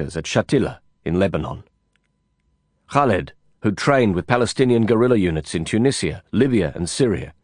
[0.00, 1.64] at Shatila in Lebanon.
[2.88, 7.34] Khaled, who trained with Palestinian guerrilla units in Tunisia, Libya, and Syria,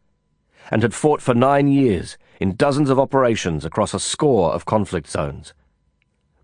[0.71, 5.09] and had fought for nine years in dozens of operations across a score of conflict
[5.09, 5.55] zones,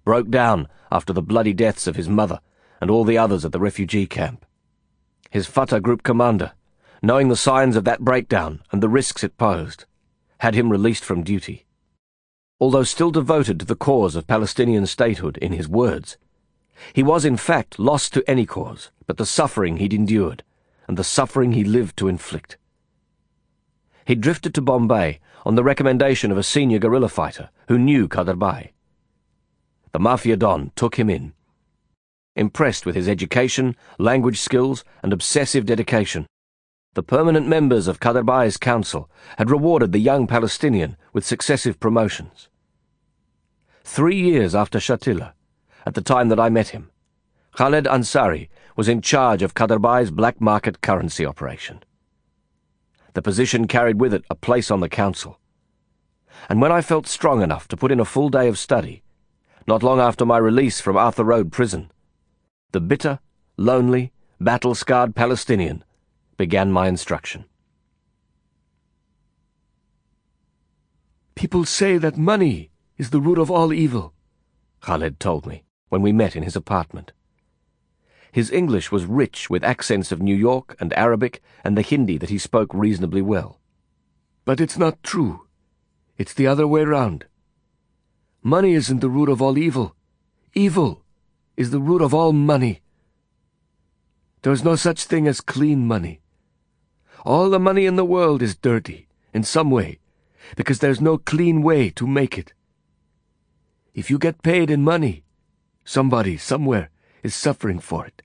[0.05, 2.41] broke down after the bloody deaths of his mother
[2.81, 4.45] and all the others at the refugee camp.
[5.31, 6.53] His Fatah group commander,
[7.03, 9.87] knowing the signs of that breakdown and the risks it posed,
[10.39, 11.67] had him released from duty.
[12.63, 16.17] Although still devoted to the cause of Palestinian statehood in his words,
[16.93, 20.45] he was in fact lost to any cause but the suffering he'd endured
[20.87, 22.59] and the suffering he lived to inflict.
[24.05, 28.71] He drifted to Bombay on the recommendation of a senior guerrilla fighter who knew Kaderbhai.
[29.91, 31.33] The Mafia Don took him in.
[32.37, 36.29] Impressed with his education, language skills, and obsessive dedication,
[36.95, 42.49] the permanent members of Kaderbhai's council had rewarded the young Palestinian with successive promotions.
[43.85, 45.33] Three years after Shatila,
[45.85, 46.91] at the time that I met him,
[47.57, 51.83] Khaled Ansari was in charge of Kaderbhai's black market currency operation.
[53.15, 55.39] The position carried with it a place on the council.
[56.49, 59.03] And when I felt strong enough to put in a full day of study,
[59.67, 61.93] not long after my release from Arthur Road prison,
[62.73, 63.19] the bitter,
[63.59, 65.85] lonely, battle-scarred Palestinian
[66.37, 67.45] began my instruction.
[71.35, 74.15] People say that money is the root of all evil,
[74.81, 77.13] Khaled told me when we met in his apartment.
[78.33, 82.31] His English was rich with accents of New York and Arabic and the Hindi that
[82.31, 83.61] he spoke reasonably well.
[84.45, 85.47] But it's not true.
[86.17, 87.27] It's the other way round.
[88.43, 89.95] Money isn't the root of all evil.
[90.55, 91.05] Evil
[91.57, 92.81] is the root of all money.
[94.43, 96.21] There's no such thing as clean money.
[97.25, 100.01] All the money in the world is dirty, in some way,
[100.57, 102.53] because there's no clean way to make it.
[103.95, 105.25] If you get paid in money,
[105.85, 106.91] somebody, somewhere,
[107.23, 108.23] is suffering for it.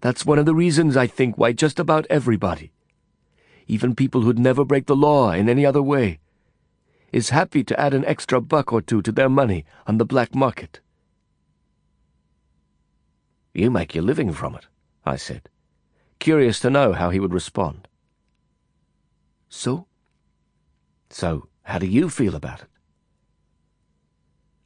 [0.00, 2.72] That's one of the reasons, I think, why just about everybody,
[3.66, 6.20] even people who'd never break the law in any other way,
[7.12, 10.34] is happy to add an extra buck or two to their money on the black
[10.34, 10.80] market.
[13.52, 14.66] You make your living from it,
[15.04, 15.48] I said,
[16.18, 17.88] curious to know how he would respond.
[19.48, 19.86] So?
[21.08, 22.69] So, how do you feel about it?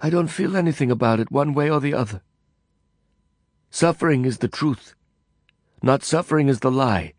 [0.04, 2.20] I don't feel anything about it one way or the other.
[3.70, 4.94] Suffering is the truth.
[5.82, 7.14] Not suffering is the lie.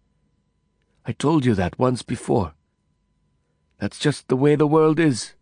[1.04, 2.54] I told you that once before.
[3.80, 5.34] That's just the way the world is.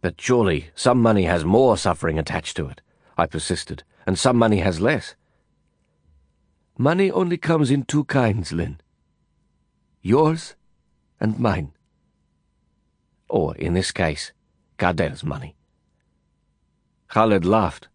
[0.00, 2.80] But surely some money has more suffering attached to it,
[3.18, 5.16] I persisted, and some money has less.
[6.78, 8.78] Money only comes in two kinds, Lin.
[10.00, 10.54] Yours
[11.18, 11.72] and mine.
[13.28, 14.30] Or, in this case,
[14.78, 15.55] Kader's money.
[17.08, 17.88] Khaled laughed.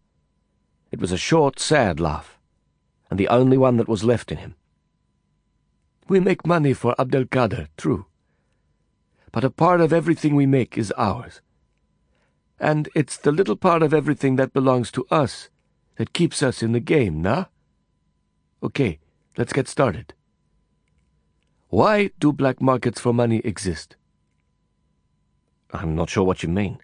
[0.90, 2.38] It was a short, sad laugh,
[3.10, 4.54] and the only one that was left in him.
[6.08, 8.06] We make money for Abdelkader, true.
[9.30, 11.40] But a part of everything we make is ours.
[12.60, 15.48] And it's the little part of everything that belongs to us
[15.96, 17.46] that keeps us in the game, nah?
[18.62, 18.98] Okay,
[19.36, 20.14] let's get started.
[21.68, 23.96] Why do black markets for money exist?
[25.72, 26.78] I'm not sure what you mean.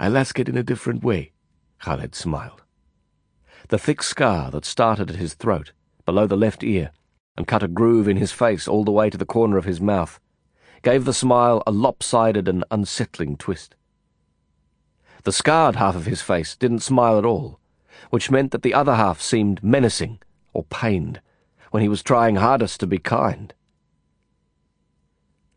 [0.00, 1.32] I'll ask it in a different way.
[1.78, 2.62] Khaled smiled.
[3.68, 5.72] The thick scar that started at his throat,
[6.04, 6.90] below the left ear,
[7.36, 9.80] and cut a groove in his face all the way to the corner of his
[9.80, 10.20] mouth,
[10.82, 13.74] gave the smile a lopsided and unsettling twist.
[15.24, 17.60] The scarred half of his face didn't smile at all,
[18.10, 20.20] which meant that the other half seemed menacing
[20.52, 21.20] or pained
[21.70, 23.54] when he was trying hardest to be kind.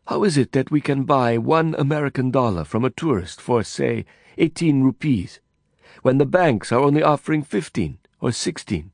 [0.06, 4.04] How is it that we can buy one American dollar from a tourist for, say,
[4.38, 5.40] eighteen rupees?
[6.02, 8.92] when the banks are only offering fifteen or sixteen?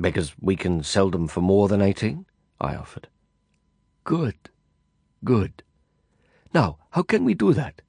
[0.00, 2.26] Because we can sell them for more than eighteen,
[2.60, 3.08] I offered.
[4.04, 4.36] Good,
[5.24, 5.62] good.
[6.54, 7.82] Now, how can we do that?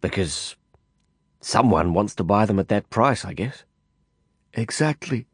[0.00, 0.56] Because
[1.40, 3.64] someone wants to buy them at that price, I guess.
[4.54, 5.26] Exactly.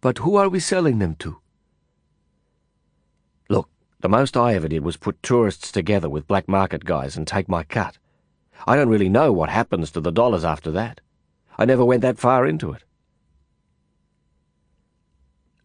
[0.00, 1.38] But who are we selling them to?
[4.02, 7.48] The most I ever did was put tourists together with black market guys and take
[7.48, 7.98] my cut.
[8.66, 11.00] I don't really know what happens to the dollars after that.
[11.56, 12.82] I never went that far into it.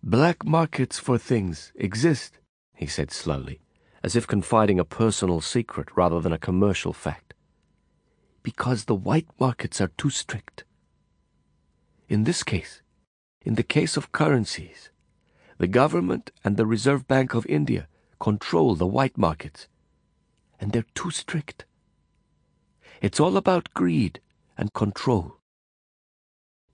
[0.03, 2.37] Black markets for things exist,
[2.75, 3.59] he said slowly,
[4.03, 7.33] as if confiding a personal secret rather than a commercial fact.
[8.43, 10.63] Because the white markets are too strict.
[12.07, 12.83] In this case,
[13.41, 14.91] in the case of currencies,
[15.57, 17.87] the government and the Reserve Bank of India
[18.19, 19.67] control the white markets,
[20.59, 21.65] and they're too strict.
[23.01, 24.19] It's all about greed
[24.57, 25.37] and control.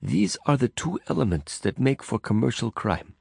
[0.01, 3.16] These are the two elements that make for commercial crime.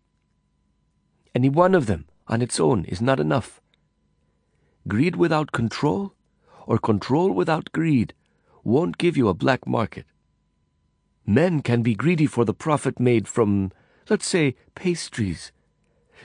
[1.35, 3.61] Any one of them on its own is not enough.
[4.89, 6.15] Greed without control
[6.67, 8.15] or control without greed
[8.65, 10.07] won't give you a black market.
[11.27, 13.73] Men can be greedy for the profit made from,
[14.09, 15.53] let's say, pastries.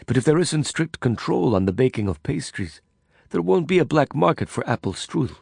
[0.05, 2.81] But if there isn't strict control on the baking of pastries,
[3.29, 5.37] there won't be a black market for apple strudel.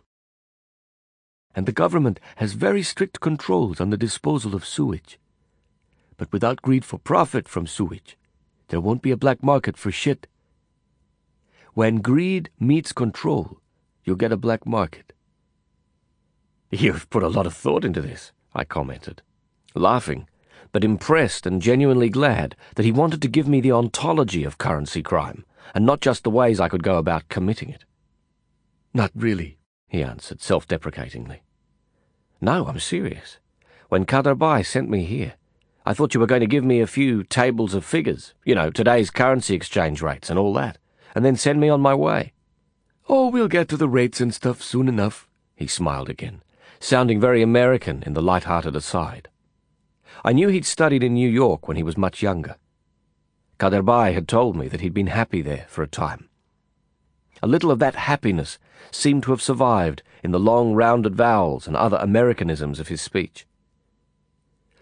[1.53, 5.19] And the government has very strict controls on the disposal of sewage.
[6.17, 8.17] But without greed for profit from sewage,
[8.69, 10.27] there won't be a black market for shit.
[11.73, 13.59] When greed meets control,
[14.03, 15.13] you'll get a black market.
[16.71, 19.21] You've put a lot of thought into this, I commented,
[19.75, 20.27] laughing,
[20.75, 25.01] but impressed and genuinely glad that he wanted to give me the ontology of currency
[25.01, 27.85] crime, and not just the ways I could go about committing it.
[28.93, 29.57] Not really,
[29.87, 31.43] he answered self deprecatingly.
[32.41, 33.37] No, I'm serious.
[33.87, 35.35] When Kader Bhai sent me here,
[35.85, 38.69] I thought you were going to give me a few tables of figures, you know,
[38.69, 40.77] today's currency exchange rates and all that,
[41.15, 42.33] and then send me on my way.
[43.07, 46.43] Oh, we'll get to the rates and stuff soon enough, he smiled again,
[46.81, 49.29] sounding very American in the light-hearted aside.
[50.25, 52.55] I knew he'd studied in New York when he was much younger.
[53.59, 56.29] Kader Bhai had told me that he'd been happy there for a time.
[57.43, 58.57] A little of that happiness
[58.89, 63.45] seemed to have survived in the long rounded vowels and other Americanisms of his speech.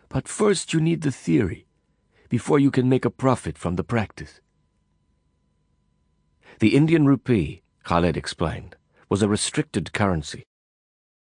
[0.08, 1.68] But first you need the theory,
[2.30, 4.40] before you can make a profit from the practice.
[6.60, 8.78] The Indian rupee, Khaled explained,
[9.10, 10.44] was a restricted currency.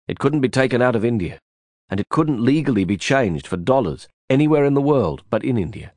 [0.07, 1.39] It couldn't be taken out of India,
[1.89, 5.93] and it couldn't legally be changed for dollars anywhere in the world but in India.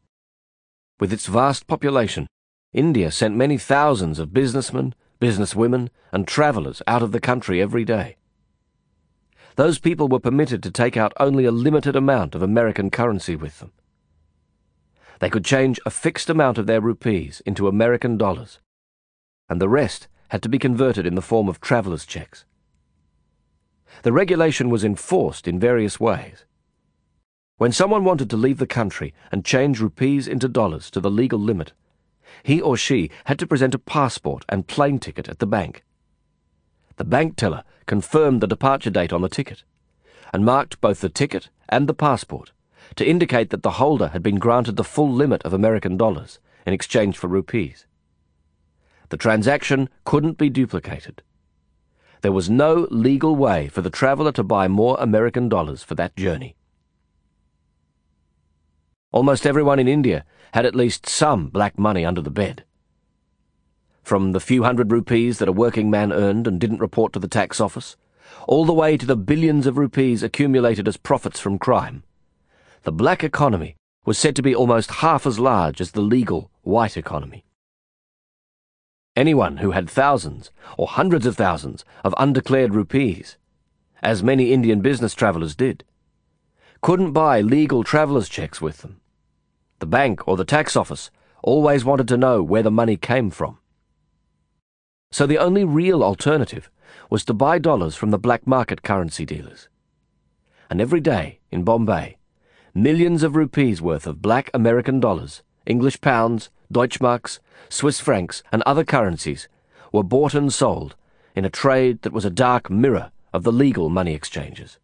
[0.99, 2.27] With its vast population,
[2.73, 8.17] India sent many thousands of businessmen, businesswomen, and travellers out of the country every day.
[9.57, 13.59] Those people were permitted to take out only a limited amount of American currency with
[13.59, 13.73] them.
[15.19, 18.61] They could change a fixed amount of their rupees into American dollars,
[19.49, 22.45] and the rest had to be converted in the form of travellers' checks.
[24.03, 26.45] The regulation was enforced in various ways.
[27.59, 31.39] When someone wanted to leave the country and change rupees into dollars to the legal
[31.39, 31.73] limit,
[32.43, 35.85] he or she had to present a passport and plane ticket at the bank.
[36.97, 39.65] The bank teller confirmed the departure date on the ticket
[40.33, 42.53] and marked both the ticket and the passport
[42.97, 46.73] to indicate that the holder had been granted the full limit of American dollars in
[46.73, 47.87] exchange for rupees.
[49.11, 51.23] The transaction couldn't be duplicated.
[52.22, 56.17] There was no legal way for the traveller to buy more American dollars for that
[56.17, 56.55] journey.
[59.12, 62.64] Almost everyone in India had at least some black money under the bed.
[64.02, 67.28] From the few hundred rupees that a working man earned and didn't report to the
[67.28, 67.96] tax office,
[68.46, 72.02] all the way to the billions of rupees accumulated as profits from crime,
[72.82, 76.96] the black economy was said to be almost half as large as the legal white
[76.96, 77.44] economy.
[79.17, 83.37] Anyone who had thousands or hundreds of thousands of undeclared rupees,
[84.03, 85.85] as many Indian business travellers did,
[86.81, 89.01] couldn't buy legal travellers' checks with them.
[89.81, 91.11] The bank or the tax office
[91.43, 93.59] always wanted to know where the money came from.
[95.11, 96.71] So the only real alternative
[97.11, 99.69] was to buy dollars from the black market currency dealers.
[100.71, 102.17] And every day in Bombay,
[102.75, 108.84] millions of rupees worth of black American dollars, English pounds, Deutschmarks, Swiss francs, and other
[108.84, 109.48] currencies
[109.93, 110.94] were bought and sold
[111.34, 114.79] in a trade that was a dark mirror of the legal money exchanges.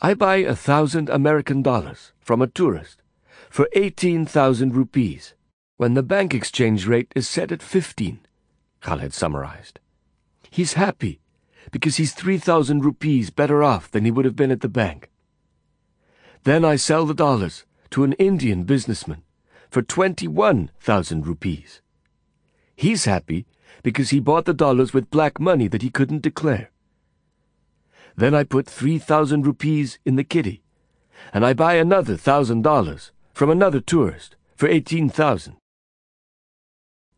[0.00, 3.02] I buy a thousand American dollars from a tourist
[3.48, 5.34] for 18,000 rupees
[5.76, 8.20] when the bank exchange rate is set at 15,
[8.80, 9.78] Khaled summarized.
[10.50, 11.20] He's happy
[11.70, 15.08] because he's 3,000 rupees better off than he would have been at the bank.
[16.44, 19.22] Then I sell the dollars to an Indian businessman
[19.70, 21.80] for 21,000 rupees.
[22.74, 23.46] He's happy
[23.82, 26.70] because he bought the dollars with black money that he couldn't declare.
[28.16, 30.62] Then I put 3,000 rupees in the kitty,
[31.32, 35.56] and I buy another thousand dollars from another tourist for 18,000.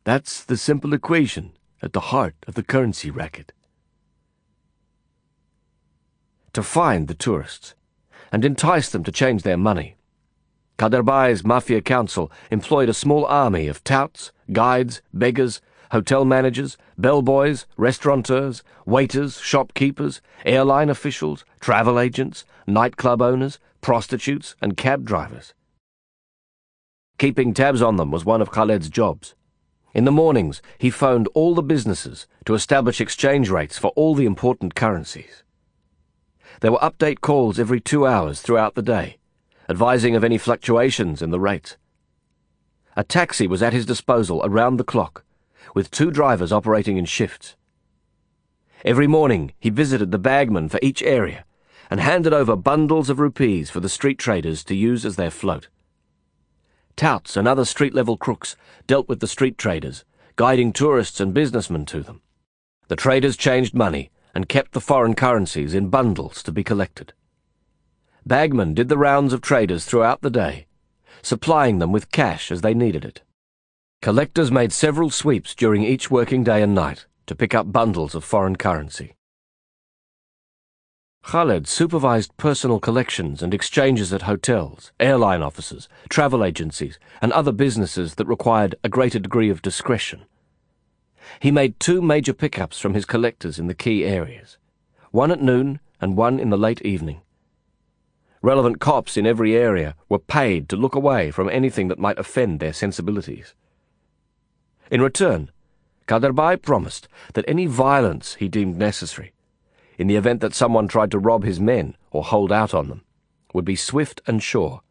[0.02, 1.52] That's the simple equation
[1.82, 3.52] at the heart of the currency racket.
[6.52, 7.74] To find the tourists
[8.32, 9.96] and entice them to change their money,
[10.76, 15.60] Kader Bhai's Mafia Council employed a small army of touts, guides, beggars,
[15.92, 25.04] hotel managers, bellboys, restaurateurs, waiters, shopkeepers, airline officials, travel agents, nightclub owners, prostitutes, and cab
[25.04, 25.54] drivers.
[27.18, 29.36] Keeping tabs on them was one of Khaled's jobs.
[29.92, 34.26] In the mornings, he phoned all the businesses to establish exchange rates for all the
[34.26, 35.44] important currencies.
[36.60, 39.18] There were update calls every two hours throughout the day,
[39.68, 41.76] advising of any fluctuations in the rate.
[42.96, 45.24] A taxi was at his disposal around the clock,
[45.74, 47.56] with two drivers operating in shifts.
[48.84, 51.44] Every morning he visited the bagman for each area
[51.90, 55.68] and handed over bundles of rupees for the street traders to use as their float.
[56.96, 58.56] Touts and other street level crooks
[58.86, 60.04] dealt with the street traders,
[60.36, 62.20] guiding tourists and businessmen to them.
[62.88, 67.12] The traders changed money and kept the foreign currencies in bundles to be collected.
[68.26, 70.66] Bagmen did the rounds of traders throughout the day,
[71.20, 73.22] supplying them with cash as they needed it.
[74.00, 78.24] Collectors made several sweeps during each working day and night to pick up bundles of
[78.24, 79.14] foreign currency.
[81.22, 88.16] Khaled supervised personal collections and exchanges at hotels, airline offices, travel agencies, and other businesses
[88.16, 90.26] that required a greater degree of discretion.
[91.40, 94.58] He made two major pickups from his collectors in the key areas,
[95.12, 97.22] one at noon and one in the late evening.
[98.44, 102.60] Relevant cops in every area were paid to look away from anything that might offend
[102.60, 103.54] their sensibilities.
[104.90, 105.50] In return,
[106.06, 109.32] Kaderbhai promised that any violence he deemed necessary
[109.96, 113.02] in the event that someone tried to rob his men or hold out on them,
[113.54, 114.82] would be swift and sure,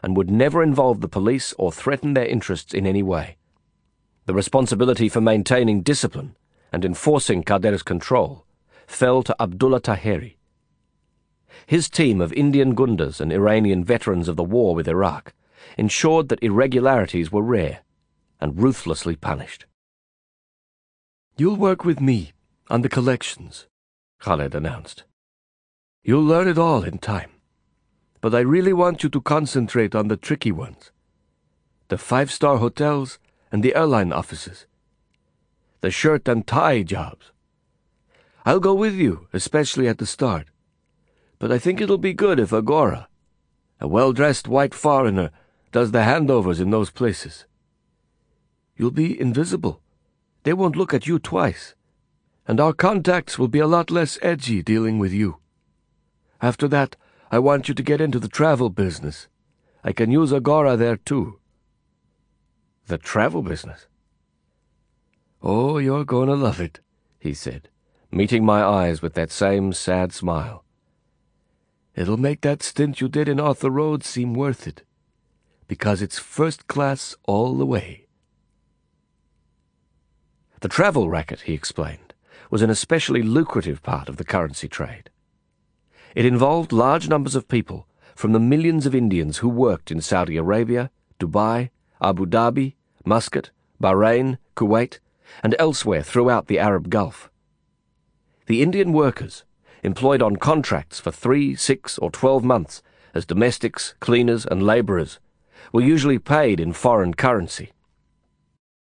[0.00, 3.36] and would never involve the police or threaten their interests in any way.
[4.26, 6.36] The responsibility for maintaining discipline
[6.72, 8.46] and enforcing Kader's control
[8.86, 10.36] fell to Abdullah Taheri.
[11.66, 15.32] His team of Indian Goondas and Iranian veterans of the war with Iraq
[15.78, 17.80] ensured that irregularities were rare
[18.40, 19.66] and ruthlessly punished.
[21.36, 22.32] You'll work with me
[22.68, 23.66] on the collections,
[24.20, 25.04] Khaled announced.
[26.02, 27.30] You'll learn it all in time.
[28.20, 30.92] But I really want you to concentrate on the tricky ones.
[31.88, 33.18] The five-star hotels
[33.50, 34.66] and the airline offices.
[35.80, 37.32] The shirt and tie jobs.
[38.46, 40.46] I'll go with you, especially at the start.
[41.38, 43.08] But I think it'll be good if a gora,
[43.80, 45.30] a well-dressed white foreigner,
[45.72, 47.46] does the handovers in those places.
[48.76, 49.80] You'll be invisible.
[50.44, 51.74] They won't look at you twice
[52.46, 55.38] and our contacts will be a lot less edgy dealing with you.
[56.42, 56.96] After that,
[57.30, 59.28] I want you to get into the travel business.
[59.82, 61.40] I can use a gora there too.
[62.86, 63.86] The travel business?
[65.42, 66.80] Oh, you're going to love it,
[67.18, 67.68] he said,
[68.10, 70.63] meeting my eyes with that same sad smile.
[71.94, 74.82] It'll make that stint you did in Arthur Road seem worth it,
[75.68, 78.06] because it's first class all the way.
[80.60, 82.14] The travel racket, he explained
[82.50, 85.10] was an especially lucrative part of the currency trade.
[86.14, 90.36] It involved large numbers of people from the millions of Indians who worked in Saudi
[90.36, 91.70] Arabia, Dubai,
[92.00, 92.74] Abu Dhabi,
[93.04, 93.50] Muscat,
[93.82, 95.00] Bahrain, Kuwait,
[95.42, 97.30] and elsewhere throughout the Arab Gulf.
[98.46, 99.42] The Indian workers,
[99.84, 102.82] employed on contracts for three, six, or twelve months
[103.14, 105.20] as domestics, cleaners, and labourers,
[105.72, 107.70] were usually paid in foreign currency.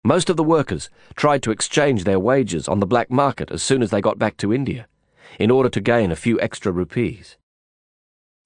[0.04, 3.82] Most of the workers tried to exchange their wages on the black market as soon
[3.82, 4.86] as they got back to India,
[5.38, 7.36] in order to gain a few extra rupees.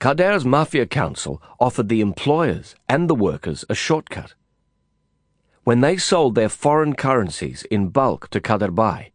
[0.01, 4.35] Kader's Mafia Council offered the employers and the workers a shortcut.
[5.63, 9.12] When they sold their foreign currencies in bulk to Kaderbhai,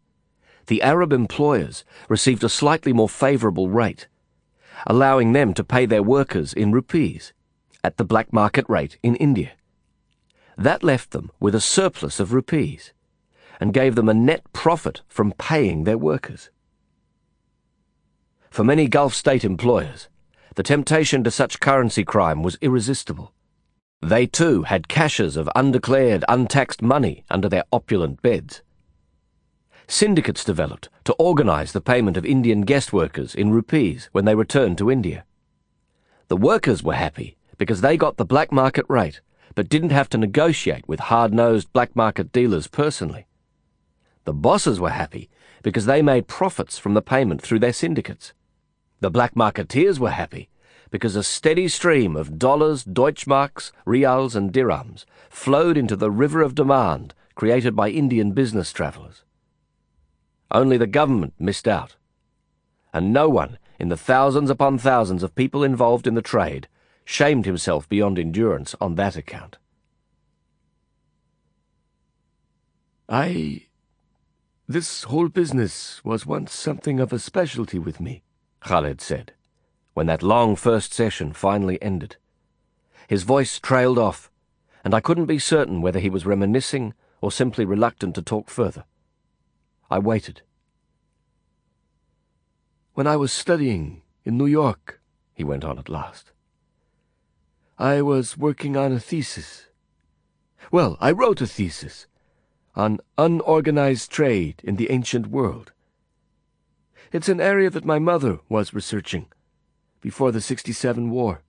[0.67, 4.07] the Arab employers received a slightly more favourable rate,
[4.85, 7.33] allowing them to pay their workers in rupees
[7.83, 9.51] at the black market rate in India.
[10.57, 12.93] That left them with a surplus of rupees
[13.59, 16.49] and gave them a net profit from paying their workers.
[18.49, 20.09] For many Gulf state employers,
[20.55, 23.33] the temptation to such currency crime was irresistible.
[24.01, 28.61] They too had caches of undeclared, untaxed money under their opulent beds.
[29.87, 34.77] Syndicates developed to organize the payment of Indian guest workers in rupees when they returned
[34.79, 35.23] to India.
[36.27, 39.21] The workers were happy because they got the black market rate
[39.55, 43.25] but didn't have to negotiate with hard-nosed black market dealers personally.
[44.25, 45.29] The bosses were happy
[45.63, 48.33] because they made profits from the payment through their syndicates.
[48.99, 50.49] The black marketeers were happy
[50.91, 56.55] because a steady stream of dollars, Deutschmarks, riyals, and dirhams flowed into the river of
[56.55, 59.23] demand created by Indian business travellers.
[60.51, 61.95] Only the government missed out.
[62.93, 66.67] And no one in the thousands upon thousands of people involved in the trade
[67.05, 69.57] shamed himself beyond endurance on that account.
[73.09, 73.67] I.
[74.67, 78.23] This whole business was once something of a specialty with me,
[78.59, 79.31] Khaled said,
[79.93, 82.17] when that long first session finally ended.
[83.07, 84.29] His voice trailed off,
[84.83, 88.83] and I couldn't be certain whether he was reminiscing or simply reluctant to talk further.
[89.89, 90.41] I waited.
[92.93, 95.01] When I was studying in New York,
[95.33, 96.31] he went on at last.
[97.77, 99.67] I was working on a thesis.
[100.71, 102.07] Well, I wrote a thesis
[102.75, 105.71] on unorganized trade in the ancient world.
[107.11, 109.27] It's an area that my mother was researching
[110.01, 111.43] before the 67 war.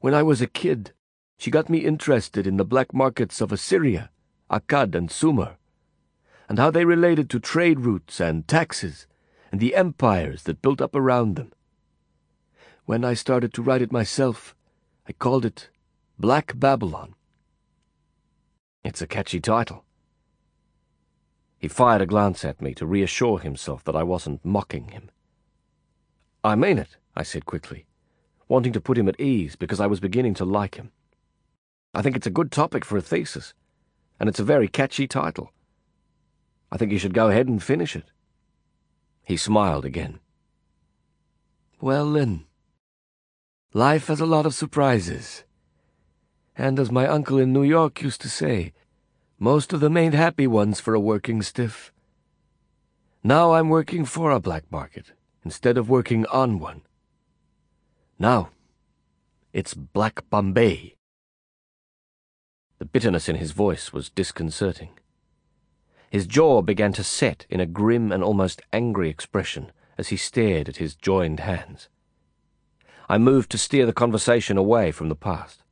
[0.00, 0.92] When I was a kid,
[1.38, 4.10] she got me interested in the black markets of Assyria,
[4.50, 5.56] Akkad, and Sumer,
[6.48, 9.06] and how they related to trade routes and taxes
[9.50, 11.52] and the empires that built up around them.
[12.84, 14.54] When I started to write it myself,
[15.08, 15.70] I called it
[16.18, 17.14] Black Babylon.
[18.84, 19.84] It's a catchy title.
[21.58, 25.10] He fired a glance at me to reassure himself that I wasn't mocking him.
[26.44, 27.86] I mean it, I said quickly,
[28.46, 30.92] wanting to put him at ease because I was beginning to like him.
[31.92, 33.54] I think it's a good topic for a thesis,
[34.20, 35.50] and it's a very catchy title.
[36.70, 38.10] I think you should go ahead and finish it.
[39.24, 40.20] He smiled again.
[41.80, 42.44] Well, Lin,
[43.72, 45.44] life has a lot of surprises.
[46.56, 48.72] And as my uncle in New York used to say,
[49.38, 51.92] most of them ain't happy ones for a working stiff.
[53.22, 55.12] Now I'm working for a black market
[55.44, 56.82] instead of working on one.
[58.18, 58.50] Now,
[59.52, 60.96] it's Black Bombay.
[62.78, 64.90] The bitterness in his voice was disconcerting.
[66.16, 70.66] His jaw began to set in a grim and almost angry expression as he stared
[70.66, 71.90] at his joined hands.
[73.06, 75.62] I moved to steer the conversation away from the past.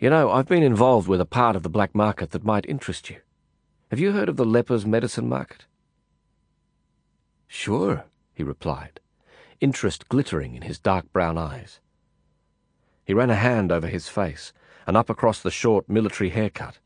[0.00, 3.08] You know, I've been involved with a part of the black market that might interest
[3.08, 3.18] you.
[3.92, 5.66] Have you heard of the lepers' medicine market?
[7.46, 8.98] Sure, he replied,
[9.60, 11.78] interest glittering in his dark brown eyes.
[13.04, 14.52] He ran a hand over his face
[14.88, 16.80] and up across the short military haircut,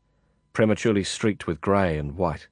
[0.53, 2.47] prematurely streaked with grey and white.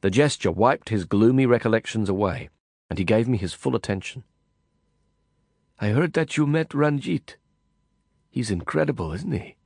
[0.00, 2.50] The gesture wiped his gloomy recollections away,
[2.90, 4.24] and he gave me his full attention.
[5.80, 7.36] I heard that you met Ranjit.
[8.30, 9.56] He's incredible, isn't he?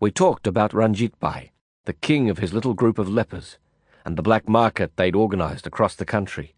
[0.00, 1.52] We talked about Ranjit Bhai,
[1.84, 3.58] the king of his little group of lepers,
[4.04, 6.54] and the black market they'd organized across the country.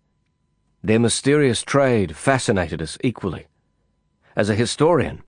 [0.83, 3.47] Their mysterious trade fascinated us equally.
[4.37, 5.23] As a historian,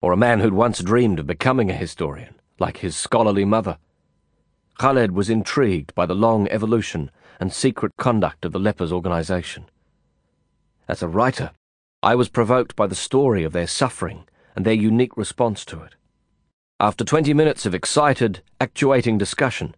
[0.00, 3.78] or a man who'd once dreamed of becoming a historian, like his scholarly mother,
[4.78, 9.66] Khaled was intrigued by the long evolution and secret conduct of the lepers organization.
[10.88, 11.52] As a writer,
[12.02, 14.24] I was provoked by the story of their suffering
[14.56, 15.94] and their unique response to it.
[16.80, 19.74] After 20 minutes of excited, actuating discussion,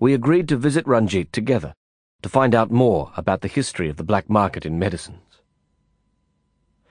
[0.00, 1.74] we agreed to visit Ranjit together
[2.22, 5.40] to find out more about the history of the black market in medicines.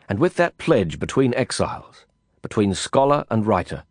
[0.08, 2.06] And with that pledge between exiles,
[2.42, 3.84] between scholar and writer,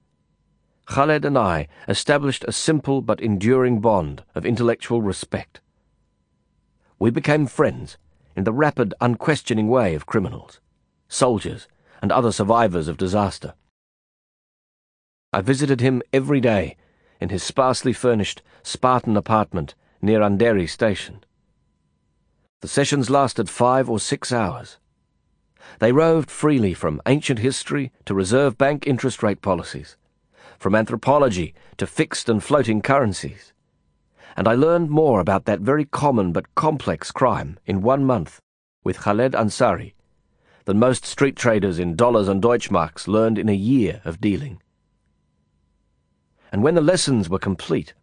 [0.87, 5.61] Khaled and I established a simple but enduring bond of intellectual respect.
[6.99, 7.97] We became friends
[8.37, 10.61] in the rapid, unquestioning way of criminals,
[11.09, 11.68] soldiers,
[12.01, 13.55] and other survivors of disaster.
[15.33, 16.77] I visited him every day
[17.21, 21.25] in his sparsely furnished Spartan apartment near Andheri station.
[22.61, 24.79] The sessions lasted five or six hours.
[25.79, 29.97] They roved freely from ancient history to Reserve Bank interest rate policies,
[30.62, 33.53] from anthropology to fixed and floating currencies.
[34.37, 38.38] And I learned more about that very common but complex crime in one month
[38.85, 39.94] with Khaled Ansari
[40.64, 44.62] than most street traders in dollars and Deutschmarks learned in a year of dealing.
[46.53, 47.94] And when the lessons were complete,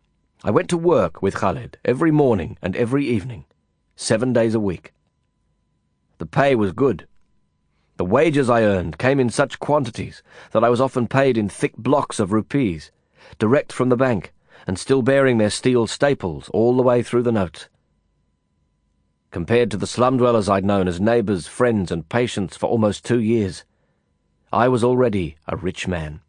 [0.44, 3.46] I went to work with Khaled every morning and every evening,
[3.96, 4.92] seven days a week.
[6.18, 7.08] The pay was good.
[8.00, 11.76] The wages I earned came in such quantities that I was often paid in thick
[11.76, 12.92] blocks of rupees,
[13.40, 14.32] direct from the bank,
[14.66, 17.68] and still bearing their steel staples all the way through the note.
[19.32, 23.20] Compared to the slum dwellers I'd known as neighbours, friends, and patients for almost two
[23.20, 23.66] years,
[24.50, 26.22] I was already a rich man.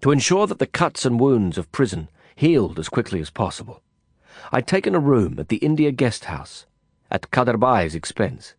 [0.00, 3.82] To ensure that the cuts and wounds of prison healed as quickly as possible,
[4.50, 6.64] I'd taken a room at the India Guest House
[7.10, 8.54] at Kaderbhai's expense.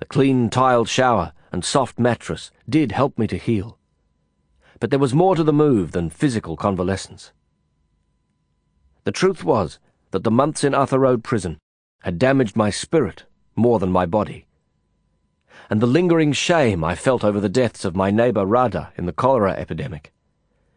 [0.00, 3.78] The clean tiled shower and soft mattress did help me to heal.
[4.80, 7.32] But there was more to the move than physical convalescence.
[9.04, 9.78] The truth was
[10.12, 11.58] that the months in Arthur Road prison
[12.00, 14.46] had damaged my spirit more than my body.
[15.68, 19.12] And the lingering shame I felt over the deaths of my neighbour Radha in the
[19.12, 20.12] cholera epidemic,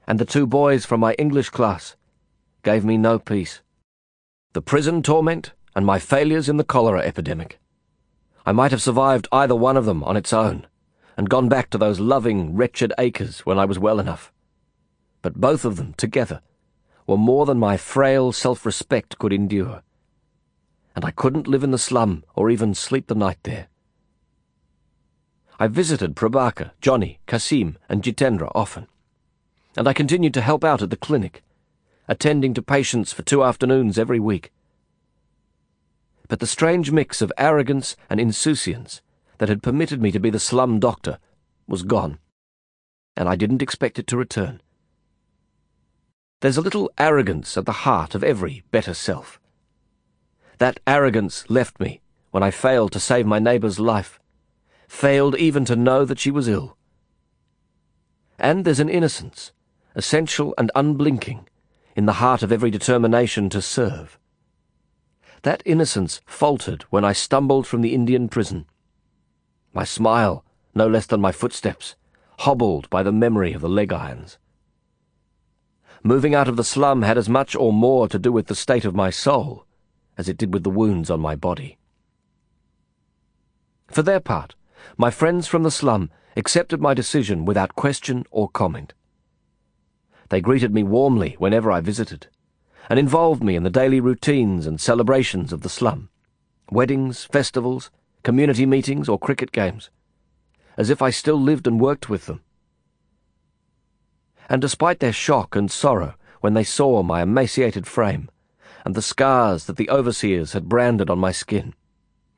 [0.05, 1.95] and the two boys from my English class,
[2.62, 3.62] gave me no peace.
[4.51, 7.57] The prison torment and my failures in the cholera epidemic.
[8.45, 10.67] I might have survived either one of them on its own,
[11.15, 14.32] and gone back to those loving, wretched acres when I was well enough.
[15.21, 16.41] But both of them together
[17.08, 19.84] were more than my frail self respect could endure.
[20.95, 23.67] And I couldn't live in the slum or even sleep the night there.
[25.60, 28.88] I visited Prabhakar, Johnny, Kasim, and Jitendra often,
[29.77, 31.43] and I continued to help out at the clinic,
[32.08, 34.51] attending to patients for two afternoons every week.
[36.34, 39.04] But the strange mix of arrogance and insouciance
[39.38, 41.19] that had permitted me to be the slum doctor
[41.67, 42.17] was gone,
[43.15, 44.60] and I didn't expect it to return.
[46.39, 49.39] There's a little arrogance at the heart of every better self.
[50.58, 54.19] That arrogance left me when I failed to save my neighbour's life,
[54.88, 56.76] failed even to know that she was ill.
[58.39, 59.52] And there's an innocence,
[59.93, 61.48] essential and unblinking,
[61.96, 64.17] in the heart of every determination to serve.
[65.43, 68.65] That innocence faltered when I stumbled from the Indian prison.
[69.73, 71.95] My smile, no less than my footsteps,
[72.39, 74.38] hobbled by the memory of the leg irons.
[76.01, 78.86] Moving out of the slum had as much or more to do with the state
[78.86, 79.65] of my soul
[80.17, 81.77] as it did with the wounds on my body.
[83.88, 84.56] For their part,
[84.97, 88.93] my friends from the slum accepted my decision without question or comment.
[90.29, 92.27] They greeted me warmly whenever I visited,
[92.89, 96.10] and involved me in the daily routines and celebrations of the slum
[96.72, 97.91] weddings, festivals,
[98.24, 99.89] community meetings, or cricket games,
[100.78, 102.41] as if I still lived and worked with them.
[104.50, 108.30] And despite their shock and sorrow when they saw my emaciated frame,
[108.86, 111.74] and the scars that the overseers had branded on my skin.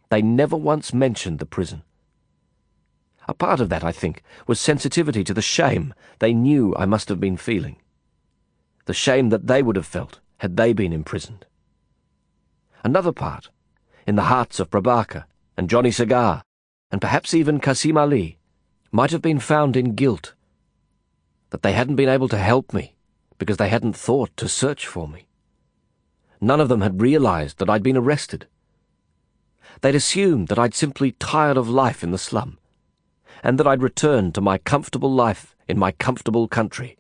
[0.10, 1.84] They never once mentioned the prison.
[3.28, 7.10] A part of that, I think, was sensitivity to the shame they knew I must
[7.10, 7.78] have been feeling.
[8.86, 11.44] The shame that they would have felt had they been imprisoned.
[12.84, 13.50] Another part,
[14.06, 15.26] in the hearts of Prabhakar
[15.58, 16.44] and Johnny Cigar,
[16.92, 18.38] and perhaps even Kasim Ali,
[18.92, 20.36] might have been found in guilt.
[21.50, 22.94] That they hadn't been able to help me
[23.40, 25.26] because they hadn't thought to search for me.
[26.40, 28.46] None of them had realized that I'd been arrested.
[29.82, 32.60] They'd assumed that I'd simply tired of life in the slum,
[33.42, 36.98] and that I'd returned to my comfortable life in my comfortable country,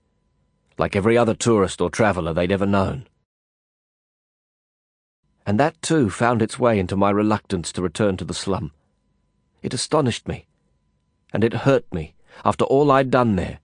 [0.79, 3.05] like every other tourist or traveller they'd ever known.
[5.45, 8.71] And that too found its way into my reluctance to return to the slum.
[9.61, 10.47] It astonished me,
[11.31, 13.59] and it hurt me after all I'd done there,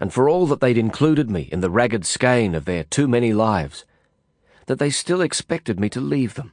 [0.00, 3.32] and for all that they'd included me in the ragged skein of their too many
[3.32, 3.84] lives
[4.66, 6.52] that they still expected me to leave them,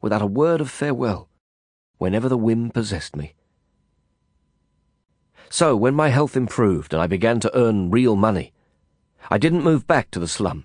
[0.00, 1.28] without a word of farewell,
[1.98, 3.34] whenever the whim possessed me.
[5.50, 8.52] So, when my health improved and I began to earn real money,
[9.30, 10.64] I didn't move back to the slum.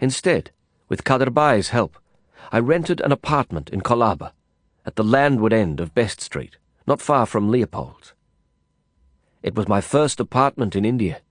[0.00, 0.50] Instead,
[0.88, 1.98] with Kader Bhai's help,
[2.54, 4.32] I rented an apartment in Colaba,
[4.84, 8.12] at the landward end of Best Street, not far from Leopold's.
[9.42, 11.22] It was my first apartment in India,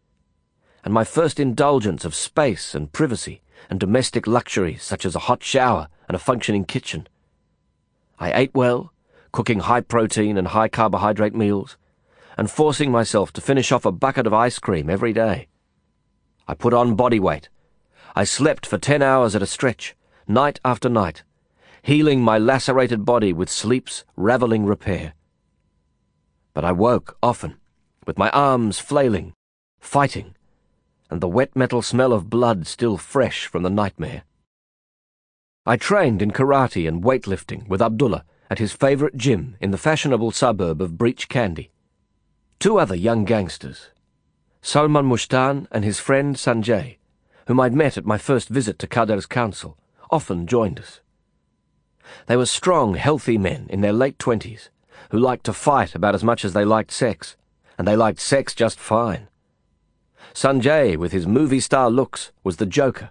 [0.84, 5.44] and my first indulgence of space and privacy and domestic luxuries such as a hot
[5.44, 7.08] shower and a functioning kitchen.
[8.18, 8.92] I ate well,
[9.32, 11.78] cooking high protein and high carbohydrate meals,
[12.36, 15.50] and forcing myself to finish off a bucket of ice cream every day.
[16.48, 17.50] I put on body weight.
[18.16, 19.96] I slept for ten hours at a stretch,
[20.34, 21.24] night after night,
[21.84, 25.13] healing my lacerated body with sleep's ravelling repair.
[26.54, 27.58] But I woke often,
[28.06, 29.34] with my arms flailing,
[29.80, 30.36] fighting,
[31.10, 34.24] and the wet metal smell of blood still fresh from the nightmare.
[35.65, 40.32] I trained in karate and weightlifting with Abdullah at his favourite gym in the fashionable
[40.32, 41.72] suburb of Breach Candy.
[42.60, 43.89] Two other young gangsters,
[44.62, 46.98] Salman Mustaan and his friend Sanjay,
[47.48, 49.78] whom I'd met at my first visit to Kader's council,
[50.12, 51.00] often joined us.
[52.28, 54.69] They were strong, healthy men in their late twenties
[55.10, 57.36] who liked to fight about as much as they liked sex,
[57.78, 59.28] and they liked sex just fine.
[60.34, 63.10] Sanjay, with his movie-star looks, was the joker.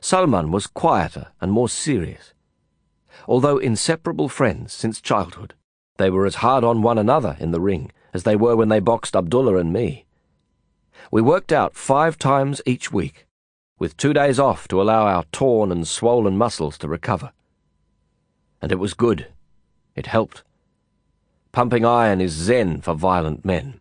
[0.00, 2.32] Salman was quieter and more serious.
[3.26, 5.54] Although inseparable friends since childhood,
[5.96, 8.80] they were as hard on one another in the ring as they were when they
[8.80, 10.06] boxed Abdullah and me.
[11.10, 13.23] We worked out five times each week,
[13.78, 17.32] with two days off to allow our torn and swollen muscles to recover.
[18.62, 19.28] And it was good.
[19.94, 20.42] It helped.
[21.52, 23.80] Pumping iron is zen for violent men.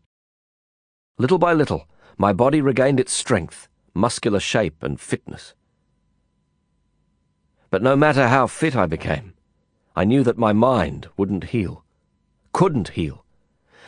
[1.18, 5.54] Little by little, my body regained its strength, muscular shape, and fitness.
[7.70, 9.34] But no matter how fit I became,
[9.96, 11.84] I knew that my mind wouldn't heal,
[12.52, 13.26] couldn't heal,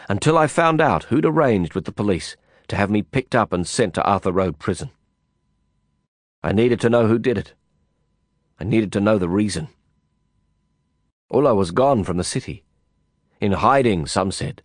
[0.08, 2.36] until I found out who'd arranged with the police
[2.68, 4.92] to have me picked up and sent to Arthur Road Prison.
[6.46, 7.56] I needed to know who did it.
[8.60, 9.68] I needed to know the reason.
[11.32, 12.64] Ulla was gone from the city.
[13.42, 14.62] In hiding, some said,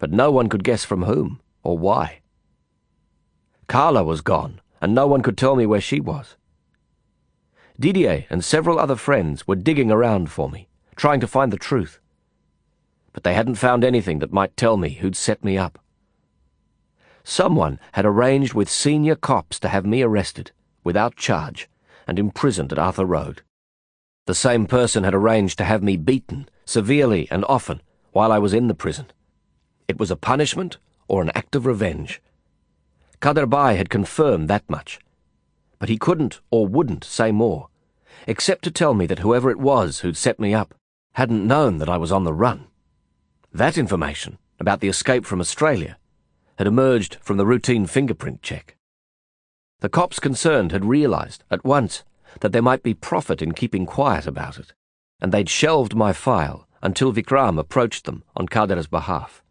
[0.00, 2.18] but no one could guess from whom or why.
[3.68, 6.34] Carla was gone, and no one could tell me where she was.
[7.78, 12.00] Didier and several other friends were digging around for me, trying to find the truth.
[13.12, 15.78] But they hadn't found anything that might tell me who'd set me up.
[17.22, 20.50] Someone had arranged with senior cops to have me arrested,
[20.84, 21.68] without charge,
[22.06, 23.42] and imprisoned at Arthur Road.
[24.26, 28.54] The same person had arranged to have me beaten, severely and often, while I was
[28.54, 29.06] in the prison.
[29.88, 32.22] It was a punishment or an act of revenge.
[33.20, 34.98] Kader Bhai had confirmed that much,
[35.78, 37.68] but he couldn't or wouldn't say more,
[38.26, 40.74] except to tell me that whoever it was who'd set me up
[41.14, 42.66] hadn't known that I was on the run.
[43.52, 45.98] That information, about the escape from Australia,
[46.56, 48.76] had emerged from the routine fingerprint check.
[49.84, 52.04] The cops concerned had realized, at once,
[52.40, 54.72] that there might be profit in keeping quiet about it,
[55.20, 59.42] and they'd shelved my file until Vikram approached them on Kader's behalf.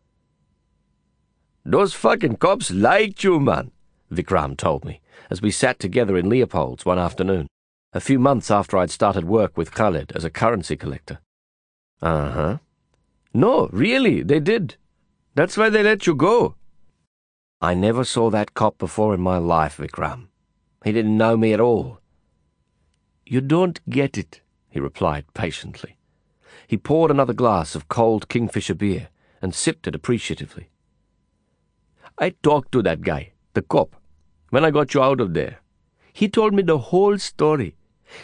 [1.63, 3.69] Those fucking cops liked you, man,
[4.11, 7.45] Vikram told me as we sat together in Leopold's one afternoon,
[7.93, 11.19] a few months after I'd started work with Khaled as a currency collector.
[12.01, 12.57] Uh huh.
[13.35, 14.77] No, really, they did.
[15.35, 16.55] That's why they let you go.
[17.63, 20.27] I never saw that cop before in my life, Vikram.
[20.83, 22.01] He didn't know me at all.
[23.25, 25.95] You don't get it, he replied patiently.
[26.67, 29.07] He poured another glass of cold Kingfisher beer
[29.41, 30.71] and sipped it appreciatively.
[32.17, 33.95] I talked to that guy, the cop,
[34.49, 35.61] when I got you out of there.
[36.11, 37.77] He told me the whole story.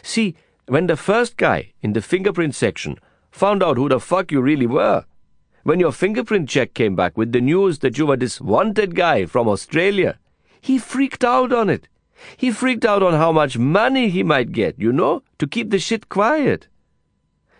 [0.03, 0.35] See,
[0.67, 2.97] when the first guy in the fingerprint section
[3.31, 5.05] found out who the fuck you really were,
[5.69, 9.27] when your fingerprint check came back with the news that you were this wanted guy
[9.27, 10.17] from Australia,
[10.59, 11.87] he freaked out on it.
[12.35, 15.77] He freaked out on how much money he might get, you know, to keep the
[15.77, 16.67] shit quiet.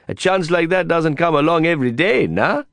[0.07, 2.63] A chance like that doesn't come along every day, nah?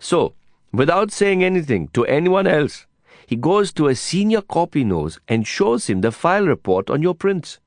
[0.00, 0.34] So,
[0.72, 2.88] without saying anything to anyone else,
[3.28, 7.02] he goes to a senior cop he knows and shows him the file report on
[7.02, 7.60] your prints.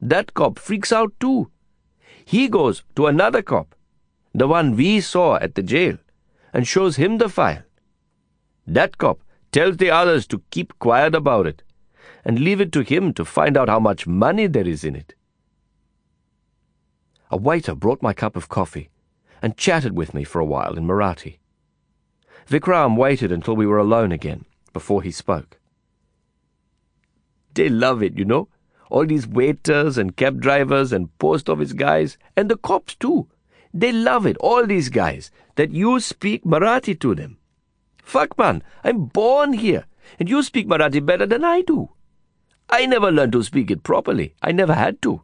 [0.00, 1.52] That cop freaks out too.
[2.24, 3.76] He goes to another cop,
[4.34, 5.98] the one we saw at the jail,
[6.56, 7.62] and shows him the file.
[8.66, 9.20] That cop
[9.52, 11.62] tells the others to keep quiet about it
[12.24, 15.14] and leave it to him to find out how much money there is in it.
[17.30, 18.88] A waiter brought my cup of coffee
[19.42, 21.36] and chatted with me for a while in Marathi.
[22.48, 25.60] Vikram waited until we were alone again before he spoke.
[27.52, 28.48] They love it, you know.
[28.88, 33.28] All these waiters and cab drivers and post office guys, and the cops too.
[33.76, 37.36] They love it, all these guys, that you speak Marathi to them.
[38.02, 39.84] Fuck, man, I'm born here,
[40.18, 41.90] and you speak Marathi better than I do.
[42.70, 44.34] I never learned to speak it properly.
[44.40, 45.20] I never had to.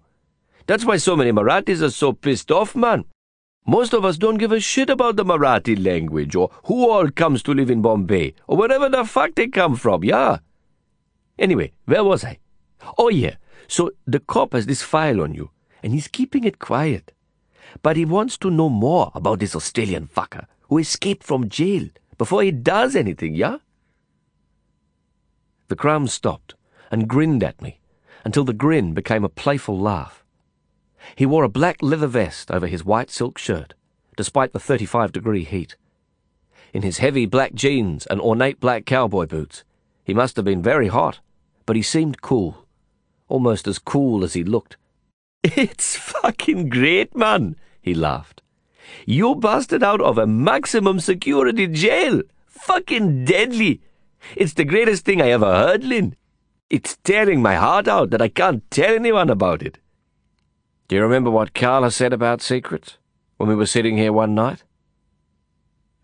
[0.66, 3.06] That's why so many Marathis are so pissed off, man.
[3.66, 7.42] Most of us don't give a shit about the Marathi language or who all comes
[7.44, 10.40] to live in Bombay or wherever the fuck they come from, yeah?
[11.38, 12.38] Anyway, where was I?
[12.98, 13.36] Oh, yeah.
[13.66, 15.50] So the cop has this file on you
[15.82, 17.14] and he's keeping it quiet.
[17.80, 22.42] But he wants to know more about this Australian fucker who escaped from jail before
[22.42, 23.58] he does anything, yeah?
[25.68, 26.54] Vikram stopped
[26.90, 27.80] and grinned at me
[28.24, 30.22] until the grin became a playful laugh.
[31.16, 33.74] He wore a black leather vest over his white silk shirt,
[34.16, 35.76] despite the 35 degree heat.
[36.72, 39.64] In his heavy black jeans and ornate black cowboy boots,
[40.04, 41.20] he must have been very hot,
[41.66, 42.66] but he seemed cool.
[43.28, 44.76] Almost as cool as he looked.
[45.42, 48.42] It's fucking great, man, he laughed.
[49.06, 52.22] You busted out of a maximum security jail.
[52.46, 53.80] Fucking deadly.
[54.36, 56.14] It's the greatest thing I ever heard, Lin.
[56.70, 59.78] It's tearing my heart out that I can't tell anyone about it.
[60.88, 62.98] Do you remember what Carla said about secrets
[63.36, 64.62] when we were sitting here one night?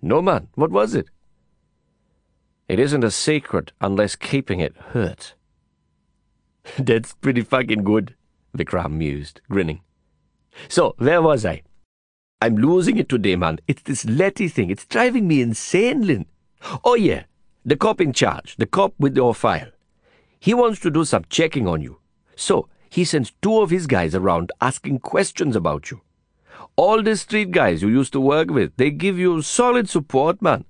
[0.03, 0.49] No, man.
[0.55, 1.09] What was it?
[2.69, 5.35] It isn't a secret unless keeping it hurts.
[6.79, 8.15] That's pretty fucking good,
[8.57, 9.83] Vikram mused, grinning.
[10.69, 11.63] So, where was I?
[12.41, 13.59] I'm losing it today, man.
[13.67, 14.71] It's this Letty thing.
[14.71, 16.27] It's driving me insane, Lin.
[16.85, 17.25] Oh, yeah.
[17.65, 19.71] The cop in charge, the cop with your file.
[20.39, 21.99] He wants to do some checking on you.
[22.37, 26.01] So, he sends two of his guys around asking questions about you.
[26.77, 30.65] All the street guys you used to work with, they give you solid support, man.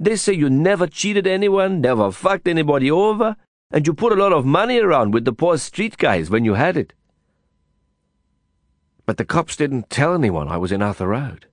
[0.00, 3.36] They say you never cheated anyone, never fucked anybody over,
[3.70, 6.54] and you put a lot of money around with the poor street guys when you
[6.54, 6.92] had it.
[9.04, 11.46] But the cops didn't tell anyone I was in Arthur Road.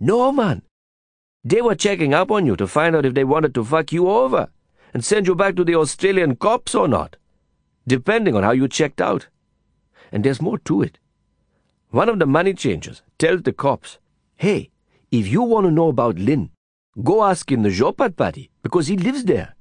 [0.00, 0.62] No, man.
[1.44, 4.08] They were checking up on you to find out if they wanted to fuck you
[4.08, 4.48] over
[4.92, 7.16] and send you back to the Australian cops or not
[7.86, 9.28] depending on how you checked out.
[10.12, 10.98] And there's more to it.
[11.90, 13.98] One of the money changers tells the cops,
[14.36, 14.70] hey,
[15.10, 16.50] if you want to know about Lin,
[17.02, 19.54] go ask him the zhopadpatti, because he lives there.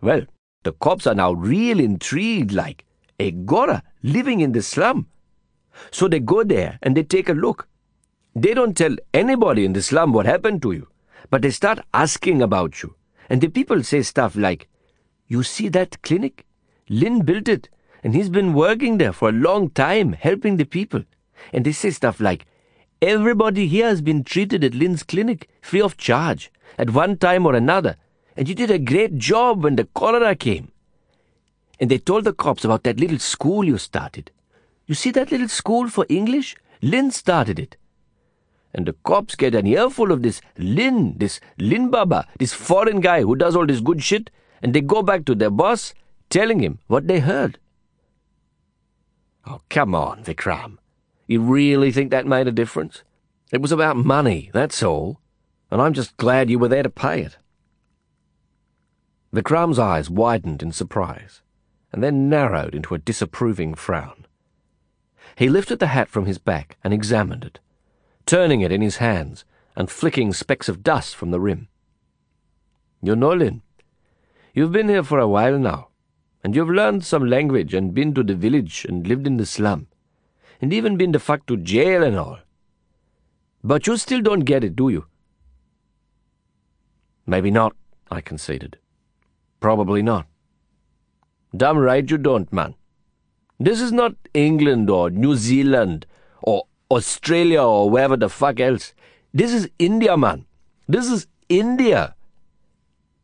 [0.00, 0.22] Well,
[0.62, 2.84] the cops are now real intrigued, like,
[3.20, 5.06] A Gora, living in the slum.
[5.90, 7.68] So they go there and they take a look.
[8.34, 10.88] They don't tell anybody in the slum what happened to you,
[11.30, 12.96] but they start asking about you.
[13.30, 14.68] And the people say stuff like,
[15.26, 16.44] You see that clinic?
[16.88, 17.68] Lin built it,
[18.02, 21.04] and he's been working there for a long time, helping the people.
[21.52, 22.46] And they say stuff like,
[23.00, 27.54] Everybody here has been treated at Lin's clinic, free of charge, at one time or
[27.54, 27.96] another,
[28.38, 30.70] and you did a great job when the cholera came.
[31.80, 34.30] And they told the cops about that little school you started.
[34.86, 36.54] You see that little school for English?
[36.80, 37.76] Lin started it.
[38.72, 43.22] And the cops get an earful of this Lin, this Lin Baba, this foreign guy
[43.22, 44.30] who does all this good shit,
[44.62, 45.92] and they go back to their boss
[46.30, 47.58] telling him what they heard.
[49.48, 50.78] Oh, come on, Vikram.
[51.26, 53.02] You really think that made a difference?
[53.50, 55.20] It was about money, that's all.
[55.72, 57.36] And I'm just glad you were there to pay it.
[59.32, 61.42] Vikram's eyes widened in surprise,
[61.92, 64.26] and then narrowed into a disapproving frown.
[65.36, 67.60] He lifted the hat from his back and examined it,
[68.26, 69.44] turning it in his hands
[69.76, 71.68] and flicking specks of dust from the rim.
[73.02, 73.62] You know, Lin,
[74.54, 75.88] you've been here for a while now,
[76.42, 79.86] and you've learned some language and been to the village and lived in the slum,
[80.60, 82.38] and even been to fuck to jail and all.
[83.62, 85.06] But you still don't get it, do you?
[87.26, 87.76] Maybe not,
[88.10, 88.78] I conceded.
[89.60, 90.26] Probably not.
[91.56, 92.74] Damn right you don't, man.
[93.58, 96.06] This is not England or New Zealand
[96.42, 98.94] or Australia or wherever the fuck else.
[99.34, 100.46] This is India, man.
[100.86, 102.14] This is India.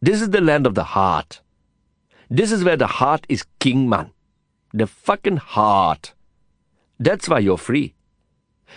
[0.02, 1.40] This is the land of the heart.
[2.28, 4.12] This is where the heart is king, man.
[4.72, 6.14] The fucking heart.
[6.98, 7.94] That's why you're free.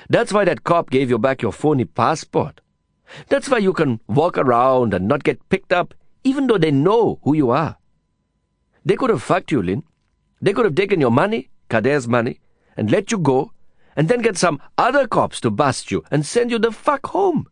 [0.10, 2.62] That's why that cop gave you back your phony passport.
[3.30, 7.19] That's why you can walk around and not get picked up, even though they know
[7.23, 7.77] who you are.
[8.86, 9.84] They could have fucked you, Lin.
[10.41, 12.39] They could have taken your money, Kader's money,
[12.75, 13.51] and let you go,
[13.95, 17.47] and then get some other cops to bust you and send you the fuck home.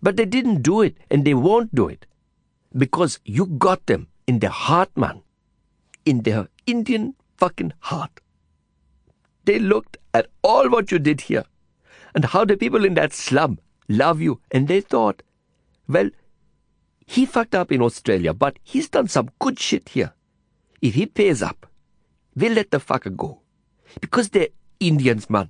[0.00, 2.06] But they didn't do it, and they won't do it.
[2.76, 5.22] Because you got them in their heart, man.
[6.04, 8.20] In their Indian fucking heart.
[9.44, 11.44] They looked at all what you did here,
[12.14, 15.22] and how the people in that slum love you, and they thought,
[15.88, 16.10] well,
[17.10, 20.12] he fucked up in Australia, but he's done some good shit here.
[20.82, 21.66] If he pays up,
[22.36, 23.40] we'll let the fucker go.
[24.02, 25.48] Because they're Indians, man.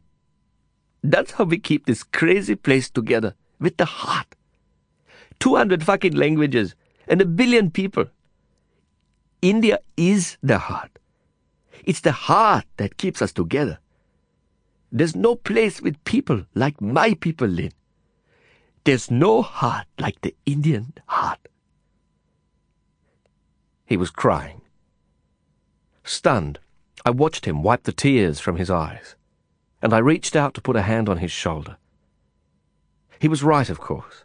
[1.02, 4.36] That's how we keep this crazy place together, with the heart.
[5.40, 6.76] 200 fucking languages
[7.08, 8.06] and a billion people.
[9.42, 11.00] India is the heart.
[11.82, 13.80] It's the heart that keeps us together.
[14.92, 17.72] There's no place with people like my people, Lin.
[18.84, 21.47] There's no heart like the Indian heart.
[23.88, 24.60] He was crying.
[26.04, 26.58] Stunned,
[27.06, 29.16] I watched him wipe the tears from his eyes,
[29.80, 31.78] and I reached out to put a hand on his shoulder.
[33.18, 34.24] He was right, of course.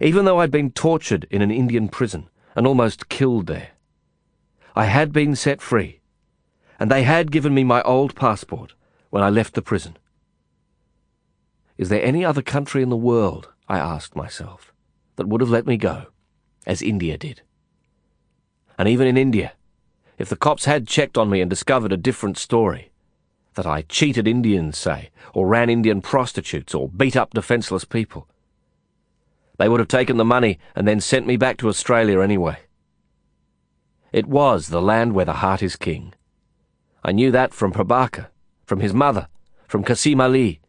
[0.00, 3.72] Even though I'd been tortured in an Indian prison and almost killed there,
[4.74, 6.00] I had been set free,
[6.80, 8.72] and they had given me my old passport
[9.10, 9.98] when I left the prison.
[11.76, 14.72] Is there any other country in the world, I asked myself,
[15.16, 16.06] that would have let me go,
[16.66, 17.42] as India did?
[18.78, 19.52] And even in India,
[20.18, 22.90] if the cops had checked on me and discovered a different story,
[23.54, 28.28] that I cheated Indians, say, or ran Indian prostitutes, or beat up defenceless people,
[29.58, 32.58] they would have taken the money and then sent me back to Australia anyway.
[34.12, 36.14] It was the land where the heart is king.
[37.04, 38.28] I knew that from Prabaker,
[38.64, 39.28] from his mother,
[39.68, 40.60] from Kasim Ali,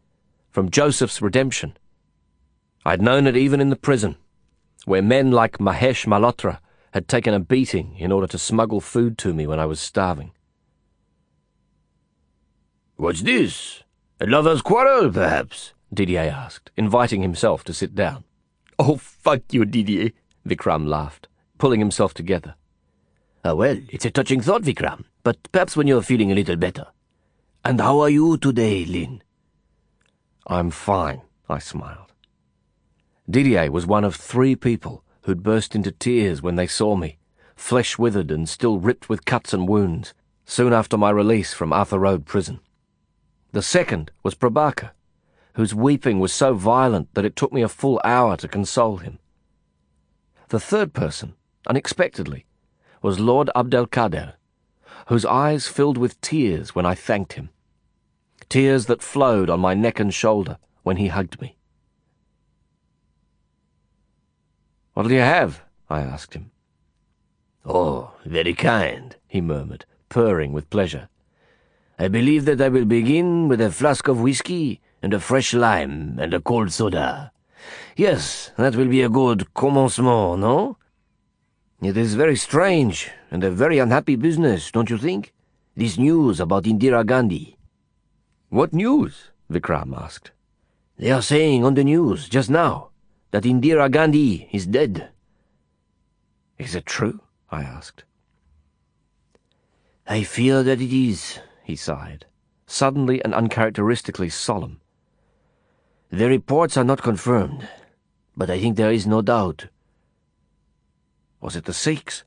[0.52, 1.78] from Joseph's redemption.
[2.86, 4.18] I'd known it even in the prison,
[4.86, 6.60] where men like Mahesh Malhotra
[6.96, 10.32] had taken a beating in order to smuggle food to me when I was starving.
[12.96, 13.84] What's this?
[14.22, 15.74] A lover's quarrel, perhaps?
[15.94, 18.24] Didier asked, inviting himself to sit down.
[18.80, 20.12] Oh, fuck you, Didier,
[20.48, 21.28] Vikram laughed,
[21.58, 22.56] pulling himself together.
[23.44, 26.88] Oh, well, it's a touching thought, Vikram, but perhaps when you're feeling a little better.
[27.66, 29.22] And how are you today, Lin?
[30.48, 32.14] I'm fine, I smiled.
[33.30, 37.18] Didier was one of three people who'd burst into tears when they saw me,
[37.56, 40.14] flesh withered and still ripped with cuts and wounds,
[40.46, 42.60] soon after my release from Arthur Road prison.
[43.52, 44.92] The second was Prabaker,
[45.54, 49.20] whose weeping was so violent that it took me a full hour to console him.
[50.50, 51.36] The third person,
[51.68, 52.46] unexpectedly,
[53.02, 54.34] was Lord Abdelkader,
[55.08, 57.50] whose eyes filled with tears when I thanked him
[58.50, 61.58] tears that flowed on my neck and shoulder when he hugged me.
[64.96, 65.62] What'll you have?
[65.90, 66.52] I asked him.
[67.66, 71.10] Oh, very kind, he murmured, purring with pleasure.
[72.00, 76.18] I believe that I will begin with a flask of whiskey and a fresh lime
[76.18, 77.34] and a cold soda.
[77.98, 80.78] Yes, that will be a good commencement, no?
[81.82, 85.34] It is very strange and a very unhappy business, don't you think?
[85.76, 87.58] This news about Indira Gandhi.
[88.48, 89.32] What news?
[89.52, 90.32] Vikram asked.
[90.98, 92.92] They are saying on the news just now
[93.32, 95.10] that Indira Gandhi is dead.
[96.58, 97.22] Is it true?
[97.52, 98.04] I asked.
[100.08, 102.26] I fear that it is, he sighed,
[102.68, 104.80] suddenly and uncharacteristically solemn.
[106.12, 107.68] The reports are not confirmed,
[108.38, 109.68] but I think there is no doubt.
[111.42, 112.24] Was it the Sikhs?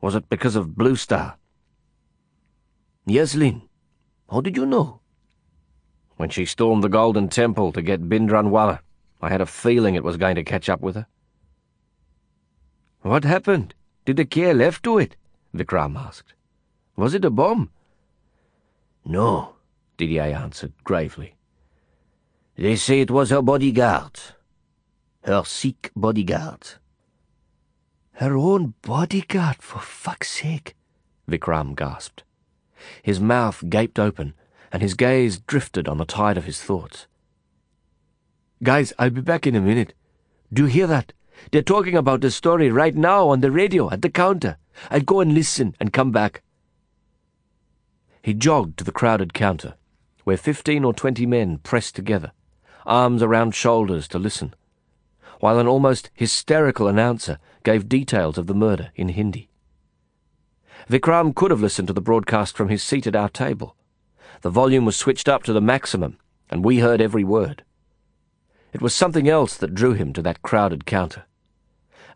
[0.00, 1.36] Was it because of Blue Star?
[3.06, 3.62] Yes, Lin.
[4.30, 5.00] How did you know?
[6.16, 8.80] When she stormed the Golden Temple to get Bhindranwale,
[9.22, 11.06] I had a feeling it was going to catch up with her.
[13.02, 13.74] What happened?
[14.04, 15.16] Did the care left to it?
[15.54, 16.34] Vikram asked.
[16.96, 17.70] Was it a bomb?
[19.04, 19.54] No,
[19.96, 21.36] Didier answered gravely.
[22.56, 24.18] They say it was her bodyguard.
[25.24, 26.74] Her Sikh bodyguard.
[28.14, 30.74] Her own bodyguard, for fuck's sake,
[31.28, 32.24] Vikram gasped.
[33.02, 34.34] His mouth gaped open,
[34.72, 37.06] and his gaze drifted on the tide of his thoughts.
[38.62, 39.92] Guys, I'll be back in a minute.
[40.52, 41.12] Do you hear that?
[41.50, 44.56] They're talking about the story right now on the radio at the counter.
[44.88, 46.42] I'll go and listen and come back.
[48.22, 49.74] He jogged to the crowded counter,
[50.22, 52.30] where fifteen or twenty men pressed together,
[52.86, 54.54] arms around shoulders to listen,
[55.40, 59.50] while an almost hysterical announcer gave details of the murder in Hindi.
[60.88, 63.74] Vikram could have listened to the broadcast from his seat at our table.
[64.42, 66.16] The volume was switched up to the maximum,
[66.48, 67.64] and we heard every word.
[68.72, 71.24] It was something else that drew him to that crowded counter.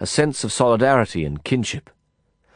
[0.00, 1.90] A sense of solidarity and kinship.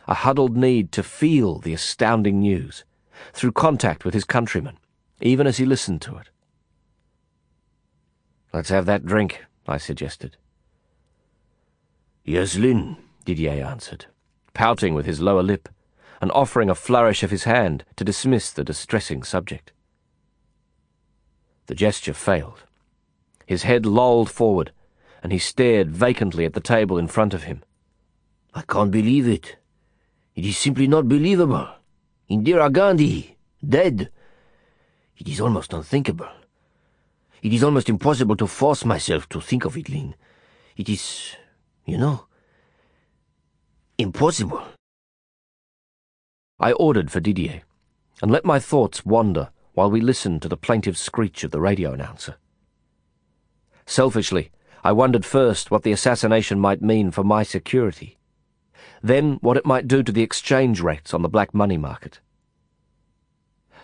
[0.08, 2.84] A huddled need to feel the astounding news
[3.32, 4.78] through contact with his countrymen,
[5.20, 6.30] even as he listened to it.
[8.52, 10.36] Let's have that drink, I suggested.
[12.24, 14.06] Yes, Lin, Didier answered,
[14.54, 15.68] pouting with his lower lip,
[16.20, 19.72] and offering a flourish of his hand to dismiss the distressing subject.
[21.66, 22.64] The gesture failed.
[23.50, 24.70] His head lolled forward,
[25.24, 27.64] and he stared vacantly at the table in front of him.
[28.54, 29.56] I can't believe it.
[30.36, 31.68] It is simply not believable.
[32.30, 33.36] Indira Gandhi,
[33.68, 34.12] dead.
[35.16, 36.28] It is almost unthinkable.
[37.42, 40.14] It is almost impossible to force myself to think of it, Lin.
[40.76, 41.34] It is,
[41.84, 42.26] you know,
[43.98, 44.62] impossible.
[46.60, 47.62] I ordered for Didier,
[48.22, 51.92] and let my thoughts wander while we listened to the plaintive screech of the radio
[51.92, 52.36] announcer.
[53.90, 54.52] Selfishly,
[54.84, 58.16] I wondered first what the assassination might mean for my security
[59.02, 62.20] then what it might do to the exchange rates on the black money market.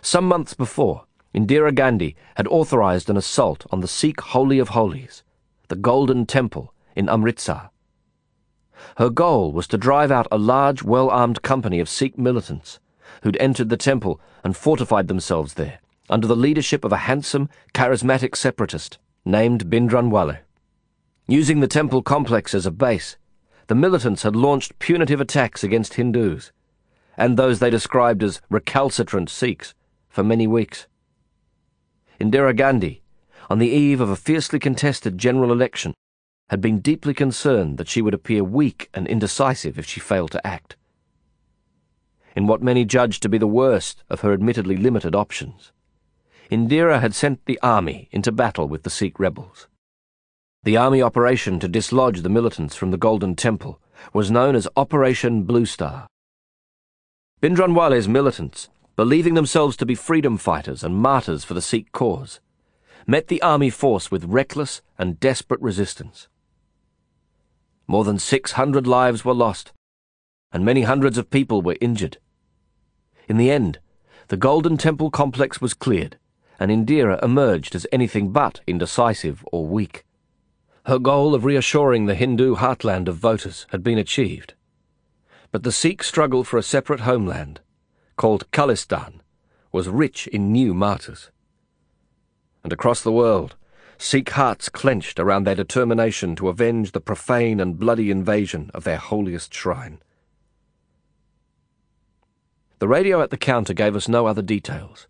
[0.03, 1.05] Some months before,
[1.35, 5.23] Indira Gandhi had authorized an assault on the Sikh Holy of Holies,
[5.69, 7.71] the Golden Temple in Amritsar.
[8.99, 12.79] Her goal was to drive out a large, well-armed company of Sikh militants
[13.23, 18.37] who'd entered the temple and fortified themselves there under the leadership of a handsome, charismatic
[18.37, 18.99] separatist
[19.29, 20.39] named Bhindranwale.
[21.27, 23.17] Using the temple complex as a base,
[23.67, 26.53] the militants had launched punitive attacks against Hindus,
[27.17, 29.75] and those they described as recalcitrant Sikhs,
[30.09, 30.87] for many weeks.
[32.21, 33.03] Indira Gandhi,
[33.51, 35.93] on the eve of a fiercely contested general election,
[36.49, 40.47] had been deeply concerned that she would appear weak and indecisive if she failed to
[40.47, 40.77] act.
[42.37, 45.73] In what many judged to be the worst of her admittedly limited options,
[46.51, 49.67] Indira had sent the army into battle with the Sikh rebels.
[50.63, 53.81] The army operation to dislodge the militants from the Golden Temple
[54.13, 56.07] was known as Operation Blue Star.
[57.41, 62.41] Bhindranwale's militants, believing themselves to be freedom fighters and martyrs for the Sikh cause,
[63.07, 66.29] met the army force with reckless and desperate resistance.
[67.89, 69.73] More than 600 lives were lost,
[70.53, 72.19] and many hundreds of people were injured.
[73.29, 73.81] In the end,
[74.29, 76.19] the Golden Temple complex was cleared,
[76.59, 80.05] and Indira emerged as anything but indecisive or weak.
[80.87, 84.55] Her goal of reassuring the Hindu heartland of voters had been achieved.
[85.51, 87.61] But the Sikh struggle for a separate homeland,
[88.17, 89.21] called Khalistan,
[89.73, 91.31] was rich in new martyrs.
[92.63, 93.57] And across the world,
[93.99, 98.99] Sikh hearts clenched around their determination to avenge the profane and bloody invasion of their
[98.99, 100.01] holiest shrine.
[102.79, 105.07] The radio at the counter gave us no other details,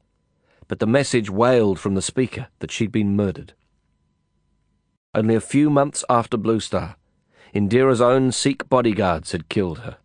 [0.68, 3.54] but the message wailed from the speaker that she'd been murdered
[5.16, 6.96] only a few months after Blue Star,
[7.54, 9.96] Indira's own Sikh bodyguards had killed her.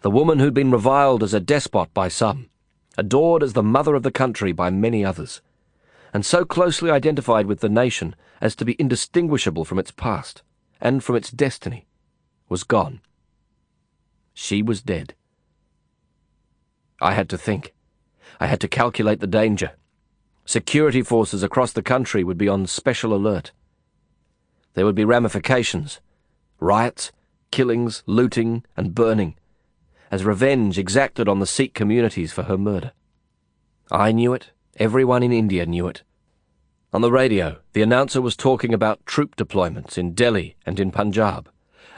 [0.00, 2.48] The woman who'd been reviled as a despot by some
[2.96, 5.42] adored as the mother of the country by many others,
[6.12, 10.42] and so closely identified with the nation as to be indistinguishable from its past
[10.80, 11.86] and from its destiny,
[12.48, 13.00] was gone.
[14.32, 15.14] She was dead.
[17.00, 17.74] I had to think.
[18.42, 19.74] I had to calculate the danger.
[20.46, 23.52] Security forces across the country would be on special alert.
[24.74, 26.00] There would be ramifications
[26.58, 27.12] riots,
[27.52, 29.36] killings, looting, and burning,
[30.10, 32.90] as revenge exacted on the Sikh communities for her murder.
[33.92, 36.02] I knew it, everyone in India knew it.
[36.92, 41.48] On the radio, the announcer was talking about troop deployments in Delhi and in Punjab,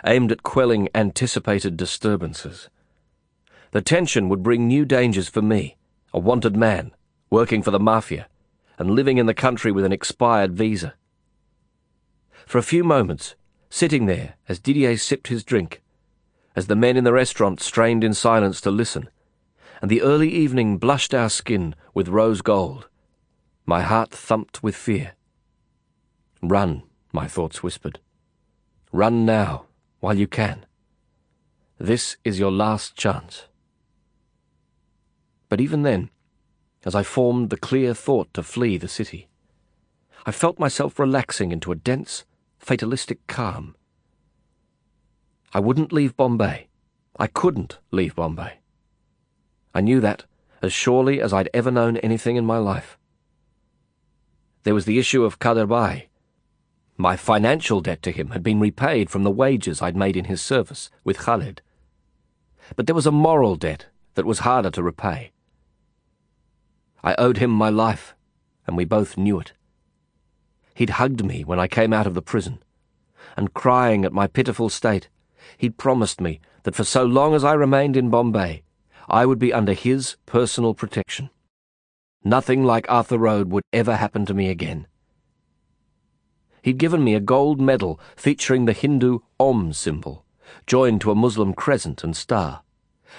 [0.05, 2.69] aimed at quelling anticipated disturbances.
[3.71, 5.79] The tension would bring new dangers for me,
[6.15, 6.93] a wanted man,
[7.29, 8.29] working for the mafia,
[8.79, 10.95] and living in the country with an expired visa.
[12.47, 13.35] For a few moments,
[13.69, 15.83] sitting there as Didier sipped his drink,
[16.55, 19.11] as the men in the restaurant strained in silence to listen,
[19.83, 22.89] and the early evening blushed our skin with rose gold,
[23.67, 25.15] my heart thumped with fear.
[26.43, 27.99] Run, my thoughts whispered.
[28.93, 29.65] Run now,
[29.99, 30.65] while you can.
[31.79, 33.47] This is your last chance.
[35.55, 36.11] But even then,
[36.85, 39.29] as I formed the clear thought to flee the city,
[40.27, 42.25] I felt myself relaxing into a dense,
[42.59, 43.77] fatalistic calm.
[45.53, 46.67] I wouldn't leave Bombay.
[47.21, 48.55] I couldn't leave Bombay.
[49.73, 50.25] I knew that
[50.61, 52.99] as surely as I'd ever known anything in my life.
[54.65, 55.69] There was the issue of Kader.
[56.97, 60.43] My financial debt to him had been repaid from the wages I'd made in his
[60.43, 61.63] service with Khaled.
[62.75, 65.31] But there was a moral debt that was harder to repay.
[67.05, 68.15] I owed him my life,
[68.67, 69.53] and we both knew it.
[70.75, 72.63] He'd hugged me when I came out of the prison,
[73.37, 75.11] and crying at my pitiful state,
[75.59, 78.63] he'd promised me that for so long as I remained in Bombay,
[79.07, 81.29] I would be under his personal protection.
[82.25, 84.87] Nothing like Arthur Road would ever happen to me again.
[86.63, 90.25] He'd given me a gold medal featuring the Hindu Om symbol,
[90.67, 92.63] joined to a Muslim crescent and star,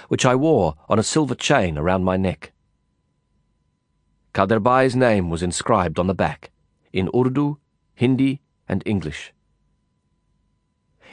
[0.08, 2.52] which I wore on a silver chain around my neck.
[4.36, 6.50] Kader Bhai's name was inscribed on the back
[6.92, 7.56] in Urdu,
[7.94, 9.32] Hindi, and English.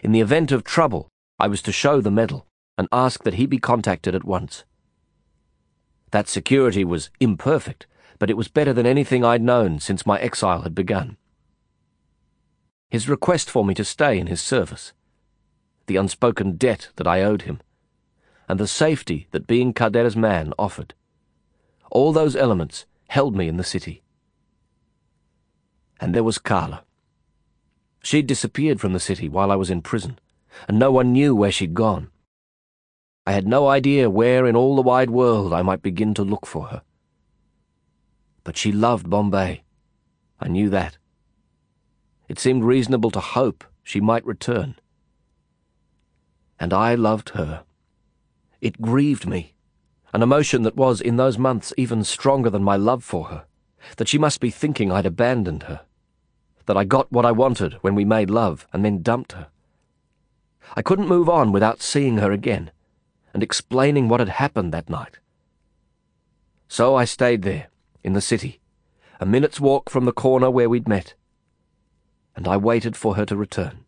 [0.03, 1.07] In the event of trouble,
[1.39, 2.47] I was to show the medal
[2.77, 4.65] and ask that he be contacted at once.
[6.11, 7.87] That security was imperfect,
[8.19, 11.15] but it was better than anything I'd known since my exile had begun.
[12.89, 14.91] His request for me to stay in his service,
[15.87, 17.61] the unspoken debt that I owed him,
[18.49, 20.93] and the safety that being Kader's man offered.
[21.89, 24.01] All those elements held me in the city.
[25.99, 26.83] And there was Carla.
[28.01, 30.17] She'd disappeared from the city while I was in prison,
[30.67, 32.09] and no one knew where she'd gone.
[33.27, 36.47] I had no idea where in all the wide world I might begin to look
[36.47, 36.81] for her.
[38.43, 39.61] But she loved Bombay.
[40.39, 40.97] I knew that.
[42.27, 44.75] It seemed reasonable to hope she might return.
[46.59, 47.63] And I loved her.
[48.59, 49.53] It grieved me,
[50.13, 53.45] an emotion that was, in those months, even stronger than my love for her,
[53.97, 55.81] that she must be thinking I'd abandoned her
[56.65, 59.47] that I got what I wanted when we made love and then dumped her.
[60.75, 62.71] I couldn't move on without seeing her again
[63.33, 65.19] and explaining what had happened that night.
[66.67, 67.67] So I stayed there,
[68.03, 68.59] in the city,
[69.19, 71.15] a minute's walk from the corner where we'd met,
[72.35, 73.85] and I waited for her to return.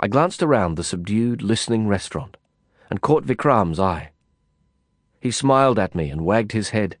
[0.00, 2.36] I glanced around the subdued, listening restaurant
[2.90, 4.12] and caught Vikram's eye.
[5.20, 6.96] He smiled at me and wagged his head.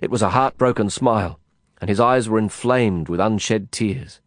[0.00, 1.38] It was a heartbroken smile,
[1.80, 4.20] and his eyes were inflamed with unshed tears.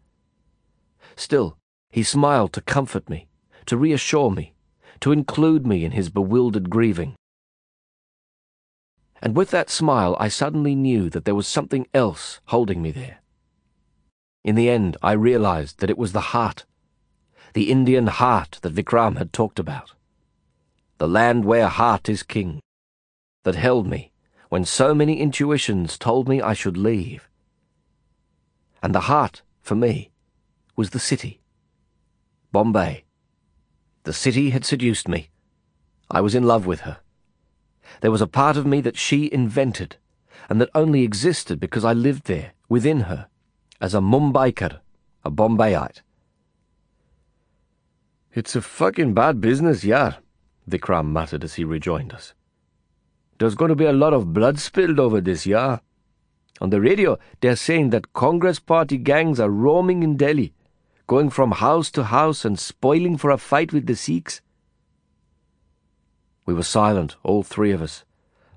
[1.15, 1.57] Still,
[1.89, 3.27] he smiled to comfort me,
[3.65, 4.53] to reassure me,
[5.01, 7.15] to include me in his bewildered grieving.
[9.21, 13.21] And with that smile, I suddenly knew that there was something else holding me there.
[14.43, 16.65] In the end, I realized that it was the heart,
[17.53, 19.93] the Indian heart that Vikram had talked about,
[20.97, 22.61] the land where heart is king,
[23.43, 24.11] that held me
[24.49, 27.27] when so many intuitions told me I should leave
[28.81, 30.11] and the heart, for me,
[30.75, 31.41] was the city.
[32.51, 33.03] Bombay.
[34.03, 35.29] The city had seduced me.
[36.09, 36.99] I was in love with her.
[38.01, 39.97] There was a part of me that she invented,
[40.49, 43.27] and that only existed because I lived there, within her,
[43.81, 44.79] as a Mumbaikar,
[45.25, 46.01] a Bombayite.
[48.33, 50.17] It's a fucking bad business, yar,
[50.69, 52.33] Vikram muttered as he rejoined us.
[53.39, 55.79] There's going to be a lot of blood spilled over this, yeah?
[56.59, 60.53] On the radio, they're saying that Congress Party gangs are roaming in Delhi,
[61.05, 64.41] going from house to house and spoiling for a fight with the Sikhs.
[66.45, 68.03] We were silent, all three of us,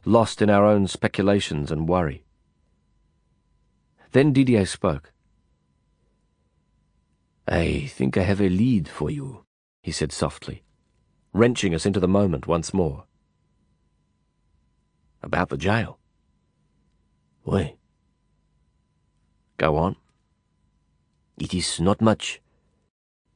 [0.05, 2.25] lost in our own speculations and worry.
[4.13, 5.13] Then Didier spoke.
[7.47, 9.45] I think I have a lead for you,
[9.83, 10.63] he said softly,
[11.33, 13.05] wrenching us into the moment once more.
[15.23, 15.99] About the jail?
[17.45, 17.77] Oui.
[19.57, 19.97] Go on.
[21.39, 22.41] It is not much.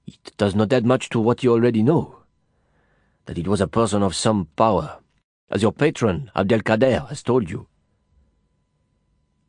[0.06, 2.20] It does not add much to what you already know.
[3.26, 4.98] That it was a person of some power,
[5.50, 7.66] as your patron, Abdelkader, has told you.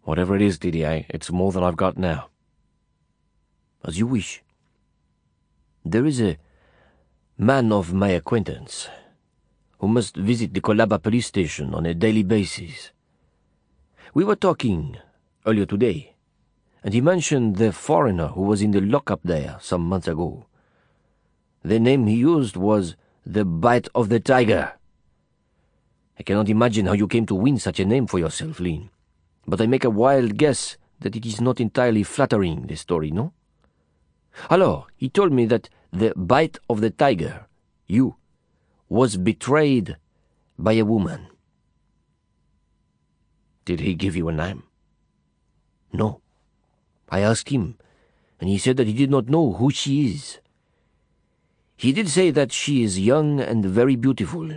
[0.03, 2.29] Whatever it is, Didier, it's more than I've got now.
[3.83, 4.43] As you wish.
[5.83, 6.37] There is a
[7.37, 8.87] man of my acquaintance
[9.79, 12.91] who must visit the Colaba police station on a daily basis.
[14.13, 14.95] We were talking
[15.45, 16.15] earlier today,
[16.81, 20.45] and he mentioned the foreigner who was in the lockup there some months ago.
[21.61, 24.71] The name he used was the Bite of the Tiger.
[26.17, 28.89] I cannot imagine how you came to win such a name for yourself, Lin.
[29.45, 33.33] But I make a wild guess that it is not entirely flattering, the story, no?
[34.49, 37.47] Alors, he told me that the bite of the tiger,
[37.87, 38.15] you,
[38.89, 39.95] was betrayed
[40.59, 41.27] by a woman.
[43.63, 44.63] Did he give you a name?
[45.93, 46.21] No.
[47.09, 47.77] I asked him,
[48.41, 50.39] and he said that he did not know who she is.
[51.77, 54.49] He did say that she is young and very beautiful,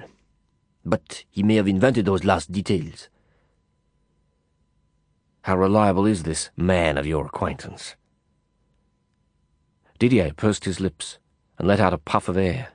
[0.84, 3.08] but he may have invented those last details.
[5.42, 7.94] How reliable is this man of your acquaintance?
[9.98, 11.18] Didier pursed his lips
[11.58, 12.68] and let out a puff of air.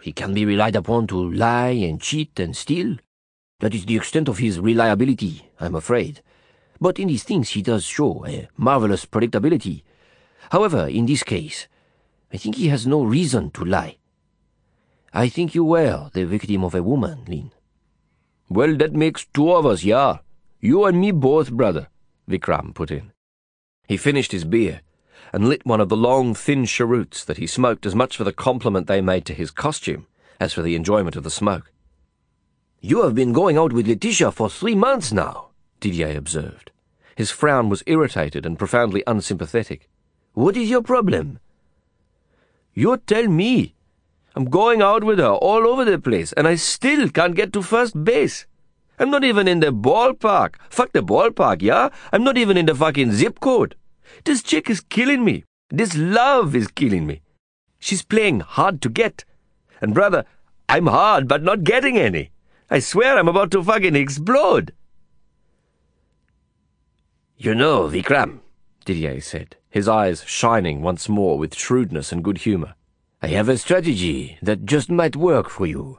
[0.00, 2.96] He can be relied upon to lie and cheat and steal.
[3.60, 6.22] That is the extent of his reliability, I'm afraid.
[6.80, 9.84] But in these things he does show a marvelous predictability.
[10.50, 11.68] However, in this case,
[12.32, 13.98] I think he has no reason to lie.
[15.14, 17.52] I think you were the victim of a woman, Lin.
[18.48, 20.18] Well, that makes two of us, yeah.
[20.60, 21.88] You and me both, brother,
[22.28, 23.12] Vikram put in.
[23.86, 24.80] He finished his beer
[25.32, 28.32] and lit one of the long, thin cheroots that he smoked as much for the
[28.32, 30.06] compliment they made to his costume
[30.38, 31.72] as for the enjoyment of the smoke.
[32.80, 36.70] You have been going out with Letitia for three months now, Didier observed.
[37.16, 39.88] His frown was irritated and profoundly unsympathetic.
[40.34, 41.38] What is your problem?
[42.74, 43.74] You tell me.
[44.34, 47.62] I'm going out with her all over the place, and I still can't get to
[47.62, 48.46] first base.
[48.98, 50.54] I'm not even in the ballpark.
[50.70, 51.90] Fuck the ballpark, yeah?
[52.12, 53.76] I'm not even in the fucking zip code.
[54.24, 55.44] This chick is killing me.
[55.70, 57.22] This love is killing me.
[57.78, 59.24] She's playing hard to get.
[59.80, 60.24] And brother,
[60.68, 62.30] I'm hard but not getting any.
[62.70, 64.72] I swear I'm about to fucking explode.
[67.36, 68.40] You know, Vikram,
[68.84, 72.74] Didier said, his eyes shining once more with shrewdness and good humor.
[73.20, 75.98] I have a strategy that just might work for you.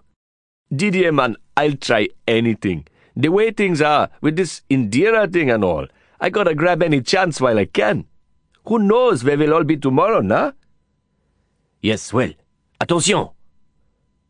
[0.74, 2.88] Didier, man, I'll try anything.
[3.16, 5.88] The way things are, with this Indira thing and all,
[6.24, 8.05] I gotta grab any chance while I can.
[8.65, 10.53] Who knows where we'll all be tomorrow, nah?
[11.82, 12.32] Yes, well,
[12.80, 13.28] attention!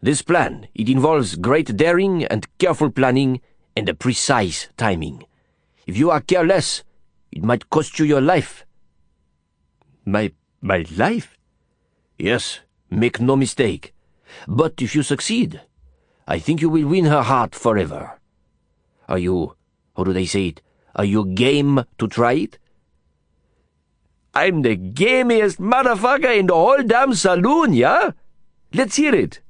[0.02, 3.42] This plan, it involves great daring and careful planning
[3.76, 5.24] and a precise timing.
[5.86, 6.84] If you are careless,
[7.32, 8.66] it might cost you your life.
[10.04, 10.32] My,
[10.62, 11.38] my life?
[12.18, 13.94] Yes, make no mistake.
[14.48, 15.62] But if you succeed,
[16.28, 18.20] I think you will win her heart forever.
[19.08, 19.56] Are you,
[19.96, 20.64] how do they say it,
[20.96, 22.60] are you game to try it?
[24.34, 28.12] I'm the gamiest motherfucker in the whole damn saloon, yeah?
[28.74, 29.42] Let's hear it.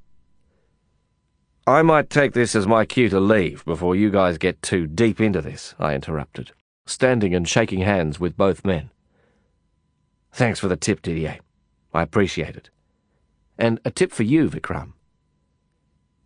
[1.65, 5.21] I might take this as my cue to leave before you guys get too deep
[5.21, 6.51] into this, I interrupted,
[6.85, 8.89] standing and shaking hands with both men.
[10.33, 11.37] Thanks for the tip, Didier.
[11.93, 12.69] I appreciate it.
[13.57, 14.93] And a tip for you, Vikram.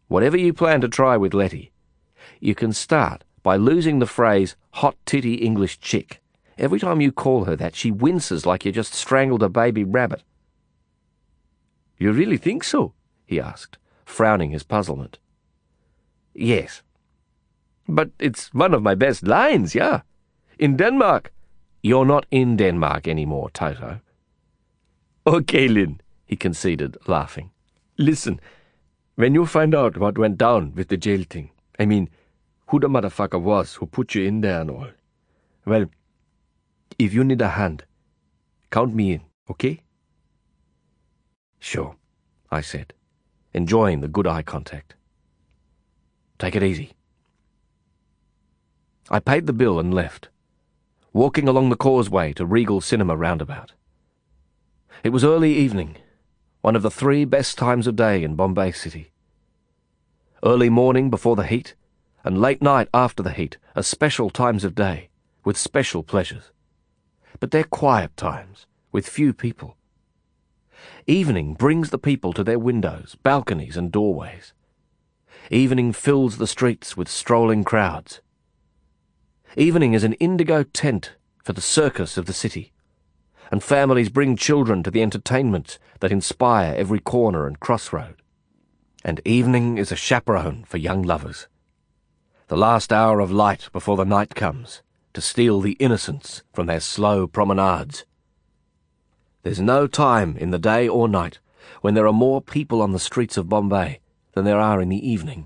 [0.08, 1.72] Whatever you plan to try with Letty,
[2.40, 6.22] you can start by losing the phrase hot titty English chick.
[6.58, 10.24] Every time you call her that, she winces like you just strangled a baby rabbit.
[11.98, 12.94] You really think so?
[13.26, 15.20] he asked, frowning his puzzlement.
[16.34, 16.82] Yes.
[17.88, 20.02] But it's one of my best lines, yeah.
[20.60, 21.32] In Denmark.
[21.84, 24.02] You're not in Denmark anymore, Toto.
[25.26, 27.52] Okay, Lin, he conceded, laughing.
[27.98, 28.40] Listen,
[29.16, 32.10] when you find out what went down with the jail thing, I mean,
[32.68, 34.90] who the motherfucker was who put you in there and all.
[35.66, 35.86] Well,
[37.00, 37.86] if you need a hand,
[38.72, 39.82] count me in, okay?
[41.60, 41.96] Sure,
[42.52, 42.94] I said,
[43.54, 44.96] enjoying the good eye contact.
[46.40, 46.94] Take it easy.
[49.10, 50.30] I paid the bill and left,
[51.14, 53.74] walking along the causeway to Regal Cinema roundabout.
[55.04, 55.98] It was early evening,
[56.62, 59.12] one of the three best times of day in Bombay City.
[60.44, 61.76] Early morning before the heat,
[62.28, 65.08] and late night after the heat are special times of day,
[65.46, 66.52] with special pleasures.
[67.40, 69.78] But they're quiet times, with few people.
[71.06, 74.52] Evening brings the people to their windows, balconies, and doorways.
[75.50, 78.20] Evening fills the streets with strolling crowds.
[79.56, 81.14] Evening is an indigo tent
[81.46, 82.74] for the circus of the city,
[83.52, 88.22] and families bring children to the entertainments that inspire every corner and crossroad.
[89.06, 91.48] And evening is a chaperone for young lovers.
[92.48, 94.82] The last hour of light before the night comes
[95.14, 98.06] to steal the innocence from their slow promenades
[99.48, 101.40] there's no time in the day or night
[101.80, 104.02] when there are more people on the streets of Bombay
[104.34, 105.46] than there are in the evening.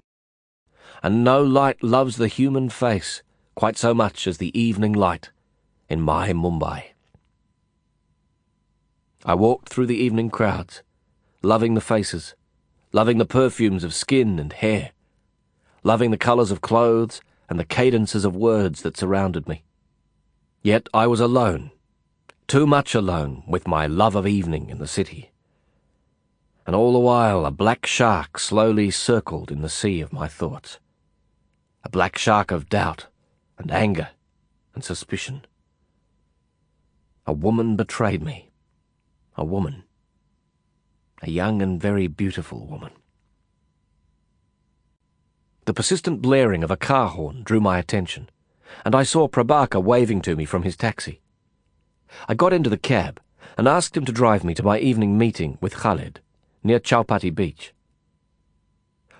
[1.04, 3.22] And no light loves the human face
[3.54, 5.30] quite so much as the evening light
[5.88, 6.94] in my Mumbai.
[9.24, 10.82] I walked through the evening crowds,
[11.44, 12.34] loving the faces,
[12.92, 14.94] loving the perfumes of skin and hair,
[15.84, 19.64] loving the colours of clothes and the cadences of words that surrounded me.
[20.62, 21.72] Yet I was alone
[22.52, 25.32] too much alone with my love of evening in the city.
[26.68, 30.78] And all the while a black shark slowly circled in the sea of my thoughts.
[31.86, 33.08] A black shark of doubt
[33.58, 34.10] and anger
[34.76, 35.46] and suspicion.
[37.26, 38.52] A woman betrayed me.
[39.38, 39.84] A woman.
[41.22, 42.92] A young and very beautiful woman.
[45.72, 48.30] The persistent blaring of a car horn drew my attention,
[48.84, 51.22] and I saw Prabaker waving to me from his taxi.
[52.28, 53.22] I got into the cab
[53.58, 56.20] and asked him to drive me to my evening meeting with Khaled
[56.62, 57.74] near Chowpatty Beach.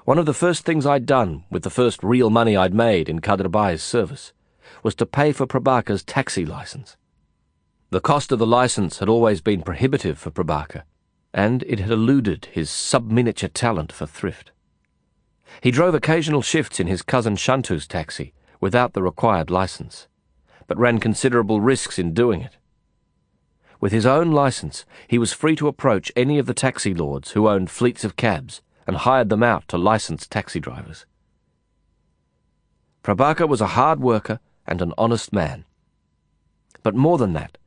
[0.04, 3.22] One of the first things I'd done with the first real money I'd made in
[3.22, 4.34] Kader Bhai's service
[4.84, 6.98] was to pay for Prabaker's taxi license.
[7.92, 10.84] The cost of the license had always been prohibitive for Prabaker,
[11.34, 14.52] and it had eluded his sub-miniature talent for thrift.
[15.60, 20.08] He drove occasional shifts in his cousin Shantu's taxi without the required license,
[20.68, 22.58] but ran considerable risks in doing it.
[23.82, 27.50] With his own license, he was free to approach any of the taxi lords who
[27.50, 31.06] owned fleets of cabs and hired them out to licensed taxi drivers.
[33.04, 35.66] Prabaker was a hard worker and an honest man.
[36.84, 37.58] But more than that,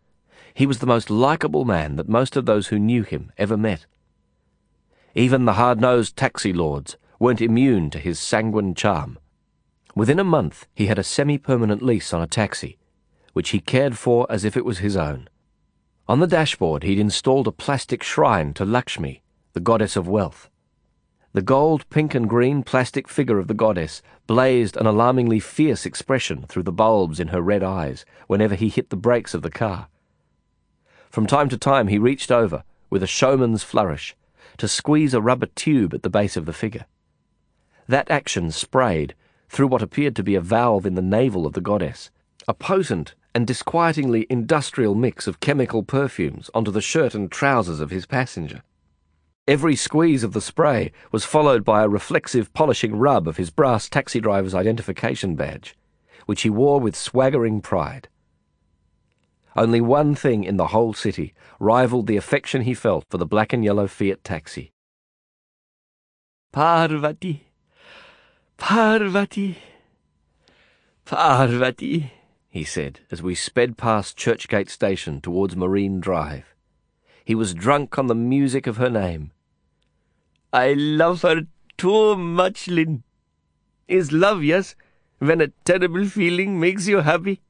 [0.55, 3.87] he was the most likable man that most of those who knew him ever met.
[5.16, 9.18] Even the hard-nosed taxi lords weren't immune to his sanguine charm.
[9.95, 12.77] Within a month, he had a semi-permanent lease on a taxi,
[13.33, 15.27] which he cared for as if it was his own.
[16.07, 19.22] On the dashboard, he'd installed a plastic shrine to Lakshmi,
[19.55, 20.51] the goddess of wealth.
[21.33, 26.45] The gold, pink, and green plastic figure of the goddess blazed an alarmingly fierce expression
[26.47, 29.89] through the bulbs in her red eyes whenever he hit the brakes of the car.
[31.09, 34.14] From time to time, he reached over, with a showman's flourish,
[34.59, 36.85] to squeeze a rubber tube at the base of the figure.
[37.87, 39.14] That action sprayed,
[39.49, 42.11] through what appeared to be a valve in the navel of the goddess,
[42.49, 47.91] a potent and disquietingly industrial mix of chemical perfumes onto the shirt and trousers of
[47.91, 48.62] his passenger.
[49.47, 53.89] Every squeeze of the spray was followed by a reflexive polishing rub of his brass
[53.89, 55.76] taxi driver's identification badge,
[56.24, 58.09] which he wore with swaggering pride.
[59.57, 63.53] Only one thing in the whole city rivaled the affection he felt for the black
[63.53, 64.72] and yellow Fiat taxi.
[66.53, 67.44] Parvati,
[68.57, 69.59] Parvati,
[71.05, 72.13] Parvati
[72.49, 76.55] he said as we sped past Churchgate Station towards Marine Drive.
[77.25, 79.33] He was drunk on the music of her name.
[80.53, 83.03] I love her too much, Lin.
[83.89, 84.77] Is love, yes,
[85.19, 87.41] when a terrible feeling makes you happy?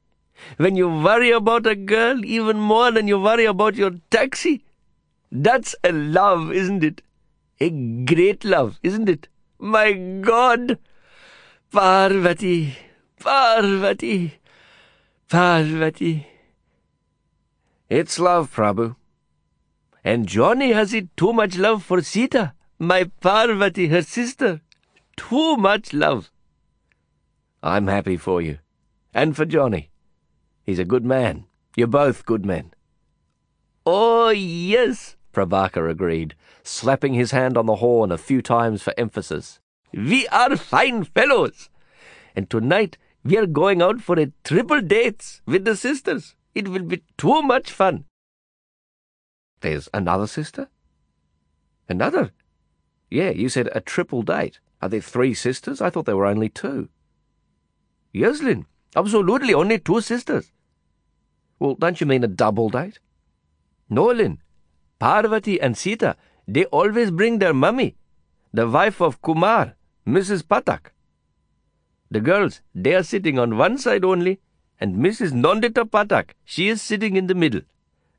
[0.57, 4.65] When you worry about a girl even more than you worry about your taxi?
[5.31, 7.03] That's a love, isn't it?
[7.59, 9.27] A great love, isn't it?
[9.59, 10.79] My God!
[11.75, 12.73] Parvati,
[13.19, 14.39] Parvati,
[15.27, 16.25] Parvati.
[17.89, 18.95] It's love, Prabhu.
[20.01, 24.61] And Johnny has it too much love for Sita, my Parvati, her sister.
[25.17, 26.31] Too much love.
[27.61, 28.59] I'm happy for you.
[29.13, 29.89] And for Johnny.
[30.63, 31.43] He's a good man.
[31.75, 32.71] You're both good men.
[33.85, 39.59] Oh, yes, Prabaker agreed, slapping his hand on the horn a few times for emphasis.
[39.95, 41.69] We are fine fellows.
[42.35, 46.35] And tonight we are going out for a triple date with the sisters.
[46.53, 48.03] It will be too much fun.
[49.61, 50.67] There's another sister?
[51.87, 52.31] Another?
[53.09, 54.59] Yeah, you said a triple date.
[54.81, 55.79] Are there three sisters?
[55.79, 56.89] I thought there were only two.
[58.11, 58.43] Yes.
[58.97, 60.51] Absolutely, only two sisters.
[61.57, 62.99] Well, don't you mean a double date?
[63.89, 64.13] No.
[64.99, 66.17] Parvati and Sita,
[66.47, 67.95] they always bring their mummy,
[68.53, 69.75] the wife of Kumar,
[70.07, 70.43] Mrs.
[70.43, 70.91] Patak.
[72.11, 74.39] The girls, they are sitting on one side only,
[74.79, 75.31] and Mrs.
[75.31, 77.61] Nondita Patak, she is sitting in the middle,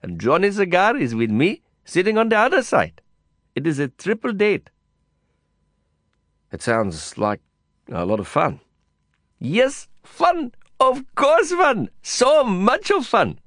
[0.03, 3.01] and Johnny Cigar is with me, sitting on the other side.
[3.55, 4.70] It is a triple date.
[6.51, 7.41] It sounds like
[7.91, 8.61] a lot of fun.
[9.39, 10.53] Yes, fun.
[10.80, 11.91] Of course, fun.
[12.03, 13.39] So much of fun.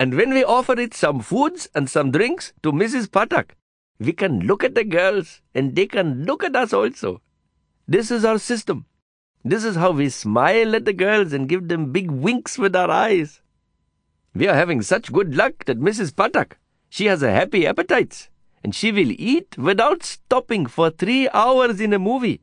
[0.00, 3.06] And when we offer it some foods and some drinks to Mrs.
[3.06, 3.50] Patak,
[4.00, 7.22] we can look at the girls and they can look at us also.
[7.86, 8.86] This is our system.
[9.44, 12.90] This is how we smile at the girls and give them big winks with our
[12.90, 13.42] eyes.
[14.34, 16.12] We are having such good luck that Mrs.
[16.12, 16.52] Patak,
[16.88, 18.30] she has a happy appetite,
[18.62, 22.40] and she will eat without stopping for three hours in a movie.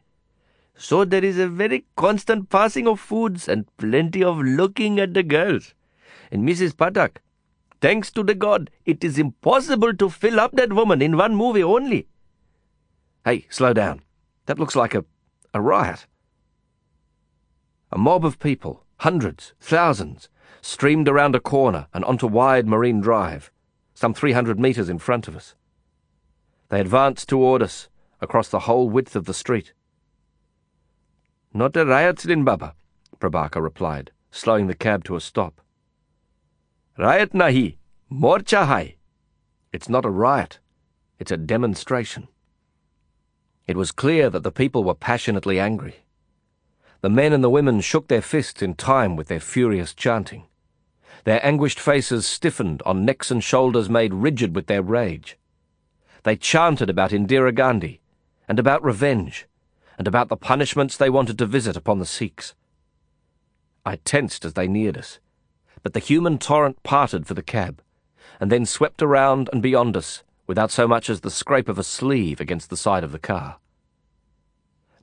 [0.76, 5.24] So there is a very constant passing of foods and plenty of looking at the
[5.24, 5.74] girls.
[6.32, 6.74] And Mrs.
[6.74, 7.18] Patak,
[7.82, 11.64] thanks to the God, it is impossible to fill up that woman in one movie
[11.64, 12.08] only.
[13.26, 14.02] Hey, slow down.
[14.46, 15.04] That looks like a,
[15.54, 16.06] a riot.
[17.92, 20.30] A mob of people, hundreds, thousands,
[20.62, 23.52] streamed around a corner and onto wide Marine Drive,
[23.94, 25.56] some 300 metres in front of us.
[26.70, 27.90] They advanced toward us
[28.22, 29.74] across the whole width of the street.
[31.54, 32.76] Not a riot, Lin Baba,
[33.22, 35.60] replied, slowing the cab to a stop.
[36.98, 37.76] Riot nahi,
[38.10, 38.96] morcha hai.
[39.74, 40.60] It's not a riot.
[41.20, 42.28] It's a demonstration.
[43.72, 46.04] It was clear that the people were passionately angry.
[47.00, 50.44] The men and the women shook their fists in time with their furious chanting.
[51.24, 55.38] Their anguished faces stiffened on necks and shoulders made rigid with their rage.
[56.24, 58.02] They chanted about Indira Gandhi
[58.46, 59.48] and about revenge
[59.98, 62.54] and about the punishments they wanted to visit upon the Sikhs.
[63.86, 65.20] I tensed as they neared us,
[65.82, 67.82] but the human torrent parted for the cab,
[68.38, 71.86] and then swept around and beyond us without so much as the scrape of a
[71.86, 73.56] sleeve against the side of the car.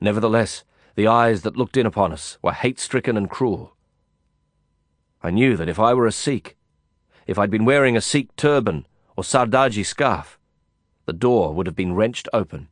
[0.01, 0.63] Nevertheless,
[0.95, 3.75] the eyes that looked in upon us were hate-stricken and cruel.
[5.21, 6.57] I knew that if I were a Sikh,
[7.27, 10.39] if I'd been wearing a Sikh turban or Sardaji scarf,
[11.05, 12.69] the door would have been wrenched open.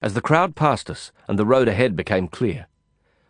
[0.00, 2.66] As the crowd passed us and the road ahead became clear,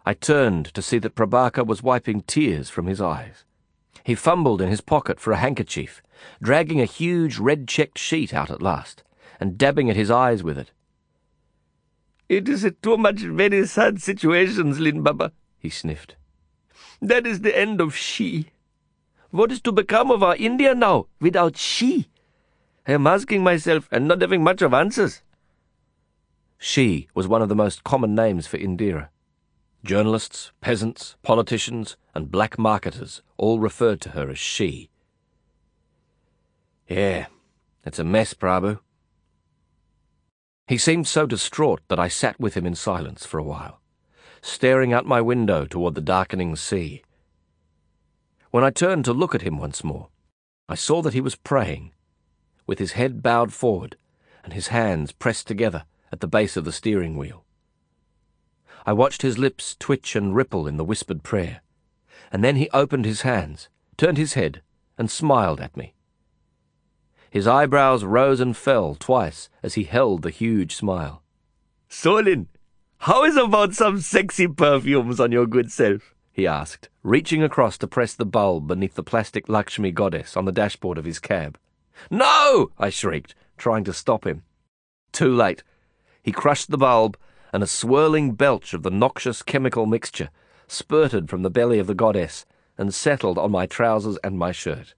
[0.06, 3.44] I turned to see that Prabaker was wiping tears from his eyes.
[4.04, 6.02] He fumbled in his pocket for a handkerchief,
[6.42, 9.04] dragging a huge red-checked sheet out at last,
[9.38, 10.72] and dabbing at his eyes with it.
[12.32, 16.16] It is too much very sad situations, Lin Baba, he sniffed.
[17.02, 18.46] That is the end of she.
[19.30, 22.08] What is to become of our India now without she?
[22.88, 25.20] I am asking myself and not having much of answers.
[26.56, 29.10] She was one of the most common names for Indira.
[29.84, 34.88] Journalists, peasants, politicians, and black marketers all referred to her as she.
[36.88, 37.26] Yeah,
[37.84, 38.78] it's a mess, Prabhu.
[40.66, 43.80] He seemed so distraught that I sat with him in silence for a while,
[44.40, 47.02] staring out my window toward the darkening sea.
[48.50, 50.08] When I turned to look at him once more,
[50.68, 51.92] I saw that he was praying,
[52.66, 53.96] with his head bowed forward
[54.44, 57.44] and his hands pressed together at the base of the steering wheel.
[58.84, 61.62] I watched his lips twitch and ripple in the whispered prayer,
[62.32, 64.62] and then he opened his hands, turned his head,
[64.98, 65.94] and smiled at me.
[67.32, 71.22] His eyebrows rose and fell twice as he held the huge smile.
[71.88, 72.48] Solin,
[72.98, 76.14] how is about some sexy perfumes on your good self?
[76.30, 80.52] he asked, reaching across to press the bulb beneath the plastic Lakshmi goddess on the
[80.52, 81.58] dashboard of his cab.
[82.10, 82.70] No!
[82.78, 84.42] I shrieked, trying to stop him.
[85.10, 85.62] Too late.
[86.22, 87.16] He crushed the bulb,
[87.50, 90.28] and a swirling belch of the noxious chemical mixture
[90.68, 92.44] spurted from the belly of the goddess
[92.76, 94.92] and settled on my trousers and my shirt.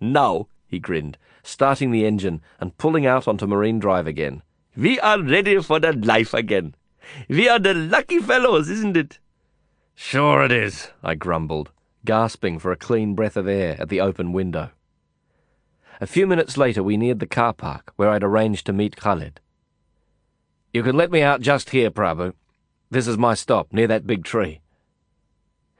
[0.00, 4.42] Now, he grinned, starting the engine and pulling out onto Marine Drive again.
[4.76, 6.74] We are ready for the life again.
[7.28, 9.18] We are the lucky fellows, isn't it?
[9.94, 11.72] Sure it is, I grumbled,
[12.04, 14.70] gasping for a clean breath of air at the open window.
[16.00, 19.40] A few minutes later we neared the car park where I'd arranged to meet Khaled.
[20.72, 22.32] You can let me out just here, Prabhu.
[22.90, 24.60] This is my stop, near that big tree.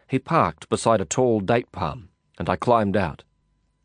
[0.09, 3.23] He parked beside a tall date palm, and I climbed out.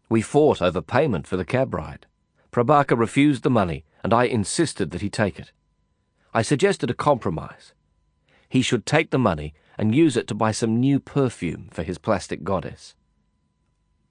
[0.09, 2.05] We fought over payment for the cab ride.
[2.51, 5.51] Prabaker refused the money, and I insisted that he take it.
[6.33, 7.73] I suggested a compromise.
[8.47, 11.97] He should take the money and use it to buy some new perfume for his
[11.97, 12.95] plastic goddess.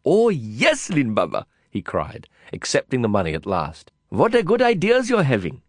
[0.04, 3.90] Oh, yes, Lin Baba, he cried, accepting the money at last.
[4.08, 5.62] What a good ideas you're having.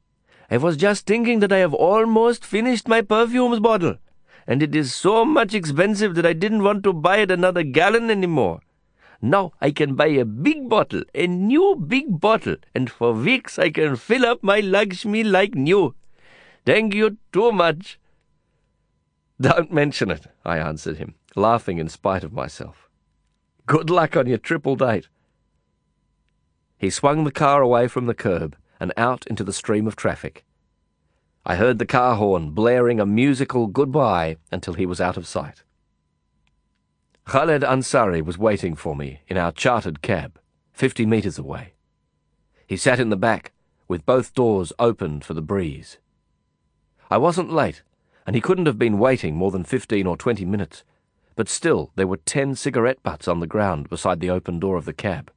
[0.51, 3.97] I was just thinking that I have almost finished my perfumes bottle,
[4.45, 8.11] and it is so much expensive that I didn't want to buy it another gallon
[8.11, 8.59] anymore.
[9.26, 13.71] Now I can buy a big bottle, a new big bottle, and for weeks I
[13.71, 15.95] can fill up my Lakshmi like new.
[16.63, 17.99] Thank you too much.
[19.41, 22.88] Don't mention it, I answered him, laughing in spite of myself.
[23.65, 25.07] Good luck on your triple date.
[26.78, 30.45] He swung the car away from the curb and out into the stream of traffic.
[31.43, 35.63] I heard the car horn blaring a musical goodbye until he was out of sight.
[37.26, 40.39] Khaled Ansari was waiting for me in our chartered cab,
[40.71, 41.73] fifty metres away.
[42.67, 43.51] He sat in the back,
[43.88, 45.97] with both doors opened for the breeze.
[47.09, 47.82] I wasn't late,
[48.28, 50.84] and he couldn't have been waiting more than fifteen or twenty minutes,
[51.36, 54.86] but still there were ten cigarette butts on the ground beside the open door of
[54.86, 55.32] the cab.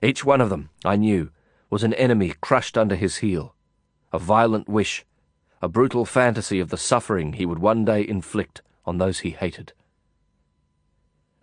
[0.00, 1.30] Each one of them, I knew,
[1.70, 3.56] was an enemy crushed under his heel,
[4.12, 5.04] a violent wish,
[5.60, 9.72] a brutal fantasy of the suffering he would one day inflict on those he hated.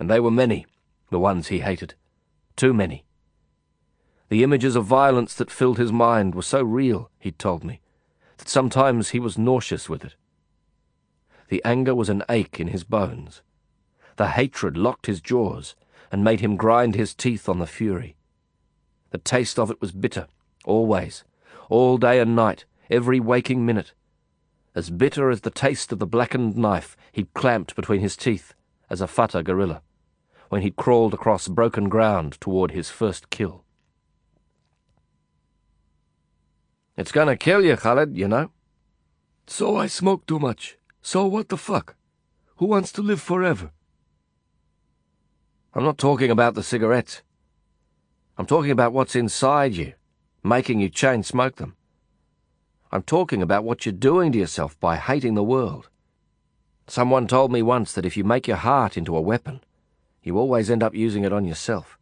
[0.04, 0.66] And they were many,
[1.12, 1.94] the ones he hated.
[2.58, 3.06] Too many.
[4.28, 7.80] The images of violence that filled his mind were so real, he'd told me,
[8.36, 10.16] that sometimes he was nauseous with it.
[11.48, 13.44] The anger was an ache in his bones.
[14.18, 15.74] The hatred locked his jaws
[16.12, 18.18] and made him grind his teeth on the fury.
[19.12, 20.28] The taste of it was bitter,
[20.66, 21.24] always,
[21.70, 23.94] all day and night, every waking minute.
[24.76, 28.54] As bitter as the taste of the blackened knife he'd clamped between his teeth
[28.90, 29.82] as a Fatah guerrilla,
[30.54, 33.64] when he'd crawled across broken ground toward his first kill.
[36.96, 38.52] It's gonna kill you, Khaled, you know.
[39.48, 40.78] So I smoke too much.
[41.02, 41.96] So what the fuck?
[42.58, 43.72] Who wants to live forever?
[45.74, 47.24] I'm not talking about the cigarettes.
[48.38, 49.94] I'm talking about what's inside you,
[50.44, 51.76] making you chain smoke them.
[52.92, 55.90] I'm talking about what you're doing to yourself by hating the world.
[56.86, 59.62] Someone told me once that if you make your heart into a weapon,
[60.24, 61.98] you always end up using it on yourself.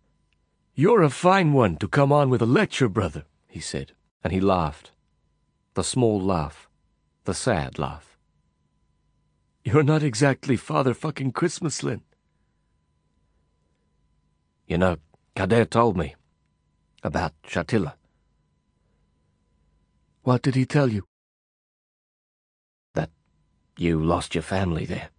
[0.76, 3.93] You're a fine one to come on with a lecture, brother, he said,
[4.24, 4.91] and he laughed.
[5.74, 6.69] The small laugh,
[7.26, 8.17] the sad laugh.
[9.63, 12.01] You're not exactly Father fucking Christmas, Lin.
[14.67, 14.97] You know,
[15.36, 16.15] Kader told me
[17.03, 17.93] about Shatila.
[20.24, 21.03] What did he tell you?
[22.93, 23.09] That
[23.78, 25.09] you lost your family there.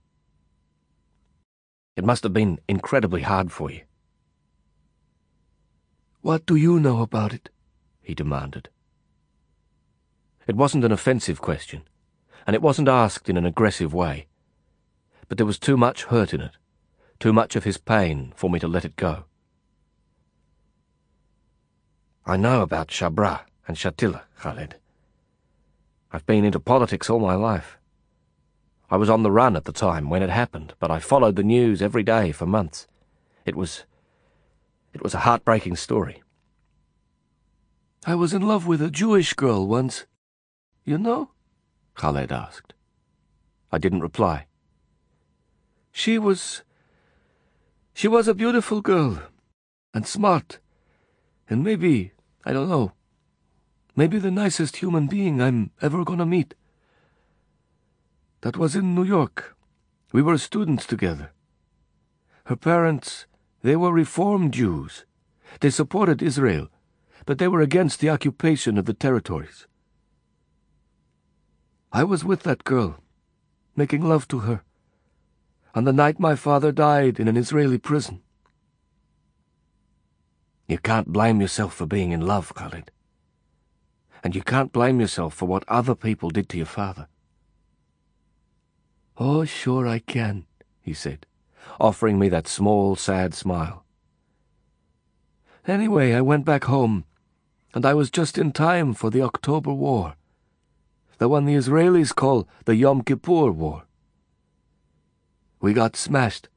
[1.96, 3.82] It must have been incredibly hard for you.
[6.22, 7.50] What do you know about it?
[8.00, 8.68] he demanded.
[10.46, 11.82] It wasn't an offensive question,
[12.46, 14.26] and it wasn't asked in an aggressive way.
[15.28, 16.56] But there was too much hurt in it,
[17.20, 19.24] too much of his pain for me to let it go.
[22.24, 24.76] I know about Sabra and Shatila, Khaled.
[26.12, 27.78] I've been into politics all my life.
[28.92, 31.42] I was on the run at the time when it happened, but I followed the
[31.42, 32.86] news every day for months.
[33.46, 33.84] It was...
[34.92, 36.22] it was a heartbreaking story.
[38.04, 40.04] I was in love with a Jewish girl once.
[40.84, 41.30] You know?
[41.94, 42.74] Khaled asked.
[43.72, 44.44] I didn't reply.
[45.90, 46.62] She was...
[47.94, 49.22] She was a beautiful girl,
[49.94, 50.58] and smart,
[51.48, 52.12] and maybe,
[52.44, 52.92] I don't know,
[53.96, 56.54] maybe the nicest human being I'm ever gonna meet.
[58.42, 59.56] That was in New York.
[60.12, 61.30] We were students together.
[62.46, 63.26] Her parents,
[63.62, 65.04] they were Reform Jews.
[65.60, 66.68] They supported Israel,
[67.24, 69.68] but they were against the occupation of the territories.
[71.92, 72.96] I was with that girl,
[73.76, 74.62] making love to her,
[75.74, 78.22] on the night my father died in an Israeli prison.
[80.66, 82.90] You can't blame yourself for being in love, Khaled.
[84.24, 87.06] And you can't blame yourself for what other people did to your father.
[89.18, 90.46] Oh, sure I can,
[90.80, 91.26] he said,
[91.78, 93.84] offering me that small, sad smile.
[95.66, 97.04] Anyway, I went back home,
[97.74, 100.14] and I was just in time for the October War,
[101.18, 103.84] the one the Israelis call the Yom Kippur War.
[105.60, 106.48] We got smashed,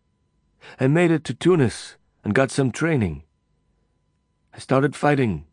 [0.80, 3.24] and made it to Tunis and got some training.
[4.54, 5.46] I started fighting,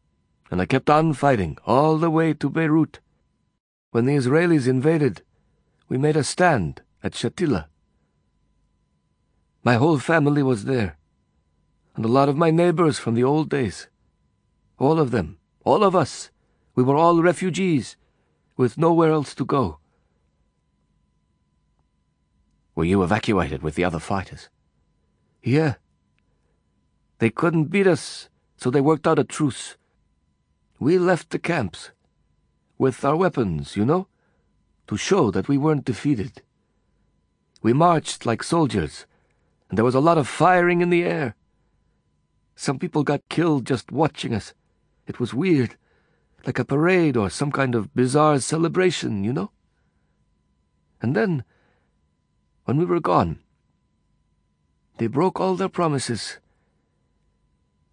[0.50, 3.00] and I kept on fighting all the way to Beirut.
[3.90, 5.22] When the Israelis invaded,
[5.88, 7.66] we made a stand at Shatila.
[9.64, 10.96] My whole family was there,
[11.94, 13.88] and a lot of my neighbors from the old days.
[14.78, 16.30] All of them, all of us,
[16.74, 17.96] we were all refugees,
[18.57, 19.78] with nowhere else to go.
[22.74, 24.48] Were you evacuated with the other fighters?
[25.42, 25.74] Yeah.
[27.18, 29.76] They couldn't beat us, so they worked out a truce.
[30.78, 31.90] We left the camps,
[32.78, 34.09] with our weapons, you know,
[34.88, 36.42] to show that we weren't defeated.
[37.62, 39.06] We marched like soldiers,
[39.68, 41.36] and there was a lot of firing in the air.
[42.56, 44.52] Some people got killed just watching us.
[45.06, 45.76] It was weird,
[46.44, 49.52] like a parade or some kind of bizarre celebration, you know?
[51.00, 51.44] And then
[52.64, 53.38] when we were gone,
[54.98, 56.38] they broke all their promises,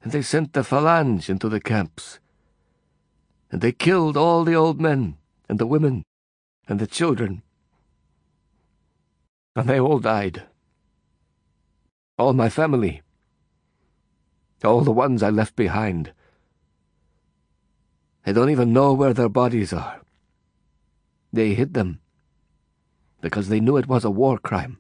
[0.01, 2.19] and they sent the phalange into the camps,
[3.51, 5.17] and they killed all the old men
[5.47, 6.03] and the women
[6.67, 7.41] and the children,
[9.55, 10.43] and they all died.
[12.17, 13.01] All my family,
[14.63, 16.11] all the ones I left behind.
[18.25, 20.01] I don't even know where their bodies are.
[21.31, 21.99] They hid them
[23.21, 24.77] because they knew it was a war crime.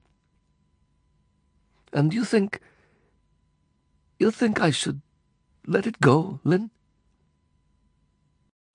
[1.93, 2.59] And you think.
[4.19, 5.01] You think I should
[5.65, 6.71] let it go, Lin?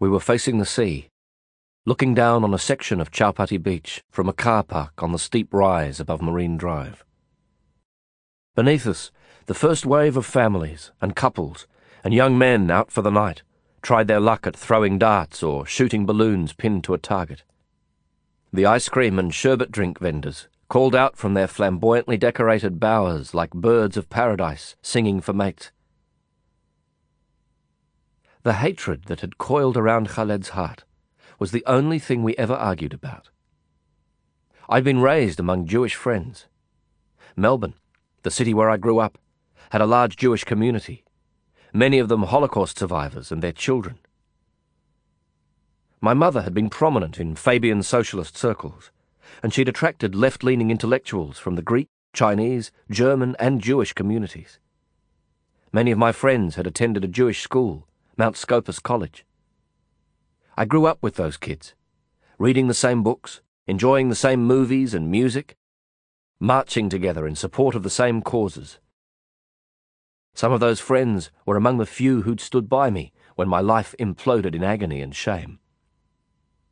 [0.01, 1.09] We were facing the sea,
[1.87, 5.53] looking down on a section of Chowpatty Beach from a car park on the steep
[5.53, 7.05] rise above Marine Drive.
[8.55, 9.11] Beneath us,
[9.45, 11.67] the first wave of families and couples
[12.03, 13.43] and young men out for the night
[13.83, 17.43] tried their luck at throwing darts or shooting balloons pinned to a target.
[18.51, 23.51] The ice cream and sherbet drink vendors called out from their flamboyantly decorated bowers like
[23.51, 25.71] birds of paradise singing for mates.
[28.43, 30.85] The hatred that had coiled around Khaled's heart
[31.39, 33.31] was the only thing we ever argued about.
[34.69, 36.47] I'd been raised among Jewish friends.
[37.37, 37.75] Melbourne,
[38.23, 39.19] the city where I grew up,
[39.71, 41.05] had a large Jewish community,
[41.73, 43.99] many of them Holocaust survivors and their children.
[46.01, 48.91] My mother had been prominent in Fabian socialist circles,
[49.43, 54.59] and she'd attracted left leaning intellectuals from the Greek, Chinese, German, and Jewish communities.
[55.73, 59.25] Many of my friends had attended a Jewish school, Mount Scopus College.
[60.57, 61.75] I grew up with those kids,
[62.39, 65.57] reading the same books, enjoying the same movies and music,
[66.39, 68.79] marching together in support of the same causes.
[70.33, 73.97] Some of those friends were among the few who'd stood by me when my life
[73.99, 75.59] imploded in agony and shame.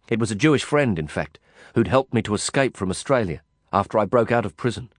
[0.08, 1.40] It was a Jewish friend, in fact,
[1.74, 4.92] who'd helped me to escape from Australia after I broke out of prison.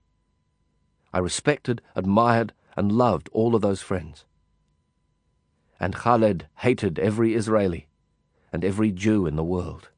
[1.10, 4.26] I respected, admired, and loved all of those friends.
[5.80, 7.86] And Khaled hated every Israeli
[8.54, 9.88] and every Jew in the world.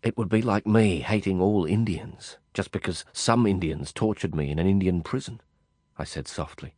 [0.00, 4.60] It would be like me hating all Indians just because some Indians tortured me in
[4.60, 5.40] an Indian prison,
[5.98, 6.76] I said softly.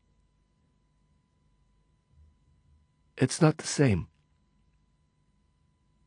[3.19, 4.09] It's not the same.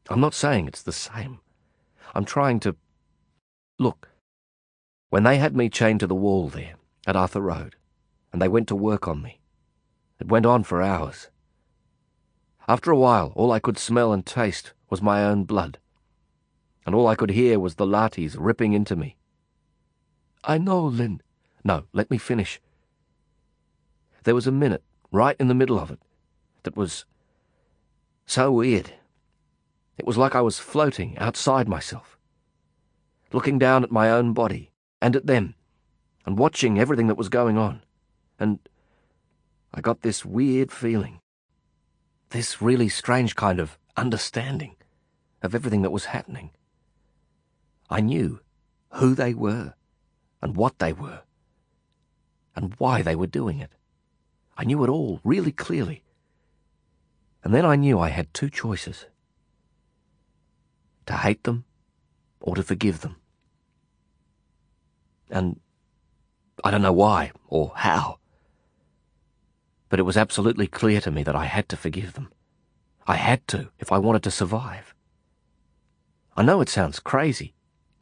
[0.10, 1.40] I'm not saying it's the same.
[2.16, 2.76] I'm trying to.
[3.78, 4.10] Look,
[5.12, 7.76] when they had me chained to the wall there, at Arthur Road,
[8.32, 9.40] and they went to work on me,
[10.20, 11.30] it went on for hours.
[12.68, 15.80] After a while, all I could smell and taste was my own blood,
[16.86, 19.18] and all I could hear was the lathis ripping into me.
[20.44, 21.22] I know, Lin.
[21.64, 22.62] No, let me finish.
[24.24, 26.00] There was a minute, right in the middle of it,
[26.64, 27.06] that was
[28.26, 28.94] so weird.
[29.98, 32.18] It was like I was floating outside myself,
[33.34, 35.56] looking down at my own body and at them,
[36.26, 37.82] and watching everything that was going on.
[38.40, 38.60] And
[39.74, 41.20] I got this weird feeling,
[42.34, 44.76] this really strange kind of understanding
[45.44, 46.50] of everything that was happening.
[47.92, 48.40] I knew
[48.94, 49.76] who they were
[50.42, 51.22] and what they were
[52.56, 53.72] and why they were doing it.
[54.58, 56.04] I knew it all really clearly.
[57.44, 59.06] And then I knew I had two choices
[61.06, 61.66] to hate them
[62.42, 63.18] or to forgive them.
[65.30, 65.60] And
[66.64, 68.18] I don't know why or how,
[69.94, 72.32] but it was absolutely clear to me that I had to forgive them.
[73.06, 74.96] I had to if I wanted to survive.
[76.36, 77.54] I know it sounds crazy.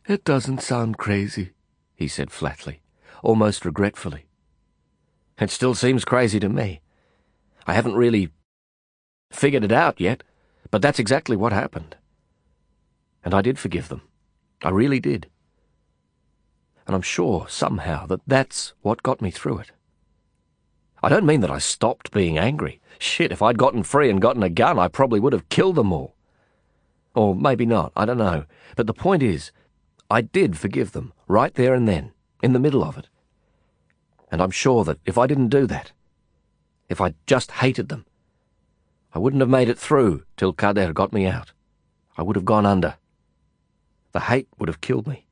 [0.07, 1.51] It doesn't sound crazy,
[1.93, 2.79] he said flatly,
[3.21, 4.27] almost regretfully.
[5.37, 6.79] It still seems crazy to me.
[7.67, 8.29] I haven't really
[9.29, 10.23] figured it out yet,
[10.69, 11.97] but that's exactly what happened.
[13.21, 14.03] And I did forgive them.
[14.63, 15.27] I really did.
[16.87, 19.71] And I'm sure, somehow, that that's what got me through it.
[21.03, 22.79] I don't mean that I stopped being angry.
[22.99, 25.91] Shit, if I'd gotten free and gotten a gun, I probably would have killed them
[25.91, 26.15] all.
[27.15, 28.45] Or maybe not, I don't know.
[28.75, 29.51] But the point is,
[30.09, 32.11] I did forgive them, right there and then,
[32.43, 33.07] in the middle of it.
[34.31, 35.91] And I'm sure that if I didn't do that,
[36.87, 38.05] if I just hated them,
[39.13, 41.51] I wouldn't have made it through till Kader got me out.
[42.17, 42.95] I would have gone under.
[44.11, 45.25] The hate would have killed me.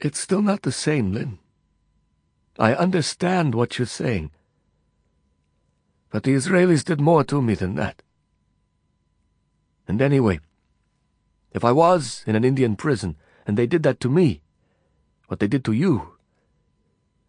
[0.00, 1.38] It's still not the same, Lin.
[2.62, 4.30] I understand what you're saying.
[6.10, 8.02] But the Israelis did more to me than that.
[9.88, 10.38] And anyway,
[11.50, 13.16] if I was in an Indian prison
[13.48, 14.42] and they did that to me,
[15.26, 16.14] what they did to you,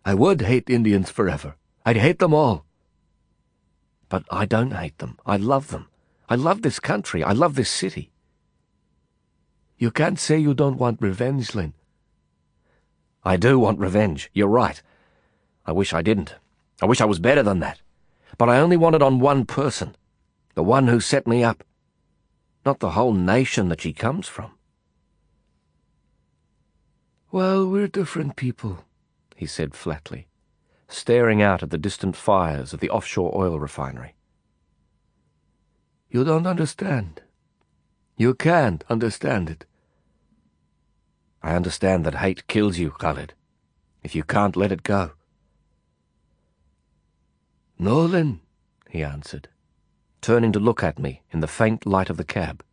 [0.05, 1.55] I would hate Indians forever.
[1.84, 2.65] I'd hate them all.
[4.10, 5.18] But I don't hate them.
[5.26, 5.88] I love them.
[6.30, 7.23] I love this country.
[7.23, 8.11] I love this city.
[9.80, 11.73] You can't say you don't want revenge, Lin.
[13.23, 14.30] I do want revenge.
[14.31, 14.80] You're right.
[15.65, 16.35] I wish I didn't.
[16.81, 17.80] I wish I was better than that.
[18.38, 19.95] But I only want it on one person.
[20.56, 21.64] The one who set me up.
[22.65, 24.52] Not the whole nation that she comes from.
[27.31, 28.85] Well, we're different people,
[29.35, 30.27] he said flatly,
[30.88, 34.14] staring out at the distant fires of the offshore oil refinery.
[36.10, 37.23] You don't understand.
[38.15, 39.65] You can't understand it.
[41.41, 43.34] I understand that hate kills you, Khaled,
[44.03, 45.14] if you can't let it go.
[47.84, 48.39] Nolan,
[48.89, 49.49] he answered,
[50.22, 52.64] turning to look at me in the faint light of the cab.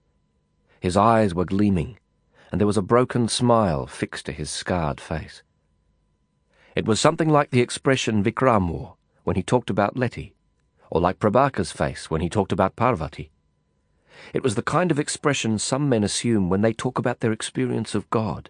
[0.78, 1.98] His eyes were gleaming,
[2.52, 5.42] and there was a broken smile fixed to his scarred face.
[6.76, 10.36] It was something like the expression Vikram wore when he talked about Letty,
[10.90, 13.32] or like Prabaker's face when he talked about Parvati.
[14.32, 17.96] It was the kind of expression some men assume when they talk about their experience
[17.96, 18.48] of God.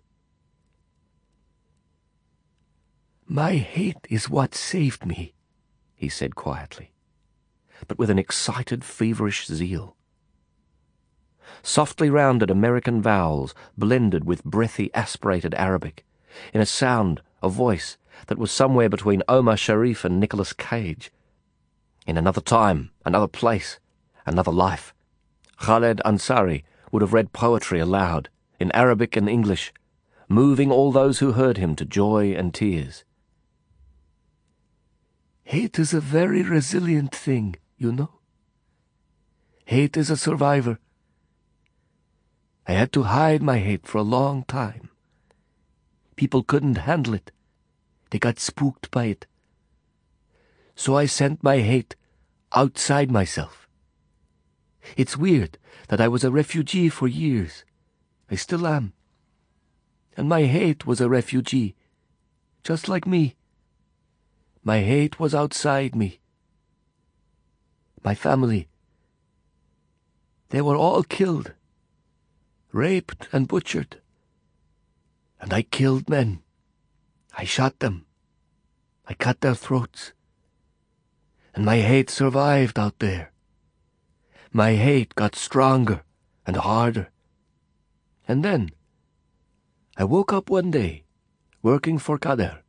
[3.27, 5.33] My hate is what saved me,
[6.01, 6.91] he said quietly,
[7.87, 9.97] but with an excited, feverish zeal.
[11.63, 16.07] Softly rounded American vowels blended with breathy, aspirated Arabic,
[16.55, 17.99] in a sound, a voice,
[18.29, 21.13] that was somewhere between Omar Sharif and Nicolas Cage.
[22.07, 23.79] In another time, another place,
[24.25, 24.95] another life,
[25.59, 29.71] Khaled Ansari would have read poetry aloud, in Arabic and English,
[30.31, 33.05] moving all those who heard him to joy and tears.
[35.51, 38.21] Hate is a very resilient thing, you know.
[39.65, 40.79] Hate is a survivor.
[42.69, 44.91] I had to hide my hate for a long time.
[46.15, 47.33] People couldn't handle it.
[48.11, 49.27] They got spooked by it.
[50.77, 51.97] So I sent my hate
[52.53, 53.67] outside myself.
[54.97, 55.59] It's weird
[55.89, 57.65] that I was a refugee for years.
[58.31, 58.93] I still am.
[60.17, 61.75] And my hate was a refugee,
[62.63, 63.35] just like me.
[64.63, 66.21] My hate was outside me.
[68.05, 68.69] My family.
[70.51, 71.55] They were all killed,
[72.71, 74.03] raped and butchered.
[75.41, 76.43] And I killed men.
[77.39, 78.05] I shot them.
[79.07, 80.13] I cut their throats.
[81.55, 83.33] And my hate survived out there.
[84.53, 86.03] My hate got stronger
[86.47, 87.09] and harder.
[88.29, 88.71] And then,
[89.97, 91.05] I woke up one day,
[91.63, 92.63] working for Kader,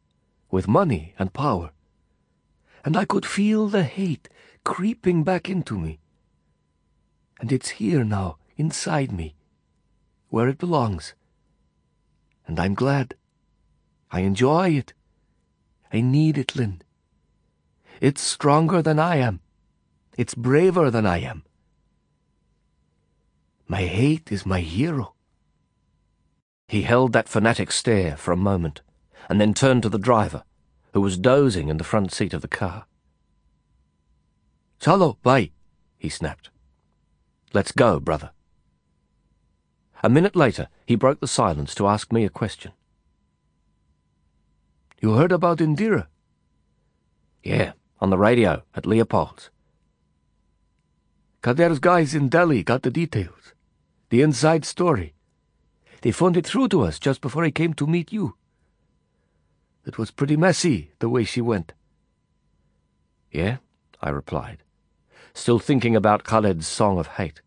[0.49, 1.71] with money and power
[2.83, 4.29] and I could feel the hate
[4.63, 5.99] creeping back into me.
[7.39, 9.35] And it's here now, inside me,
[10.29, 11.13] where it belongs.
[12.47, 13.15] And I'm glad.
[14.11, 14.93] I enjoy it.
[15.91, 16.81] I need it, Lin.
[17.99, 19.41] It's stronger than I am.
[20.17, 21.43] It's braver than I am.
[23.67, 25.15] My hate is my hero.
[26.67, 28.81] He held that fanatic stare for a moment,
[29.29, 30.43] and then turned to the driver
[30.93, 32.85] who was dozing in the front seat of the car.
[34.79, 35.51] Chalo, bhai,
[35.97, 36.49] he snapped.
[37.53, 38.31] Let's go, brother.
[40.03, 42.71] A minute later, he broke the silence to ask me a question.
[44.99, 46.07] You heard about Indira?
[47.43, 49.49] Yeah, on the radio at Leopold's.
[51.43, 53.53] Kader's guys in Delhi got the details.
[54.09, 55.15] The inside story.
[56.01, 58.35] They phoned it through to us just before I came to meet you.
[59.85, 61.73] It was pretty messy, the way she went.
[63.31, 63.57] Yeah,
[64.01, 64.59] I replied,
[65.33, 67.41] still thinking about Khaled's song of hate.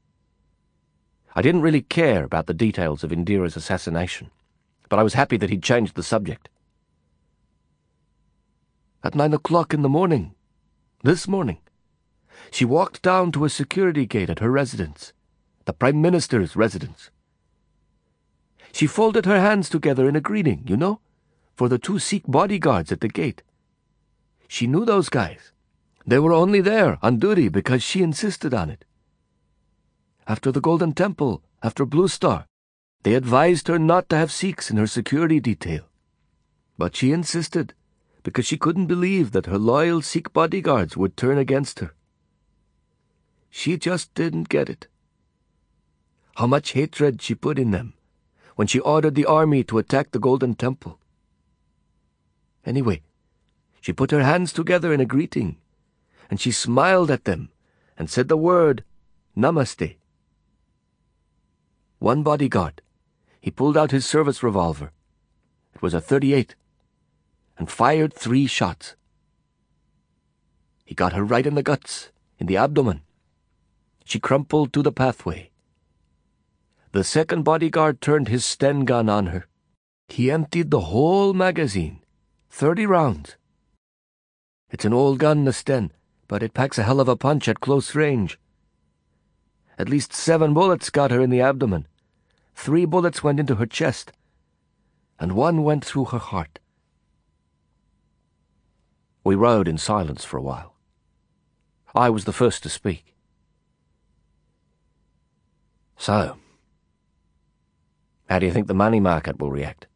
[1.36, 4.30] I didn't really care about the details of Indira's assassination,
[4.88, 6.48] but I was happy that he'd changed the subject.
[9.02, 10.34] At nine o'clock in the morning,
[11.02, 11.58] this morning,
[12.50, 15.12] she walked down to a security gate at her residence,
[15.66, 17.10] the Prime Minister's residence.
[18.72, 21.00] She folded her hands together in a greeting, you know?
[21.54, 23.42] For the two Sikh bodyguards at the gate.
[24.48, 25.52] She knew those guys.
[26.06, 28.84] They were only there on duty because she insisted on it.
[30.26, 32.46] After the Golden Temple, after Blue Star,
[33.02, 35.84] they advised her not to have Sikhs in her security detail.
[36.76, 37.74] But she insisted
[38.22, 41.94] because she couldn't believe that her loyal Sikh bodyguards would turn against her.
[43.50, 44.88] She just didn't get it.
[46.36, 47.94] How much hatred she put in them
[48.56, 50.98] when she ordered the army to attack the Golden Temple.
[52.66, 53.02] Anyway,
[53.80, 55.56] she put her hands together in a greeting,
[56.30, 57.50] and she smiled at them
[57.98, 58.84] and said the word
[59.36, 59.96] Namaste.
[61.98, 62.80] One bodyguard,
[63.40, 64.92] he pulled out his service revolver.
[65.74, 66.54] It was a 38,
[67.58, 68.94] and fired three shots.
[70.84, 73.02] He got her right in the guts, in the abdomen.
[74.04, 75.50] She crumpled to the pathway.
[76.92, 79.46] The second bodyguard turned his Sten gun on her.
[80.08, 82.03] He emptied the whole magazine,
[82.56, 83.34] thirty rounds.
[84.70, 85.90] It's an old gun, the Sten,
[86.28, 88.38] but it packs a hell of a punch at close range.
[89.76, 91.88] At least seven bullets got her in the abdomen.
[92.54, 94.12] Three bullets went into her chest,
[95.18, 96.60] and one went through her heart.
[99.24, 100.76] We rode in silence for a while.
[101.92, 103.16] I was the first to speak.
[105.98, 106.36] So,
[108.28, 109.88] how do you think the money market will react?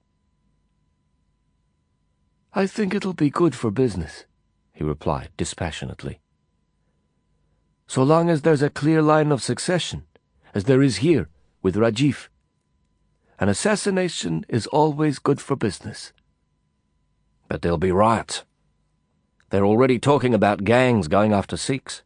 [2.59, 4.25] I think it'll be good for business,
[4.73, 6.19] he replied dispassionately.
[7.87, 10.03] So long as there's a clear line of succession,
[10.53, 11.29] as there is here
[11.63, 12.27] with Rajiv.
[13.39, 16.13] An assassination is always good for business.
[17.47, 18.43] But there'll be riots.
[19.51, 22.03] They're already talking about gangs going after Sikhs.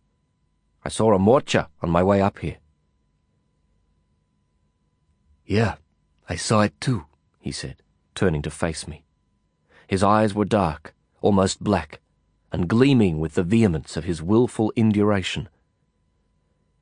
[0.85, 2.59] I saw a morcha on my way up here.
[5.47, 5.77] Yeah,
[6.29, 7.07] I saw it too,
[7.41, 7.77] he said,
[8.15, 9.07] turning to face me.
[9.93, 12.01] His eyes were dark, almost black,
[12.51, 15.51] and gleaming with the vehemence of his wilful induration.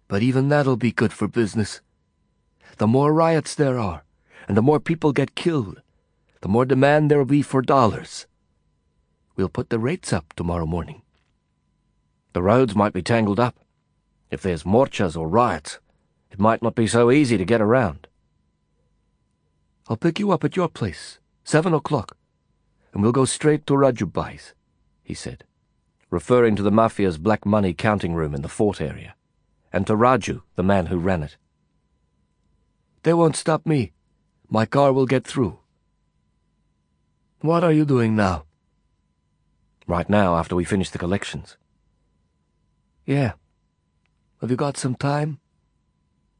[0.06, 1.80] But even that'll be good for business.
[2.76, 4.04] The more riots there are,
[4.46, 5.82] and the more people get killed,
[6.40, 8.28] the more demand there'll be for dollars.
[9.34, 11.02] We'll put the rates up tomorrow morning.
[12.32, 13.58] The roads might be tangled up.
[14.30, 15.80] If there's morchas or riots,
[16.30, 18.06] it might not be so easy to get around.
[19.88, 22.16] I'll pick you up at your place, seven o'clock,
[22.92, 24.54] and we'll go straight to Rajubhai's,
[25.02, 25.44] he said,
[26.10, 29.14] referring to the Mafia's black money counting room in the fort area,
[29.72, 31.36] and to Raju, the man who ran it.
[33.02, 33.92] They won't stop me.
[34.48, 35.58] My car will get through.
[37.40, 38.44] What are you doing now?
[39.86, 41.56] Right now, after we finish the collections.
[43.06, 43.32] Yeah.
[44.40, 45.38] Have you got some time?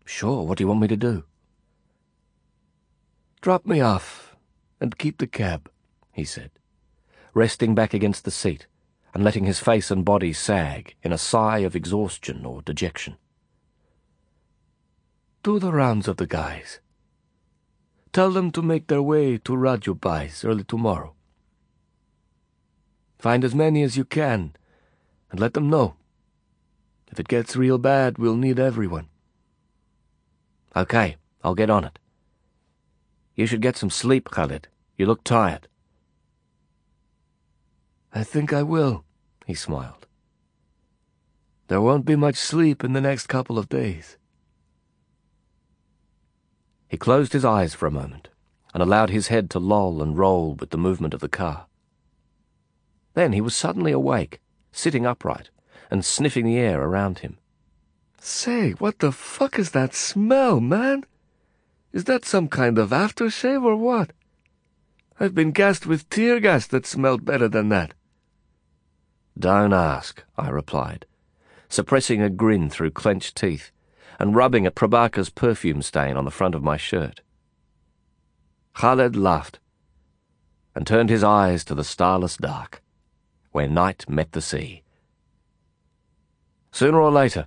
[0.04, 1.24] Sure, what do you want me to do?
[3.40, 4.36] Drop me off
[4.80, 5.70] and keep the cab,
[6.12, 6.50] he said,
[7.34, 8.66] resting back against the seat
[9.14, 13.16] and letting his face and body sag in a sigh of exhaustion or dejection.
[15.42, 16.80] Do the rounds of the guys.
[18.12, 21.14] Tell them to make their way to Rajubhai's early tomorrow.
[23.18, 24.54] Find as many as you can,
[25.30, 25.94] and let them know.
[27.10, 29.08] If it gets real bad, we'll need everyone.
[30.74, 31.98] Okay, I'll get on it.
[33.34, 34.68] You should get some sleep, Khaled.
[34.96, 35.68] You look tired.
[38.12, 39.04] I think I will,
[39.46, 40.06] he smiled.
[41.68, 44.16] There won't be much sleep in the next couple of days.
[46.88, 48.28] He closed his eyes for a moment
[48.74, 51.66] and allowed his head to loll and roll with the movement of the car.
[53.14, 54.40] Then he was suddenly awake,
[54.72, 55.50] sitting upright,
[55.90, 57.38] and sniffing the air around him.
[58.20, 61.04] Say, what the fuck is that smell, man?
[61.92, 64.12] Is that some kind of aftershave or what?
[65.18, 67.94] I've been gassed with tear gas that smelled better than that.
[69.40, 71.06] Don't ask, I replied,
[71.70, 73.72] suppressing a grin through clenched teeth
[74.18, 77.22] and rubbing at Prabaker's perfume stain on the front of my shirt.
[78.74, 79.58] Khaled laughed
[80.74, 82.82] and turned his eyes to the starless dark
[83.52, 84.82] where night met the sea.
[86.70, 87.46] Sooner or later,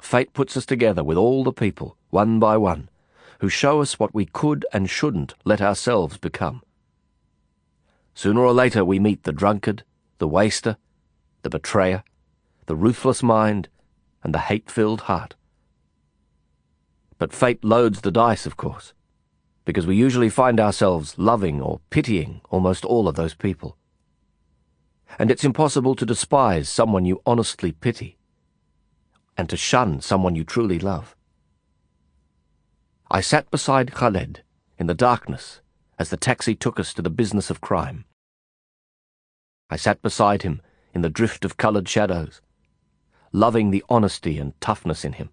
[0.00, 2.90] fate puts us together with all the people, one by one,
[3.38, 6.62] who show us what we could and shouldn't let ourselves become.
[8.14, 9.84] Sooner or later we meet the drunkard,
[10.18, 10.76] the waster,
[11.42, 12.02] the betrayer,
[12.66, 13.68] the ruthless mind,
[14.22, 15.34] and the hate-filled heart.
[17.18, 18.92] But fate loads the dice, of course,
[19.64, 23.76] because we usually find ourselves loving or pitying almost all of those people
[25.18, 28.18] and it's impossible to despise someone you honestly pity,
[29.36, 31.16] and to shun someone you truly love.
[33.10, 34.42] I sat beside Khaled
[34.78, 35.60] in the darkness
[35.98, 38.04] as the taxi took us to the business of crime.
[39.68, 40.62] I sat beside him
[40.94, 42.40] in the drift of coloured shadows,
[43.32, 45.30] loving the honesty and toughness in him,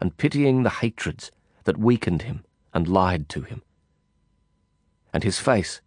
[0.00, 1.30] and pitying the hatreds
[1.64, 3.62] that weakened him and lied to him.
[5.12, 5.80] And his face,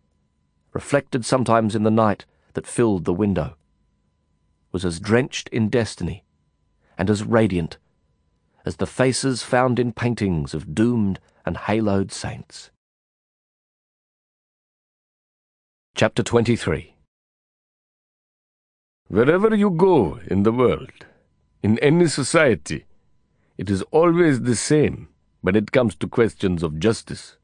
[0.74, 3.56] reflected sometimes in the night, that filled the window,
[4.72, 6.24] was as drenched in destiny
[6.98, 7.78] and as radiant
[8.66, 12.72] as the faces found in paintings of doomed and haloed saints.
[15.94, 16.95] Chapter 23
[19.08, 21.06] Wherever you go in the world,
[21.62, 22.86] in any society,
[23.56, 25.10] it is always the same
[25.42, 27.38] when it comes to questions of justice.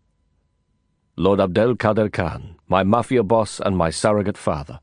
[1.16, 4.80] Lord Abdel Kader Khan, my mafia boss and my surrogate father,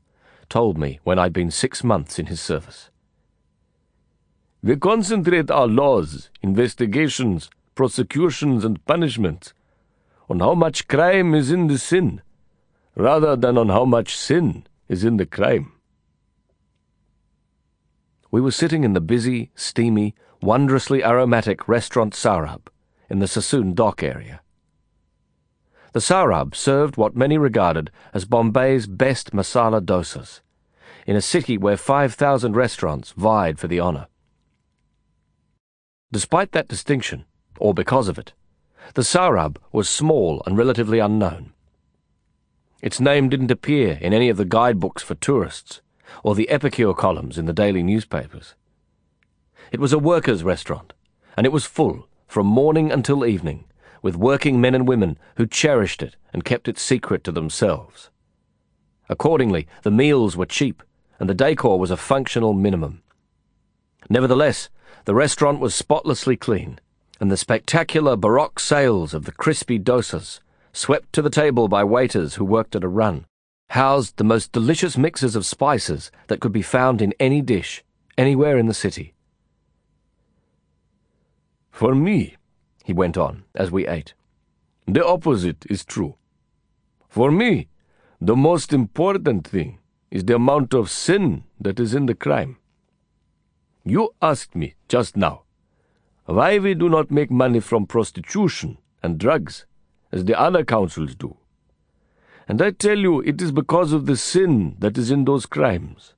[0.47, 2.89] told me when I'd been six months in his service.
[4.63, 9.53] We concentrate our laws, investigations, prosecutions and punishments,
[10.29, 12.21] on how much crime is in the sin,
[12.95, 15.73] rather than on how much sin is in the crime.
[18.31, 22.67] We were sitting in the busy, steamy, wondrously aromatic restaurant Sarab
[23.09, 24.41] in the Sassoon dock area.
[25.93, 30.41] The Sarab served what many regarded as Bombay's best masala dosas,
[31.07, 34.05] in a city where 5,000 restaurants vied for the honour.
[36.11, 37.25] Despite that distinction,
[37.57, 38.33] or because of it,
[38.93, 41.53] the Sarab was small and relatively unknown.
[42.81, 45.81] Its name didn't appear in any of the guidebooks for tourists
[46.23, 48.55] or the epicure columns in the daily newspapers.
[49.71, 50.93] It was a workers' restaurant,
[51.37, 53.65] and it was full from morning until evening
[54.01, 58.09] with working men and women who cherished it and kept it secret to themselves.
[59.09, 60.83] Accordingly, the meals were cheap,
[61.19, 63.01] and the decor was a functional minimum.
[64.09, 64.69] Nevertheless,
[65.05, 66.79] the restaurant was spotlessly clean,
[67.19, 70.39] and the spectacular baroque sails of the crispy dosas,
[70.71, 73.25] swept to the table by waiters who worked at a run,
[73.69, 77.83] housed the most delicious mixes of spices that could be found in any dish,
[78.17, 79.13] anywhere in the city.
[81.71, 82.35] For me,
[82.83, 84.13] he went on as we ate,
[84.87, 86.15] the opposite is true.
[87.07, 87.67] For me,
[88.19, 89.77] the most important thing
[90.09, 92.57] is the amount of sin that is in the crime.
[93.85, 95.43] You asked me just now
[96.25, 99.65] why we do not make money from prostitution and drugs,
[100.11, 101.37] as the other councils do.
[102.49, 106.15] And I tell you, it is because of the sin that is in those crimes.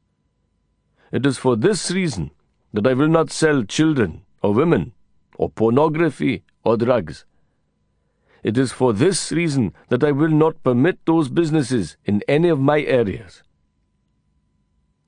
[1.11, 2.31] It is for this reason
[2.71, 4.93] that I will not sell children or women
[5.35, 7.25] or pornography or drugs.
[8.43, 12.61] It is for this reason that I will not permit those businesses in any of
[12.61, 13.43] my areas.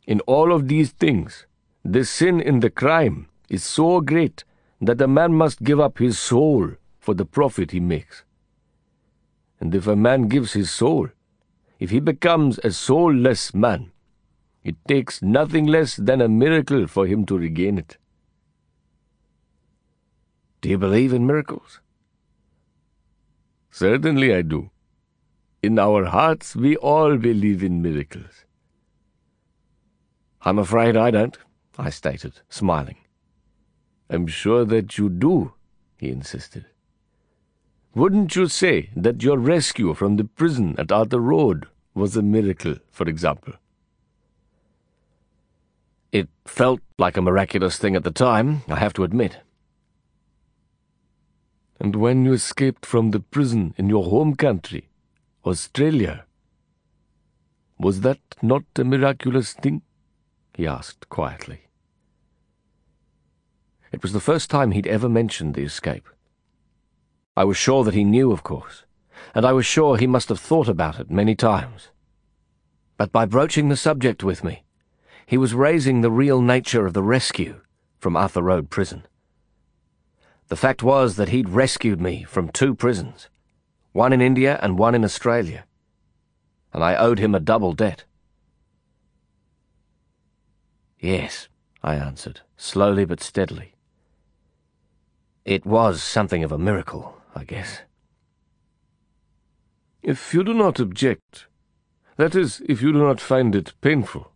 [0.06, 1.46] In all of these things,
[1.86, 4.44] the sin in the crime is so great
[4.82, 8.26] that a man must give up his soul for the profit he makes.
[9.64, 11.08] And if a man gives his soul,
[11.80, 13.94] if he becomes a soulless man,
[14.62, 17.98] it takes nothing less than a miracle for him to regain it.
[20.60, 21.80] Do you believe in miracles?
[23.72, 24.70] Certainly I do.
[25.62, 28.44] In our hearts, we all believe in miracles.
[30.42, 31.38] I'm afraid I don't,
[31.78, 32.98] I stated, smiling.
[34.10, 35.54] I'm sure that you do,
[35.96, 36.66] he insisted.
[37.96, 42.76] Wouldn't you say that your rescue from the prison at Arthur Road was a miracle,
[42.92, 43.54] for example?
[46.12, 49.38] It felt like a miraculous thing at the time, I have to admit.
[51.80, 54.90] And when you escaped from the prison in your home country,
[55.46, 56.26] Australia,
[57.78, 59.84] was that not a miraculous thing?
[60.56, 61.62] he asked quietly.
[63.92, 66.08] It was the first time he'd ever mentioned the escape.
[67.36, 68.86] I was sure that he knew, of course,
[69.34, 71.90] and I was sure he must have thought about it many times.
[72.96, 74.64] But by broaching the subject with me,
[75.26, 77.62] he was raising the real nature of the rescue
[78.00, 79.08] from Arthur Road Prison.
[80.50, 83.30] The fact was that he'd rescued me from two prisons,
[83.94, 85.66] one in India and one in Australia,
[86.72, 88.04] and I owed him a double debt.
[91.00, 91.48] Yes,
[91.82, 93.74] I answered, slowly but steadily.
[95.46, 97.82] It was something of a miracle, I guess.
[100.02, 101.48] If you do not object,
[102.18, 104.32] that is, if you do not find it painful,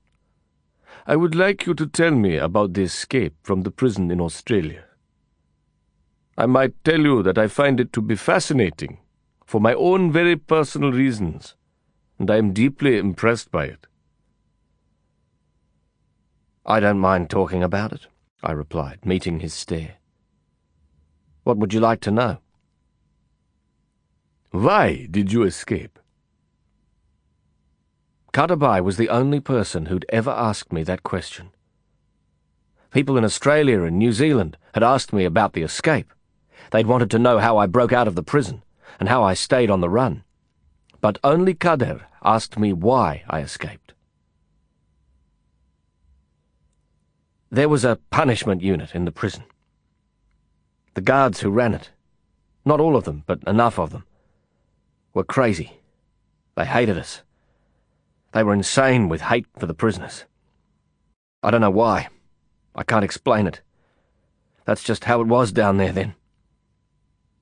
[1.06, 4.86] I would like you to tell me about the escape from the prison in Australia.
[6.38, 9.00] I might tell you that I find it to be fascinating,
[9.46, 11.56] for my own very personal reasons,
[12.20, 13.88] and I am deeply impressed by it.
[16.66, 18.08] I don't mind talking about it,
[18.44, 19.96] I replied, meeting his stare.
[21.44, 22.40] What would you like to know?
[24.58, 26.00] Why did you escape?
[28.34, 31.52] Kaderbhai was the only person who'd ever asked me that question.
[32.90, 36.12] People in Australia and New Zealand had asked me about the escape.
[36.72, 38.64] They'd wanted to know how I broke out of the prison
[39.00, 40.24] and how I stayed on the run.
[41.02, 43.94] But only Kader asked me why I escaped.
[47.52, 49.44] There was a punishment unit in the prison.
[50.96, 51.92] The guards who ran it,
[52.66, 54.04] not all of them, but enough of them,
[55.18, 55.82] were crazy.
[56.56, 57.22] They hated us.
[58.32, 60.24] They were insane with hate for the prisoners.
[61.44, 62.08] I don't know why.
[62.74, 63.62] I can't explain it.
[64.64, 66.16] That's just how it was down there then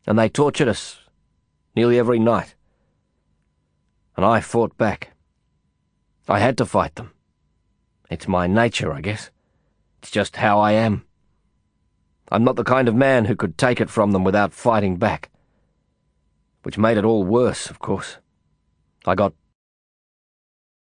[0.07, 0.99] and they tortured us
[1.75, 2.55] nearly every night.
[4.15, 5.11] And I fought back.
[6.27, 7.11] I had to fight them.
[8.09, 9.31] It's my nature, I guess.
[10.01, 11.05] It's just how I am.
[12.31, 15.29] I'm not the kind of man who could take it from them without fighting back.
[16.65, 18.17] Which made it all worse, of course.
[19.05, 19.33] I got...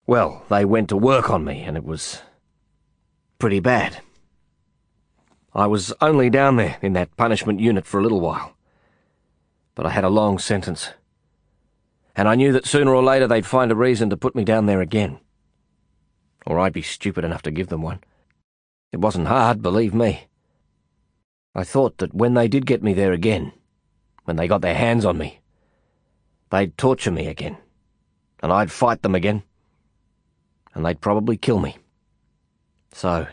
[0.07, 2.23] Well, they went to work on me, and it was...
[3.41, 4.01] pretty bad.
[5.53, 8.55] I was only down there in that punishment unit for a little while.
[9.75, 10.91] But I had a long sentence.
[12.15, 14.67] And I knew that sooner or later they'd find a reason to put me down
[14.67, 15.19] there again.
[16.47, 18.05] Or I'd be stupid enough to give them one.
[18.93, 20.29] It wasn't hard, believe me.
[21.57, 23.51] I thought that when they did get me there again,
[24.27, 25.41] when they got their hands on me,
[26.51, 27.57] they'd torture me again,
[28.43, 29.43] and I'd fight them again,
[30.75, 31.77] and they'd probably kill me.
[32.93, 33.27] So,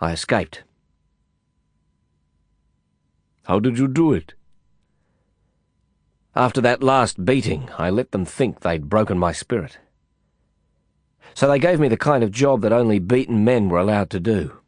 [0.00, 0.62] I escaped.
[3.44, 4.34] How did you do it?
[6.36, 9.78] After that last beating, I let them think they'd broken my spirit.
[11.34, 14.20] So they gave me the kind of job that only beaten men were allowed to
[14.20, 14.58] do.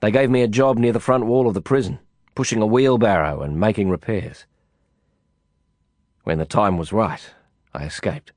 [0.00, 2.00] They gave me a job near the front wall of the prison,
[2.34, 4.46] pushing a wheelbarrow and making repairs.
[6.24, 7.22] When the time was right,
[7.72, 8.32] I escaped.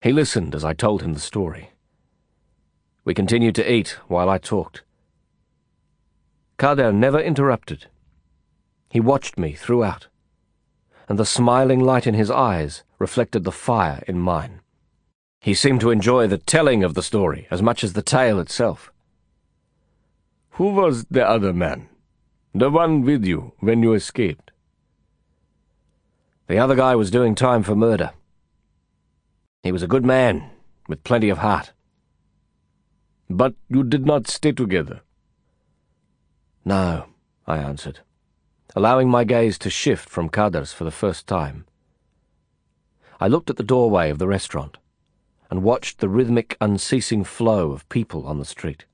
[0.00, 1.70] He listened as I told him the story.
[3.04, 4.82] We continued to eat while I talked.
[6.58, 7.86] Kader never interrupted.
[8.90, 10.08] He watched me throughout,
[11.08, 14.60] and the smiling light in his eyes reflected the fire in mine.
[15.40, 18.92] He seemed to enjoy the telling of the story as much as the tale itself.
[20.52, 21.88] Who was the other man?
[22.54, 24.52] The one with you when you escaped?
[26.46, 28.12] The other guy was doing time for murder.
[29.62, 30.50] He was a good man,
[30.88, 31.72] with plenty of heart.
[33.30, 35.00] But you did not stay together.
[36.64, 37.06] No,
[37.46, 38.00] I answered,
[38.76, 41.64] allowing my gaze to shift from Kader's for the first time.
[43.18, 44.76] I looked at the doorway of the restaurant
[45.50, 48.84] and watched the rhythmic, unceasing flow of people on the street.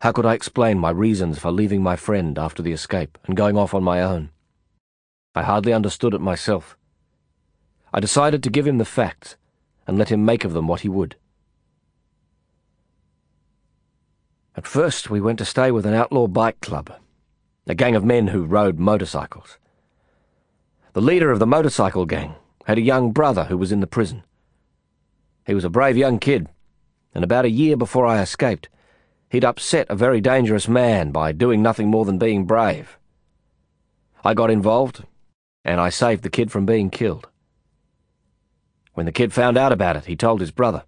[0.00, 3.56] How could I explain my reasons for leaving my friend after the escape and going
[3.56, 4.30] off on my own?
[5.34, 6.76] I hardly understood it myself.
[7.92, 9.36] I decided to give him the facts
[9.86, 11.16] and let him make of them what he would.
[14.56, 16.92] At first, we went to stay with an outlaw bike club,
[17.66, 19.58] a gang of men who rode motorcycles.
[20.94, 22.34] The leader of the motorcycle gang
[22.64, 24.24] had a young brother who was in the prison.
[25.46, 26.48] He was a brave young kid,
[27.14, 28.68] and about a year before I escaped,
[29.30, 32.98] he'd upset a very dangerous man by doing nothing more than being brave.
[34.24, 35.04] I got involved,
[35.68, 37.28] and I saved the kid from being killed.
[38.94, 40.84] When the kid found out about it, he told his brother.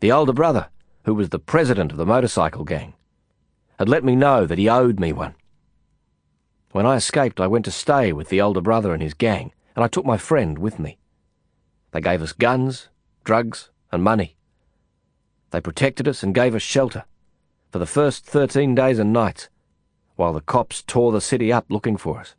[0.00, 0.68] The older brother
[1.04, 2.94] who was the president of the motorcycle gang,
[3.78, 5.34] had let me know that he owed me one.
[6.72, 9.84] When I escaped, I went to stay with the older brother and his gang, and
[9.84, 10.98] I took my friend with me.
[11.92, 12.88] They gave us guns,
[13.24, 14.36] drugs, and money.
[15.50, 17.04] They protected us and gave us shelter
[17.70, 19.48] for the first 13 days and nights,
[20.16, 22.34] while the cops tore the city up looking for us.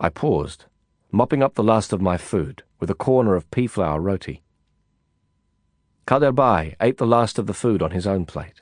[0.00, 0.64] I paused,
[1.12, 4.42] mopping up the last of my food with a corner of pea flour roti.
[6.06, 8.60] Kader Bhai ate the last of the food on his own plate.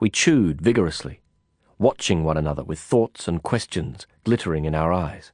[0.00, 1.20] We chewed vigorously,
[1.78, 5.32] watching one another with thoughts and questions glittering in our eyes.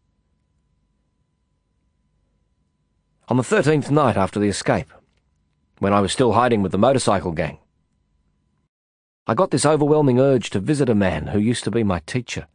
[3.28, 4.92] On the thirteenth night after the escape,
[5.78, 7.58] when I was still hiding with the motorcycle gang,
[9.26, 12.48] I got this overwhelming urge to visit a man who used to be my teacher,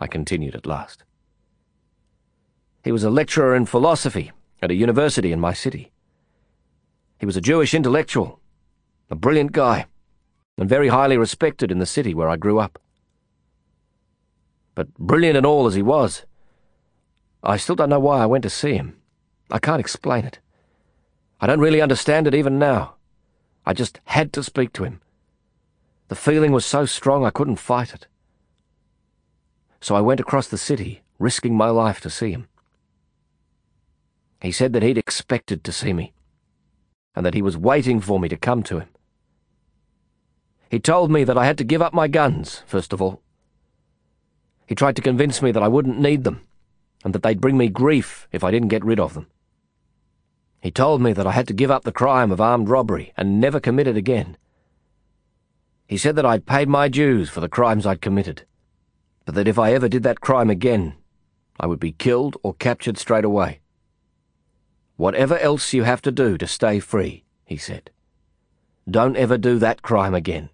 [0.00, 1.04] I continued at last.
[2.86, 4.30] He was a lecturer in philosophy
[4.62, 5.90] at a university in my city.
[7.18, 8.38] He was a Jewish intellectual,
[9.10, 9.86] a brilliant guy,
[10.56, 12.78] and very highly respected in the city where I grew up.
[14.76, 16.26] But brilliant and all as he was,
[17.42, 18.96] I still don't know why I went to see him.
[19.50, 20.38] I can't explain it.
[21.40, 22.94] I don't really understand it even now.
[23.66, 25.00] I just had to speak to him.
[26.06, 28.06] The feeling was so strong I couldn't fight it.
[29.80, 32.46] So I went across the city, risking my life to see him.
[34.40, 36.12] He said that he'd expected to see me
[37.16, 38.88] and that he was waiting for me to come to him.
[40.70, 43.22] He told me that I had to give up my guns, first of all.
[44.66, 46.42] He tried to convince me that I wouldn't need them,
[47.02, 49.28] and that they'd bring me grief if I didn't get rid of them.
[50.60, 53.40] He told me that I had to give up the crime of armed robbery and
[53.40, 54.36] never commit it again.
[55.86, 58.44] He said that I'd paid my dues for the crimes I'd committed,
[59.24, 60.96] but that if I ever did that crime again,
[61.58, 63.60] I would be killed or captured straight away.
[64.96, 67.90] Whatever else you have to do to stay free, he said.
[68.88, 70.48] Don't ever do that crime again.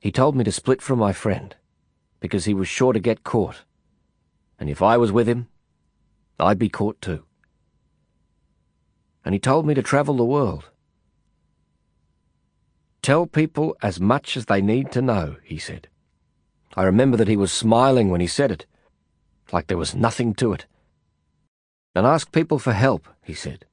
[0.00, 1.54] He told me to split from my friend,
[2.18, 3.64] because he was sure to get caught,
[4.58, 5.48] and if I was with him,
[6.40, 7.24] I'd be caught too.
[9.24, 10.70] And he told me to travel the world,
[13.02, 15.88] Tell people as much as they need to know, he said.
[16.74, 18.66] I remember that he was smiling when he said it,
[19.52, 20.66] like there was nothing to it.
[21.94, 23.66] And ask people for help, he said.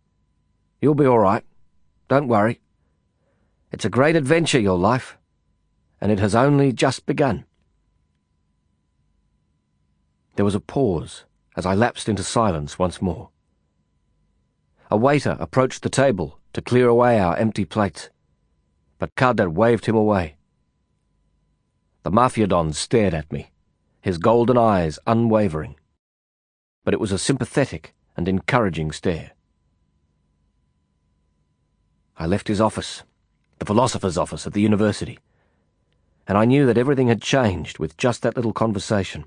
[0.81, 1.43] You'll be all right.
[2.07, 2.59] Don't worry.
[3.71, 5.17] It's a great adventure, your life,
[6.01, 7.45] and it has only just begun.
[10.35, 11.25] There was a pause
[11.55, 13.29] as I lapsed into silence once more.
[14.89, 18.09] A waiter approached the table to clear away our empty plates,
[18.97, 20.35] but Kader waved him away.
[22.03, 23.51] The Mafia Don stared at me,
[24.01, 25.75] his golden eyes unwavering,
[26.83, 29.31] but it was a sympathetic and encouraging stare.
[32.17, 33.03] I left his office
[33.59, 35.19] the philosopher's office at the university,
[36.27, 39.23] and I knew that everything had changed with just that little conversation.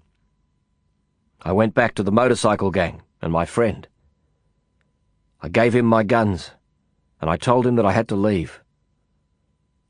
[1.40, 3.88] I went back to the motorcycle gang and my friend.
[5.40, 6.50] I gave him my guns,
[7.18, 8.60] and I told him that I had to leave.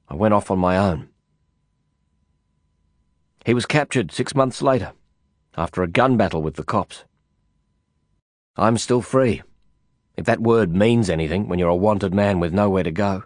[0.08, 1.08] I went off on my own.
[3.44, 4.92] He was captured six months later,
[5.56, 7.04] after a gun battle with the cops.
[8.56, 9.42] I'm still free,
[10.16, 13.24] if that word means anything when you're a wanted man with nowhere to go.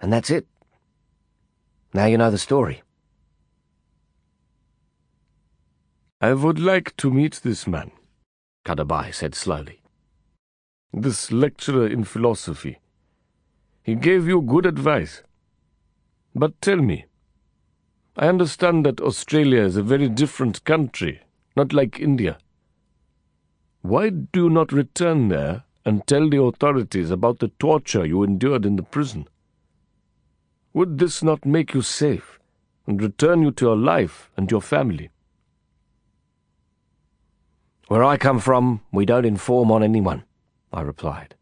[0.00, 0.46] And that's it.
[1.92, 2.82] Now you know the story.
[6.20, 7.90] I would like to meet this man,
[8.64, 9.82] Kaderbhai said slowly.
[10.92, 12.78] This lecturer in philosophy.
[13.82, 15.22] He gave you good advice.
[16.34, 17.06] But tell me,
[18.16, 21.20] I understand that Australia is a very different country,
[21.56, 22.38] not like India.
[23.82, 28.64] Why do you not return there and tell the authorities about the torture you endured
[28.64, 29.28] in the prison?
[30.72, 32.38] Would this not make you safe
[32.86, 35.10] and return you to your life and your family?
[37.88, 40.22] Where I come from, we don't inform on anyone,
[40.72, 41.34] I replied.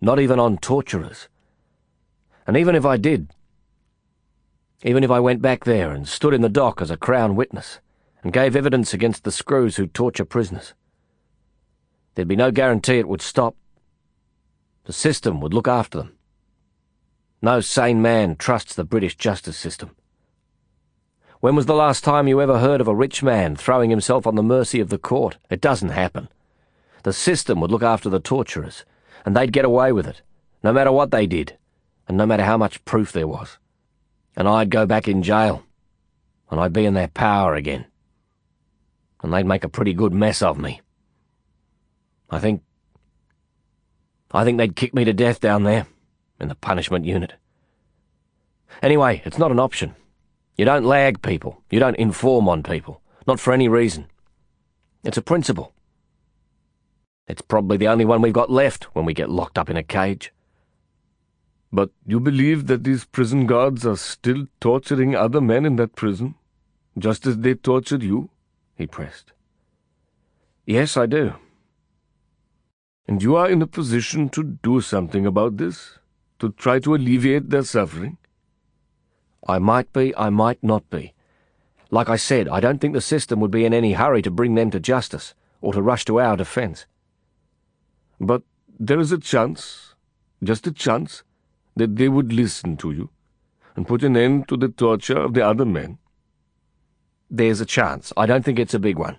[0.00, 1.28] Not even on torturers.
[2.44, 3.32] And even if I did,
[4.82, 7.78] even if I went back there and stood in the dock as a Crown witness
[8.24, 10.74] and gave evidence against the screws who torture prisoners,
[12.14, 13.56] there'd be no guarantee it would stop.
[14.84, 16.16] The system would look after them.
[17.40, 19.96] No sane man trusts the British justice system.
[21.40, 24.36] When was the last time you ever heard of a rich man throwing himself on
[24.36, 25.38] the mercy of the court?
[25.50, 26.28] It doesn't happen.
[27.02, 28.84] The system would look after the torturers,
[29.24, 30.22] and they'd get away with it,
[30.62, 31.58] no matter what they did,
[32.06, 33.58] and no matter how much proof there was.
[34.36, 35.64] And I'd go back in jail,
[36.48, 37.86] and I'd be in their power again.
[39.22, 40.81] And they'd make a pretty good mess of me.
[42.32, 42.62] I think...
[44.32, 45.86] I think they'd kick me to death down there
[46.40, 47.34] in the punishment unit.
[48.82, 49.94] Anyway, it's not an option.
[50.56, 51.62] You don't lag people.
[51.70, 53.02] You don't inform on people.
[53.26, 54.06] Not for any reason.
[55.04, 55.74] It's a principle.
[57.28, 59.82] It's probably the only one we've got left when we get locked up in a
[59.82, 60.32] cage.
[61.70, 66.34] But you believe that these prison guards are still torturing other men in that prison?
[66.98, 68.30] Just as they tortured you?
[68.74, 69.32] He pressed.
[70.66, 71.34] Yes, I do.
[73.06, 75.98] And you are in a position to do something about this?
[76.42, 78.18] to try to alleviate their suffering?
[79.46, 81.14] I might be, I might not be.
[81.92, 84.56] Like I said, I don't think the system would be in any hurry to bring
[84.56, 86.86] them to justice, or to rush to our defence.
[88.18, 88.42] But
[88.76, 89.94] there is a chance,
[90.42, 91.22] just a chance,
[91.76, 93.10] that they would listen to you,
[93.76, 95.98] and put an end to the torture of the other men.
[97.30, 98.12] There's a chance.
[98.16, 99.18] I don't think it's a big one.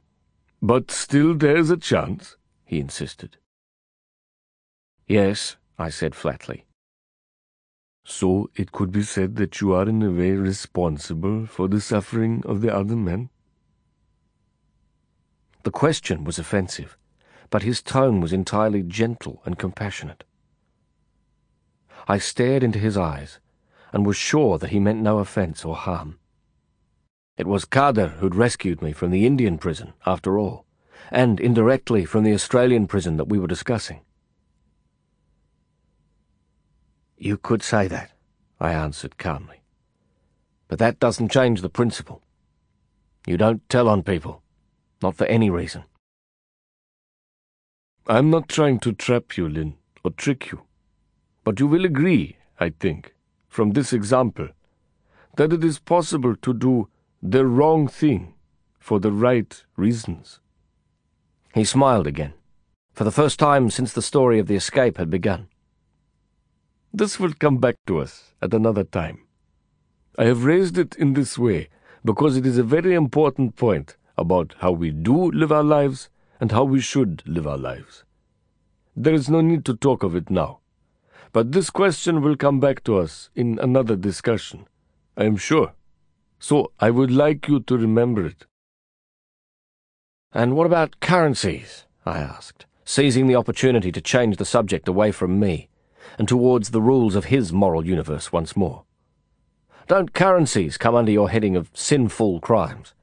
[0.61, 2.35] But still there's a chance,
[2.65, 3.37] he insisted.
[5.07, 6.65] Yes, I said flatly.
[8.05, 12.43] So it could be said that you are in a way responsible for the suffering
[12.45, 13.29] of the other men?
[15.63, 16.97] The question was offensive,
[17.49, 20.23] but his tone was entirely gentle and compassionate.
[22.07, 23.39] I stared into his eyes
[23.93, 26.19] and was sure that he meant no offence or harm.
[27.37, 30.65] It was Kader who'd rescued me from the Indian prison, after all,
[31.11, 34.01] and indirectly from the Australian prison that we were discussing.
[37.23, 38.11] You could say that,
[38.59, 39.61] I answered calmly.
[40.67, 42.21] But that doesn't change the principle.
[43.25, 44.43] You don't tell on people,
[45.01, 45.85] not for any reason.
[48.07, 50.63] I'm not trying to trap you, Lin, or trick you.
[51.45, 53.15] But you will agree, I think,
[53.47, 54.49] from this example,
[55.37, 56.89] that it is possible to do
[57.21, 58.33] the wrong thing
[58.79, 60.41] for the right reasons.
[61.53, 62.33] He smiled again,
[62.91, 65.47] for the first time since the story of the escape had begun.
[66.95, 69.25] This will come back to us at another time.
[70.15, 71.69] I have raised it in this way
[72.05, 76.09] because it is a very important point about how we do live our lives
[76.39, 78.03] and how we should live our lives.
[78.95, 80.59] There is no need to talk of it now,
[81.31, 84.67] But this question will come back to us in another discussion,
[85.17, 85.73] I am sure.
[86.39, 88.45] So I would like you to remember it.
[90.31, 91.85] And what about currencies?
[92.05, 95.69] I asked, seizing the opportunity to change the subject away from me
[96.17, 98.83] and towards the rules of his moral universe once more.
[99.87, 102.93] Don't currencies come under your heading of sinful crimes?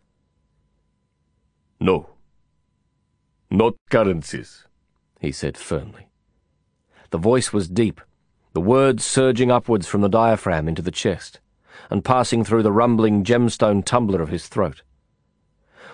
[1.78, 2.10] No.
[3.50, 4.66] Not currencies,
[5.18, 6.08] he said firmly.
[7.10, 8.00] The voice was deep,
[8.52, 11.40] the words surging upwards from the diaphragm into the chest,
[11.90, 14.82] and passing through the rumbling gemstone tumbler of his throat.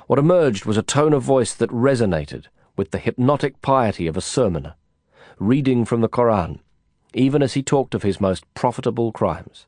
[0.06, 2.46] What emerged was a tone of voice that resonated
[2.76, 4.74] with the hypnotic piety of a sermoner,
[5.38, 6.60] reading from the Koran,
[7.16, 9.66] even as he talked of his most profitable crimes.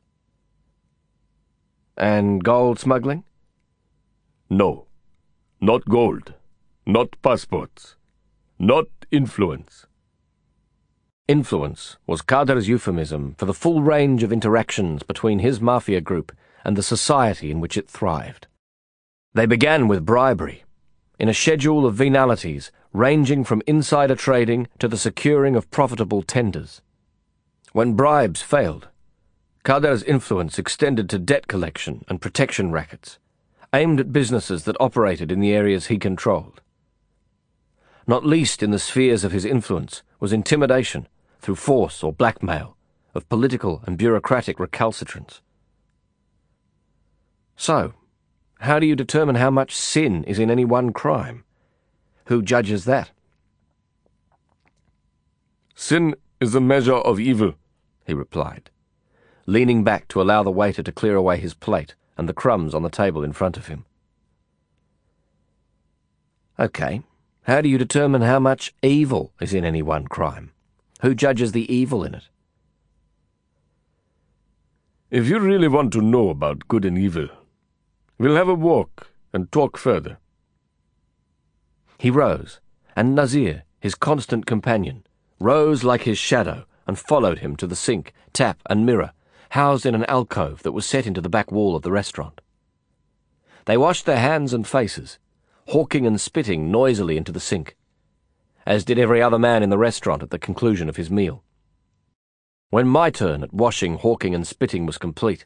[1.97, 3.25] And gold smuggling?
[4.49, 4.85] No.
[5.59, 6.35] Not gold.
[6.85, 7.95] Not passports.
[8.57, 9.87] Not influence.
[11.27, 16.31] Influence was Kader's euphemism for the full range of interactions between his mafia group
[16.63, 18.47] and the society in which it thrived.
[19.33, 20.63] They began with bribery,
[21.19, 26.81] in a schedule of venalities ranging from insider trading to the securing of profitable tenders.
[27.71, 28.87] When bribes failed,
[29.63, 33.19] Kader's influence extended to debt collection and protection rackets,
[33.73, 36.61] aimed at businesses that operated in the areas he controlled.
[38.07, 41.07] Not least in the spheres of his influence was intimidation
[41.41, 42.75] through force or blackmail
[43.13, 45.41] of political and bureaucratic recalcitrants.
[47.55, 47.93] So,
[48.61, 51.43] how do you determine how much sin is in any one crime?
[52.25, 53.11] Who judges that?
[55.75, 57.55] Sin is the measure of evil,
[58.05, 58.69] he replied,
[59.45, 62.83] leaning back to allow the waiter to clear away his plate and the crumbs on
[62.83, 63.85] the table in front of him.
[66.57, 67.01] OK,
[67.43, 70.51] how do you determine how much evil is in any one crime?
[71.01, 72.27] Who judges the evil in it?
[75.09, 77.29] If you really want to know about good and evil,
[78.17, 80.17] we'll have a walk and talk further.
[81.97, 82.59] He rose,
[82.95, 85.05] and Nazir, his constant companion,
[85.39, 89.13] rose like his shadow and followed him to the sink, tap, and mirror,
[89.51, 92.41] housed in an alcove that was set into the back wall of the restaurant.
[93.65, 95.19] They washed their hands and faces,
[95.67, 97.75] hawking and spitting noisily into the sink,
[98.65, 101.43] as did every other man in the restaurant at the conclusion of his meal.
[102.69, 105.45] When my turn at washing, hawking, and spitting was complete,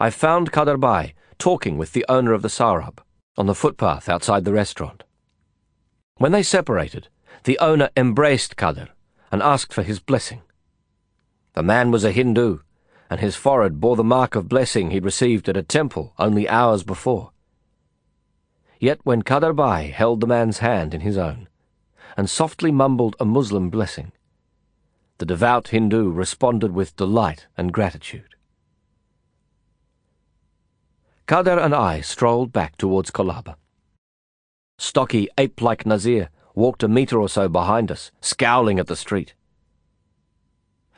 [0.00, 2.98] I found Kader Bhai talking with the owner of the Sarab
[3.36, 5.04] on the footpath outside the restaurant.
[6.16, 7.08] When they separated,
[7.44, 8.88] the owner embraced Kader
[9.32, 10.42] and asked for his blessing.
[11.54, 12.58] The man was a Hindu,
[13.10, 16.82] and his forehead bore the mark of blessing he'd received at a temple only hours
[16.82, 17.32] before.
[18.78, 21.48] Yet when Kader Bhai held the man's hand in his own,
[22.16, 24.12] and softly mumbled a Muslim blessing,
[25.18, 28.34] the devout Hindu responded with delight and gratitude.
[31.26, 33.56] Kader and I strolled back towards Colaba.
[34.78, 39.34] Stocky, ape-like Nazir walked a metre or so behind us, scowling at the street.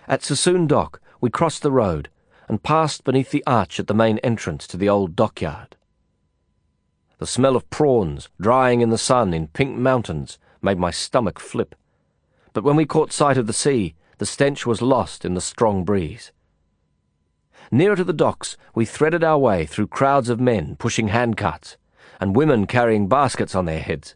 [0.07, 2.11] At Sassoon Dock, we crossed the road
[2.49, 5.77] and passed beneath the arch at the main entrance to the old dockyard.
[7.19, 11.75] The smell of prawns drying in the sun in pink mountains made my stomach flip.
[12.53, 15.85] But when we caught sight of the sea, the stench was lost in the strong
[15.85, 16.33] breeze.
[17.71, 21.77] Nearer to the docks, we threaded our way through crowds of men pushing handcarts
[22.21, 24.15] and women carrying baskets on their heads,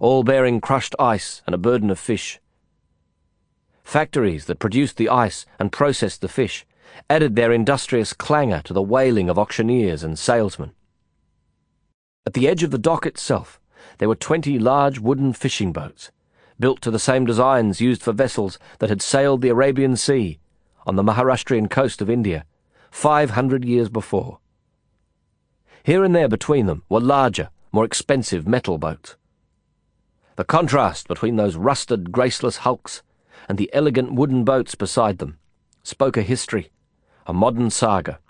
[0.00, 2.40] all bearing crushed ice and a burden of fish.
[3.84, 6.66] Factories that produced the ice and processed the fish
[7.08, 10.72] added their industrious clangour to the wailing of auctioneers and salesmen.
[12.26, 13.60] At the edge of the dock itself,
[13.98, 16.10] there were twenty large wooden fishing boats,
[16.58, 20.38] built to the same designs used for vessels that had sailed the Arabian Sea
[20.86, 22.44] on the Maharashtrian coast of India
[22.90, 24.38] five hundred years before.
[25.82, 29.16] Here and there between them were larger, more expensive metal boats.
[30.40, 33.02] The contrast between those rusted, graceless hulks
[33.46, 35.38] and the elegant wooden boats beside them
[35.82, 36.70] spoke a history,
[37.26, 38.20] a modern saga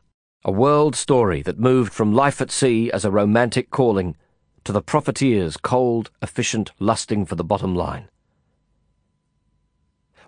[0.44, 4.16] a world story that moved from life at sea as a romantic calling
[4.64, 8.08] to the profiteer's cold, efficient lusting for the bottom line.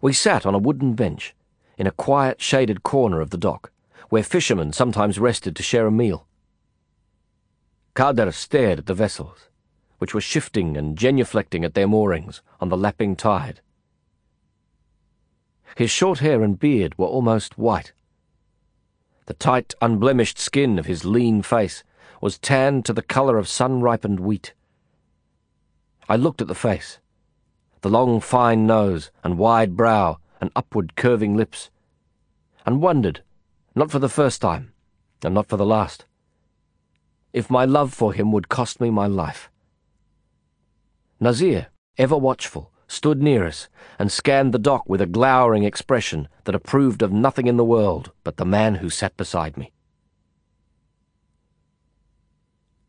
[0.00, 1.34] We sat on a wooden bench
[1.76, 3.72] in a quiet, shaded corner of the dock,
[4.08, 6.28] where fishermen sometimes rested to share a meal.
[7.96, 9.48] Kader stared at the vessels,
[10.02, 13.60] which were shifting and genuflecting at their moorings on the lapping tide.
[15.76, 17.92] His short hair and beard were almost white,
[19.26, 21.84] the tight, unblemished skin of his lean face
[22.20, 24.52] was tanned to the colour of sun-ripened wheat.
[26.08, 26.98] I looked at the face.
[27.82, 31.70] The long, fine nose and wide brow and upward curving lips
[32.66, 33.22] and wondered,
[33.74, 34.72] not for the first time,
[35.22, 36.04] and not for the last,
[37.32, 39.51] if my love for him would cost me my life.
[41.22, 41.68] Nazir,
[41.98, 47.00] ever watchful, stood near us and scanned the dock with a glowering expression that approved
[47.00, 49.72] of nothing in the world but the man who sat beside me.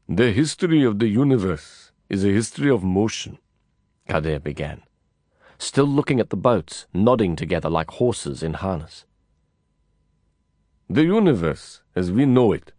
[0.09, 3.37] The history of the universe is a history of motion,
[4.09, 4.81] Kader began,
[5.59, 9.05] still looking at the boats, nodding together like horses in harness.
[10.89, 12.71] The universe, as we know it,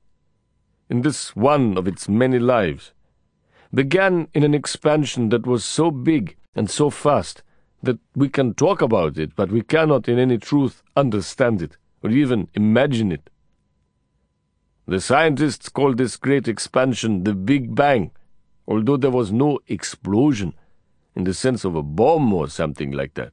[0.91, 2.93] in this one of its many lives,
[3.75, 7.43] began in an expansion that was so big and so fast
[7.83, 12.11] that we can talk about it, but we cannot in any truth understand it or
[12.11, 13.31] even imagine it.
[14.87, 18.11] The scientists call this great expansion the Big Bang,
[18.69, 20.55] although there was no explosion
[21.15, 23.33] in the sense of a bomb or something like that.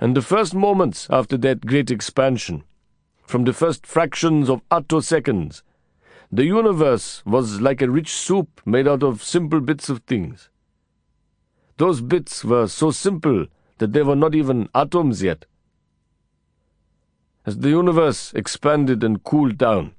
[0.00, 2.64] And the first moments after that great expansion,
[3.26, 5.62] from the first fractions of attoseconds,
[6.32, 10.48] the universe was like a rich soup made out of simple bits of things.
[11.76, 13.46] Those bits were so simple
[13.76, 15.44] that they were not even atoms yet.
[17.44, 19.92] As the universe expanded and cooled down,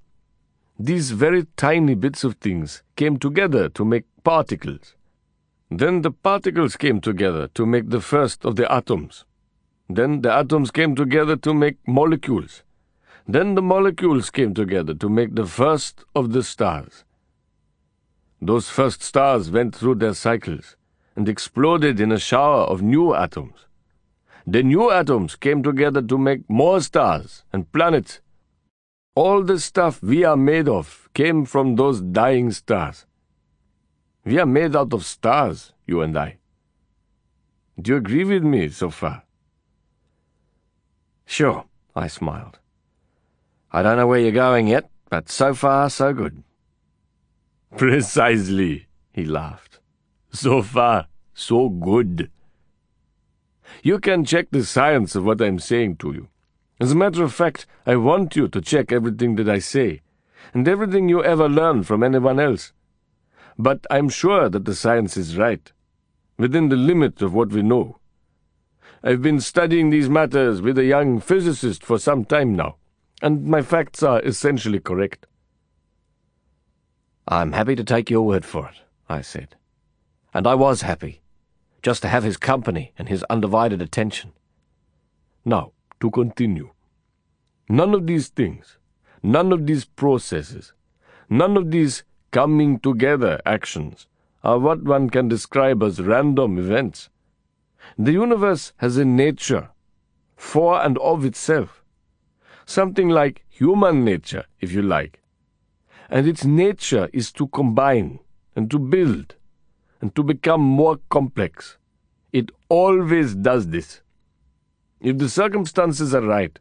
[0.79, 4.95] these very tiny bits of things came together to make particles.
[5.69, 9.25] Then the particles came together to make the first of the atoms.
[9.87, 12.63] Then the atoms came together to make molecules.
[13.27, 17.05] Then the molecules came together to make the first of the stars.
[18.41, 20.75] Those first stars went through their cycles
[21.15, 23.65] and exploded in a shower of new atoms.
[24.45, 28.19] The new atoms came together to make more stars and planets.
[29.15, 33.05] All the stuff we are made of came from those dying stars.
[34.25, 36.37] We are made out of stars, you and I.
[37.81, 39.23] Do you agree with me so far?
[41.25, 42.59] Sure, I smiled.
[43.75, 46.43] I don't know where you're going yet, but so far, so good.
[47.75, 49.79] Precisely, he laughed.
[50.31, 52.29] So far, so good.
[53.81, 56.27] You can check the science of what I'm saying to you.
[56.79, 60.01] As a matter of fact, I want you to check everything that I say,
[60.53, 62.73] and everything you ever learn from anyone else.
[63.57, 65.71] But I'm sure that the science is right,
[66.37, 67.97] within the limit of what we know.
[69.03, 72.77] I've been studying these matters with a young physicist for some time now
[73.23, 75.25] and my facts are essentially correct.
[77.25, 79.55] I'm happy to take your word for it, I said.
[80.33, 81.21] And I was happy,
[81.81, 84.33] just to have his company and his undivided attention.
[85.45, 85.71] Now,
[86.01, 86.71] to continue.
[87.69, 88.77] None of these things,
[89.23, 90.73] none of these processes,
[91.29, 94.05] none of these coming together actions
[94.43, 97.09] are what one can describe as random events.
[97.97, 99.69] The universe has a nature,
[100.35, 101.82] for and of itself
[102.65, 105.21] something like human nature, if you like.
[106.09, 108.19] And its nature is to combine
[108.55, 109.35] and to build
[110.01, 111.77] and to become more complex.
[112.31, 114.01] It always does this.
[114.99, 116.59] If the circumstances are right,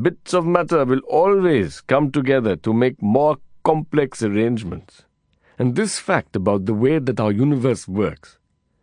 [0.00, 5.04] bits of matter will always come together to make more complex arrangements.
[5.58, 8.38] And this fact about the way that our universe works,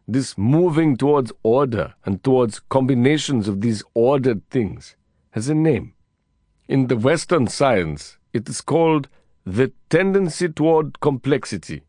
[0.08, 4.96] this moving towards order and towards combinations of these ordered things,
[5.32, 5.95] has a name.
[6.68, 9.08] In the Western science, it is called
[9.46, 11.84] the tendency toward complexity.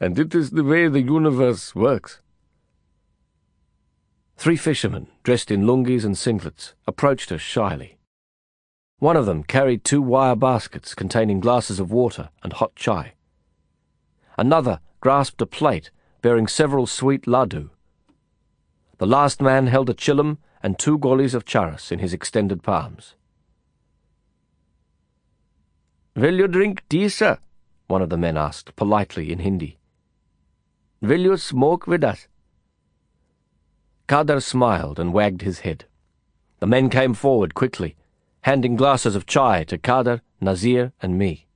[0.00, 2.20] And it is the way the universe works.
[4.36, 7.98] Three fishermen, dressed in lungis and singlets, approached us shyly.
[8.98, 13.12] One of them carried two wire baskets containing glasses of water and hot chai.
[14.38, 15.90] Another grasped a plate
[16.22, 17.68] bearing several sweet laddu.
[18.96, 23.14] The last man held a chillum and two golis of charas in his extended palms.
[26.16, 27.38] Will you drink tea, sir?
[27.88, 29.78] One of the men asked, politely in Hindi.
[31.00, 32.28] Will you smoke with us?
[34.06, 35.86] Kader smiled and wagged his head.
[36.60, 37.96] The men came forward quickly,
[38.42, 41.48] handing glasses of chai to Kader, Nazir, and me.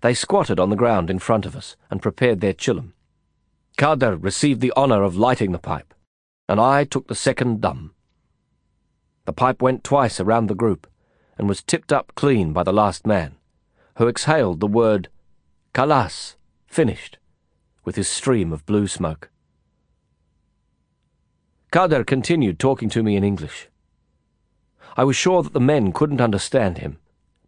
[0.00, 2.94] They squatted on the ground in front of us and prepared their chillum.
[3.76, 5.94] Kader received the honour of lighting the pipe,
[6.48, 7.94] and I took the second dum.
[9.24, 10.88] The pipe went twice around the group
[11.38, 13.36] and was tipped up clean by the last man,
[13.96, 15.08] who exhaled the word
[15.74, 16.36] Kalas,
[16.66, 17.18] finished,
[17.84, 19.30] with his stream of blue smoke.
[21.70, 23.68] Kader continued talking to me in English.
[24.96, 26.98] I was sure that the men couldn't understand him,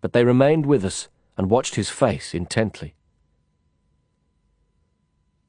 [0.03, 1.09] but they remained with us
[1.39, 2.95] and watched his face intently.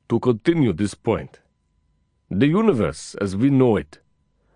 [0.07, 1.39] To continue this point,
[2.31, 3.99] the universe as we know it,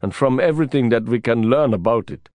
[0.01, 2.30] and from everything that we can learn about it,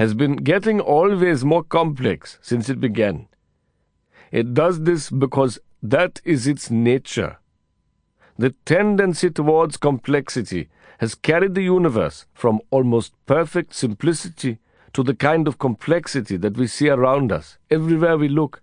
[0.00, 3.28] has been getting always more complex since it began.
[4.32, 7.36] It does this because that is its nature.
[8.38, 10.70] The tendency towards complexity
[11.00, 14.56] has carried the universe from almost perfect simplicity
[14.94, 18.62] to the kind of complexity that we see around us, everywhere we look.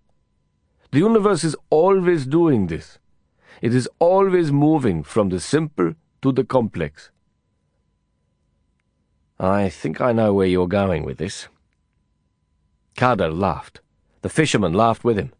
[0.89, 2.97] The universe is always doing this.
[3.61, 5.93] It is always moving from the simple
[6.23, 7.11] to the complex.
[9.39, 11.47] I think I know where you're going with this.
[12.95, 13.81] Kader laughed.
[14.23, 15.31] The fisherman laughed with him.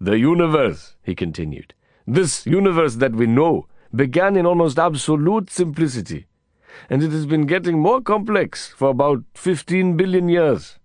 [0.00, 1.74] The universe, he continued,
[2.06, 6.26] this universe that we know, began in almost absolute simplicity,
[6.88, 10.78] and it has been getting more complex for about 15 billion years.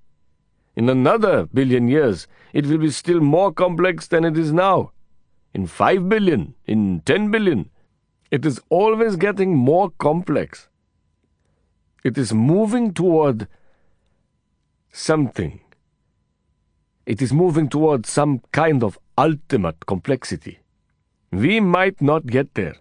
[0.76, 4.91] In another billion years, it will be still more complex than it is now.
[5.53, 7.69] In 5 billion, in 10 billion,
[8.30, 10.68] it is always getting more complex.
[12.06, 13.48] It is moving toward
[14.91, 15.60] something.
[17.07, 20.60] It is moving toward some kind of ultimate complexity.
[21.32, 22.76] We might not get there.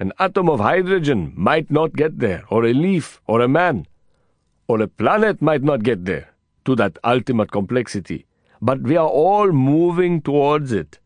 [0.00, 3.86] An atom of hydrogen might not get there, or a leaf, or a man,
[4.66, 6.34] or a planet might not get there
[6.64, 8.26] to that ultimate complexity.
[8.60, 10.98] But we are all moving towards it.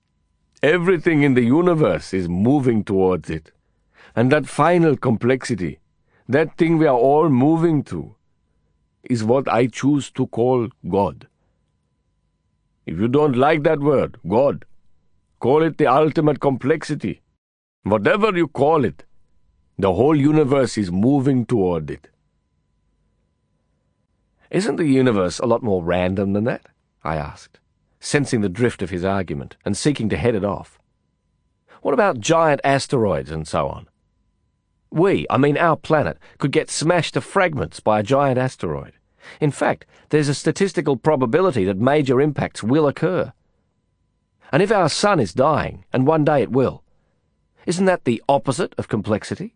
[0.63, 3.53] Everything in the universe is moving towards it.
[4.17, 5.81] And that final complexity,
[6.31, 8.15] that thing we are all moving to,
[9.03, 11.27] is what I choose to call God.
[12.87, 14.65] If you don't like that word, God,
[15.41, 17.21] call it the ultimate complexity.
[17.83, 19.05] Whatever you call it,
[19.77, 22.09] the whole universe is moving toward it.
[24.51, 26.67] Isn't the universe a lot more random than that?
[27.03, 27.59] I asked,
[27.99, 30.79] sensing the drift of his argument and seeking to head it off.
[31.83, 33.90] What about giant asteroids and so on?
[34.91, 38.93] We, I mean our planet, could get smashed to fragments by a giant asteroid.
[39.41, 43.33] In fact, there's a statistical probability that major impacts will occur.
[44.53, 46.83] And if our sun is dying, and one day it will,
[47.67, 49.55] isn't that the opposite of complexity?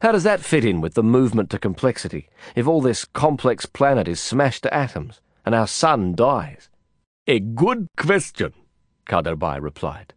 [0.00, 4.08] How does that fit in with the movement to complexity if all this complex planet
[4.08, 6.70] is smashed to atoms and our sun dies?
[7.26, 8.52] A good question,
[9.06, 10.14] Kaderbhai replied.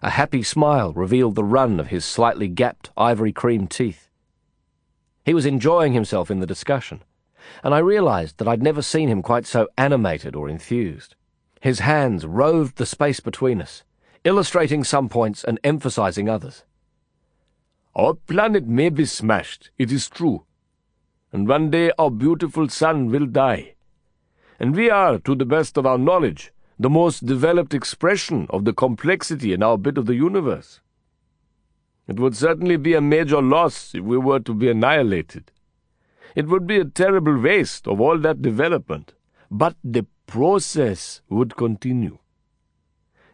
[0.00, 4.08] A happy smile revealed the run of his slightly gapped ivory cream teeth.
[5.24, 7.02] He was enjoying himself in the discussion,
[7.64, 11.16] and I realized that I'd never seen him quite so animated or enthused.
[11.60, 13.82] His hands roved the space between us,
[14.22, 16.64] illustrating some points and emphasizing others.
[17.96, 20.44] Our planet may be smashed, it is true,
[21.32, 23.74] and one day our beautiful sun will die.
[24.60, 28.72] And we are, to the best of our knowledge, the most developed expression of the
[28.72, 30.80] complexity in our bit of the universe.
[32.06, 35.50] It would certainly be a major loss if we were to be annihilated.
[36.34, 39.14] It would be a terrible waste of all that development,
[39.50, 42.18] but the process would continue.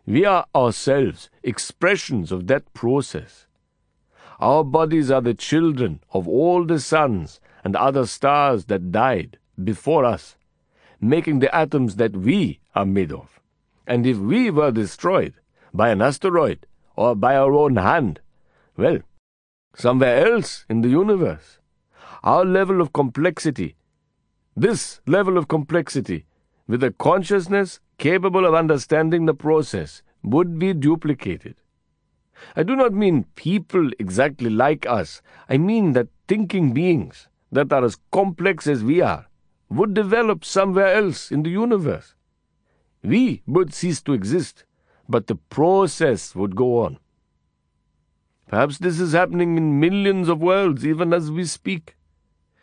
[0.07, 3.47] We are ourselves expressions of that process.
[4.41, 10.05] Our bodies are the children of all the suns and other stars that died before
[10.05, 10.37] us,
[11.01, 13.34] making the atoms that we are made of.
[13.87, 15.35] And if we were destroyed
[15.73, 16.67] by an asteroid
[16.97, 18.21] or by our own hand,
[18.77, 18.99] well,
[19.75, 21.59] somewhere else in the universe,
[22.23, 23.77] our level of complexity,
[24.57, 26.27] this level of complexity,
[26.67, 31.57] with a consciousness capable of understanding the process, would be duplicated.
[32.57, 35.21] I do not mean people exactly like us.
[35.49, 39.27] I mean that thinking beings that are as complex as we are
[39.69, 42.15] would develop somewhere else in the universe.
[43.05, 44.65] We would cease to exist,
[45.09, 46.99] but the process would go on.
[48.49, 51.97] Perhaps this is happening in millions of worlds even as we speak.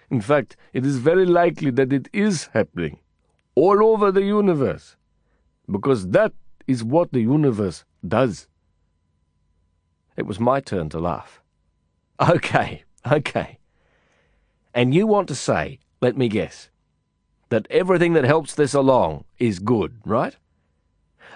[0.09, 2.99] In fact, it is very likely that it is happening
[3.55, 4.95] all over the universe,
[5.69, 6.33] because that
[6.67, 8.47] is what the universe does.
[10.17, 11.41] It was my turn to laugh.
[12.29, 13.57] Okay, okay.
[14.73, 16.69] And you want to say, let me guess,
[17.51, 20.37] that everything that helps this along is good, right?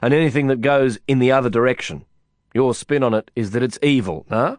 [0.01, 2.05] And anything that goes in the other direction,
[2.53, 4.55] your spin on it is that it's evil, huh?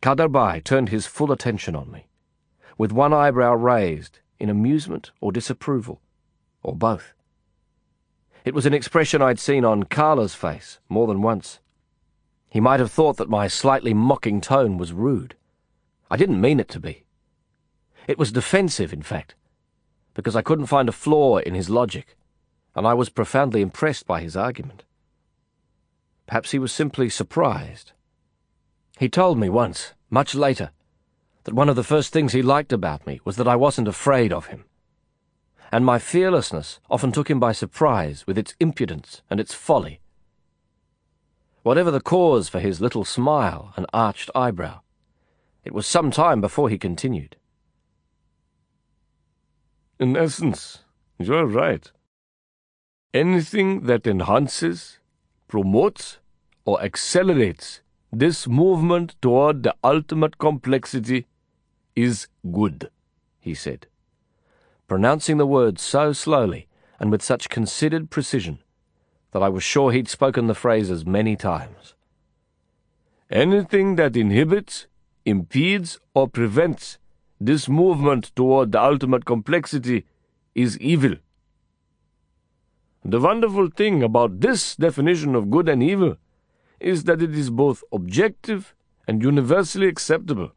[0.00, 2.06] Kaderbhai turned his full attention on me,
[2.78, 6.00] with one eyebrow raised in amusement or disapproval,
[6.62, 7.14] or both.
[8.44, 11.58] It was an expression I'd seen on Carla's face more than once.
[12.48, 15.34] He might have thought that my slightly mocking tone was rude.
[16.10, 17.03] I didn't mean it to be.
[18.06, 19.34] It was defensive, in fact,
[20.14, 22.16] because I couldn't find a flaw in his logic,
[22.74, 24.84] and I was profoundly impressed by his argument.
[26.26, 27.92] Perhaps he was simply surprised.
[28.98, 30.70] He told me once, much later,
[31.44, 34.32] that one of the first things he liked about me was that I wasn't afraid
[34.32, 34.64] of him.
[35.72, 40.00] And my fearlessness often took him by surprise with its impudence and its folly.
[41.62, 44.80] Whatever the cause for his little smile and arched eyebrow,
[45.64, 47.36] it was some time before he continued.
[49.98, 50.80] In essence,
[51.18, 51.90] you're right.
[53.12, 54.98] Anything that enhances,
[55.46, 56.18] promotes,
[56.64, 57.80] or accelerates
[58.12, 61.26] this movement toward the ultimate complexity
[61.94, 62.90] is good,
[63.38, 63.86] he said,
[64.88, 66.66] pronouncing the words so slowly
[66.98, 68.58] and with such considered precision
[69.30, 71.94] that I was sure he'd spoken the phrases many times.
[73.30, 74.86] Anything that inhibits,
[75.24, 76.98] impedes, or prevents
[77.46, 80.04] this movement toward the ultimate complexity
[80.54, 81.14] is evil.
[83.04, 86.16] The wonderful thing about this definition of good and evil
[86.80, 88.74] is that it is both objective
[89.06, 90.52] and universally acceptable.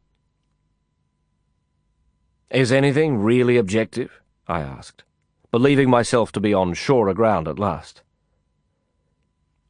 [2.50, 4.22] Is anything really objective?
[4.46, 5.04] I asked,
[5.50, 8.02] believing myself to be on surer ground at last.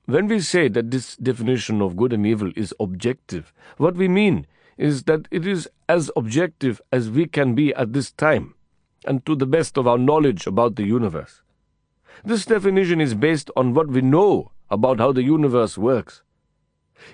[0.07, 4.47] When we say that this definition of good and evil is objective, what we mean
[4.79, 8.55] is that it is as objective as we can be at this time,
[9.05, 11.43] and to the best of our knowledge about the universe.
[12.25, 16.23] This definition is based on what we know about how the universe works.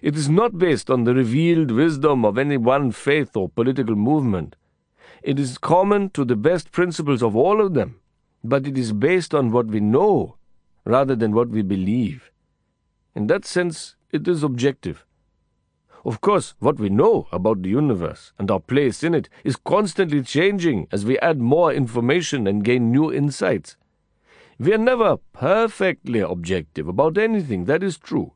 [0.03, 4.57] It is not based on the revealed wisdom of any one faith or political movement.
[5.23, 8.01] It is common to the best principles of all of them,
[8.43, 10.37] but it is based on what we know
[10.85, 12.31] rather than what we believe.
[13.15, 15.07] In that sense, it is objective.
[16.05, 20.23] Of course, what we know about the universe and our place in it is constantly
[20.23, 23.79] changing as we add more information and gain new insights.
[24.59, 28.33] We are never perfectly objective about anything, that is true.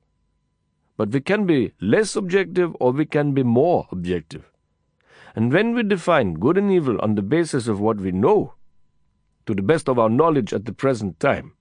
[0.96, 4.50] But we can be less objective or we can be more objective.
[5.36, 8.54] And when we define good and evil on the basis of what we know,
[9.44, 11.52] to the best of our knowledge at the present time,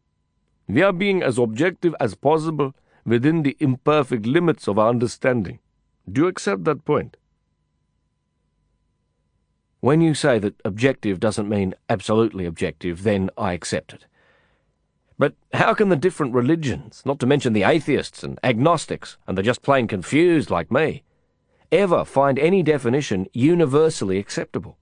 [0.70, 2.74] we are being as objective as possible
[3.06, 5.60] within the imperfect limits of our understanding.
[6.10, 7.18] Do you accept that point?
[9.82, 14.06] When you say that objective doesn't mean absolutely objective, then I accept it.
[15.20, 19.44] But how can the different religions, not to mention the atheists and agnostics, and the
[19.44, 21.04] just plain confused like me,
[21.72, 24.78] ever find any definition universally acceptable?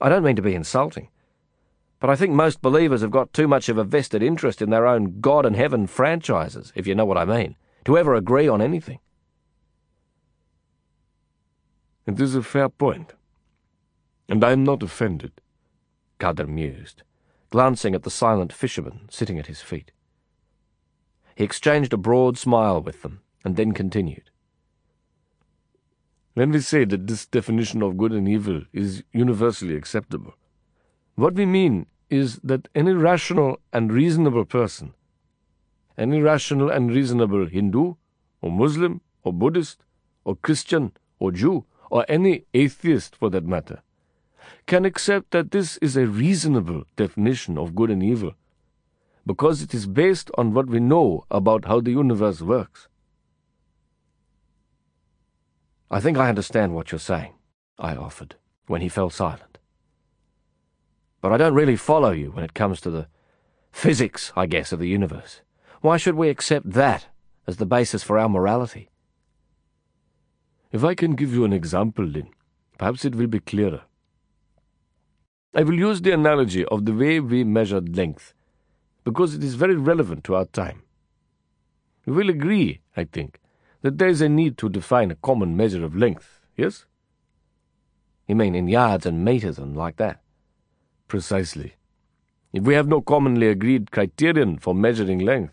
[0.00, 1.08] I don't mean to be insulting,
[2.00, 4.86] but I think most believers have got too much of a vested interest in their
[4.86, 8.60] own God and heaven franchises, if you know what I mean, to ever agree on
[8.60, 8.98] anything.
[12.04, 13.14] It is a fair point,
[14.28, 15.40] and I am not offended,
[16.18, 17.02] Kader mused,
[17.50, 19.92] glancing at the silent fisherman sitting at his feet.
[21.36, 24.30] He exchanged a broad smile with them, and then continued.
[26.34, 30.34] When we say that this definition of good and evil is universally acceptable,
[31.14, 34.94] what we mean is that any rational and reasonable person,
[35.96, 37.94] any rational and reasonable Hindu,
[38.40, 39.84] or Muslim, or Buddhist,
[40.24, 43.82] or Christian, or Jew, or any atheist for that matter,
[44.66, 48.32] can accept that this is a reasonable definition of good and evil,
[49.26, 52.88] because it is based on what we know about how the universe works.
[55.90, 57.34] I think I understand what you're saying,
[57.78, 58.36] I offered,
[58.68, 59.58] when he fell silent.
[61.20, 63.06] But I don't really follow you when it comes to the
[63.70, 65.42] physics, I guess, of the universe.
[65.82, 67.08] Why should we accept that
[67.46, 68.88] as the basis for our morality?
[70.72, 72.28] If I can give you an example, Lin,
[72.78, 73.82] perhaps it will be clearer.
[75.54, 78.32] I will use the analogy of the way we measure length,
[79.04, 80.82] because it is very relevant to our time.
[82.06, 83.38] You will agree, I think,
[83.82, 86.86] that there is a need to define a common measure of length, yes?
[88.26, 90.22] You mean in yards and meters and like that?
[91.06, 91.74] Precisely.
[92.54, 95.52] If we have no commonly agreed criterion for measuring length,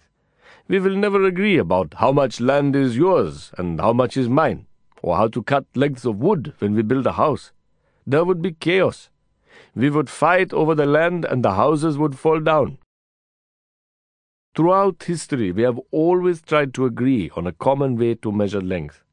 [0.70, 4.68] we will never agree about how much land is yours and how much is mine
[5.02, 7.52] or how to cut lengths of wood when we build a house.
[8.06, 9.10] There would be chaos.
[9.76, 12.78] We would fight over the land and the houses would fall down.
[14.56, 19.04] Throughout history, we have always tried to agree on a common way to measure length.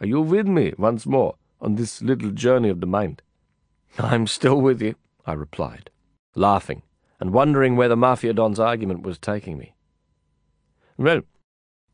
[0.00, 3.22] Are you with me once more on this little journey of the mind?
[3.98, 4.94] I'm still with you,
[5.24, 5.90] I replied,
[6.34, 6.82] laughing
[7.20, 9.74] and wondering where the Mafia Don's argument was taking me.
[10.98, 11.22] Well,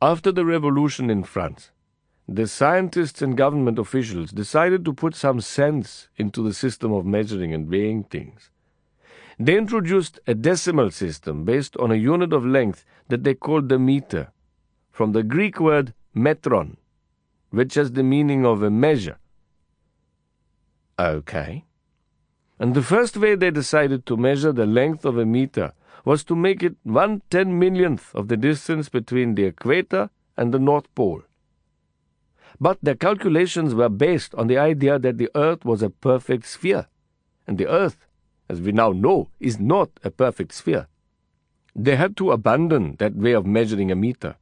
[0.00, 1.70] after the revolution in France,
[2.36, 7.52] the scientists and government officials decided to put some sense into the system of measuring
[7.52, 8.50] and weighing things.
[9.38, 13.78] They introduced a decimal system based on a unit of length that they called the
[13.78, 14.32] meter,
[14.90, 16.76] from the Greek word metron,
[17.50, 19.18] which has the meaning of a measure.
[20.98, 21.64] Okay.
[22.58, 25.72] And the first way they decided to measure the length of a meter
[26.04, 30.58] was to make it one ten millionth of the distance between the equator and the
[30.58, 31.22] North Pole.
[32.62, 36.86] But their calculations were based on the idea that the Earth was a perfect sphere,
[37.44, 38.06] and the Earth,
[38.48, 40.86] as we now know, is not a perfect sphere.
[41.74, 44.36] They had to abandon that way of measuring a meter,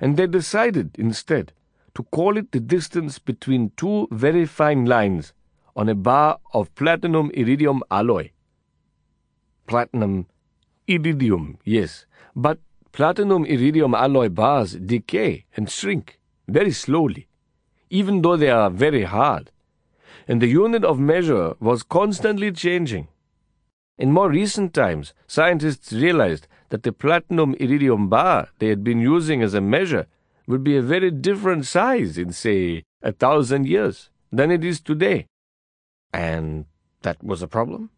[0.00, 1.52] and they decided instead
[1.94, 5.34] to call it the distance between two very fine lines
[5.76, 8.30] on a bar of platinum iridium alloy.
[9.66, 10.26] Platinum
[10.86, 12.60] iridium, yes, but
[12.92, 16.18] platinum iridium alloy bars decay and shrink
[16.48, 17.28] very slowly,
[17.90, 19.50] even though they are very hard,
[20.26, 23.08] and the unit of measure was constantly changing.
[23.96, 29.42] In more recent times, scientists realized that the platinum iridium bar they had been using
[29.42, 30.06] as a measure
[30.46, 35.26] would be a very different size in, say, a thousand years than it is today.
[36.12, 36.66] And
[37.02, 37.90] that was a problem?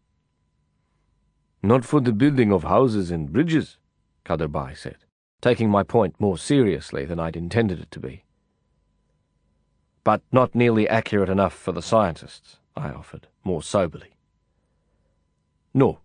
[1.63, 3.77] Not for the building of houses and bridges,
[4.25, 4.97] Kader said,
[5.41, 8.23] taking my point more seriously than I'd intended it to be.
[10.03, 14.15] But not nearly accurate enough for the scientists, I offered, more soberly.
[15.73, 15.99] No,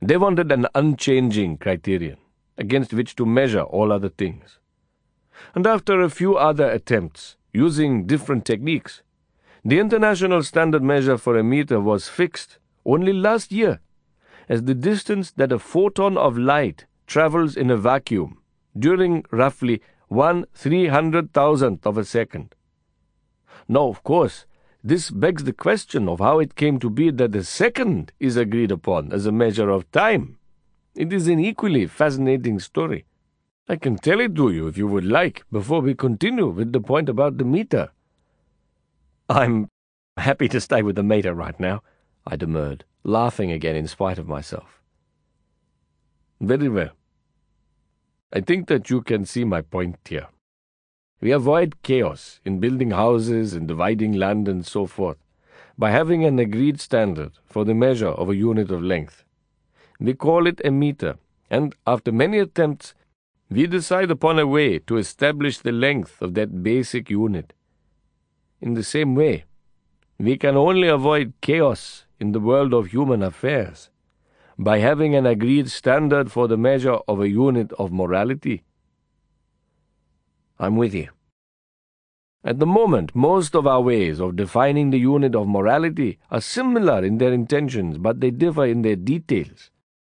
[0.00, 2.18] they wanted an unchanging criterion
[2.56, 4.58] against which to measure all other things.
[5.54, 9.02] And after a few other attempts, using different techniques,
[9.64, 13.80] the international standard measure for a meter was fixed only last year
[14.48, 18.38] as the distance that a photon of light travels in a vacuum
[18.78, 22.54] during roughly one three hundred thousandth of a second.
[23.68, 24.46] Now, of course,
[24.82, 28.70] this begs the question of how it came to be that the second is agreed
[28.70, 30.38] upon as a measure of time.
[30.94, 33.04] It is an equally fascinating story.
[33.68, 36.80] I can tell it to you if you would like before we continue with the
[36.80, 37.90] point about the meter.
[39.28, 39.68] I'm
[40.16, 41.82] happy to stay with the meter right now,
[42.24, 44.80] I demurred, laughing again in spite of myself.
[46.40, 46.90] Very well.
[48.32, 50.28] I think that you can see my point here.
[51.20, 55.16] We avoid chaos in building houses and dividing land and so forth
[55.78, 59.24] by having an agreed standard for the measure of a unit of length.
[59.98, 61.16] We call it a meter,
[61.50, 62.94] and after many attempts,
[63.50, 67.52] we decide upon a way to establish the length of that basic unit.
[68.60, 69.44] In the same way,
[70.18, 73.90] we can only avoid chaos in the world of human affairs
[74.58, 78.62] by having an agreed standard for the measure of a unit of morality.
[80.58, 81.08] I'm with you.
[82.44, 87.04] At the moment, most of our ways of defining the unit of morality are similar
[87.04, 89.70] in their intentions, but they differ in their details.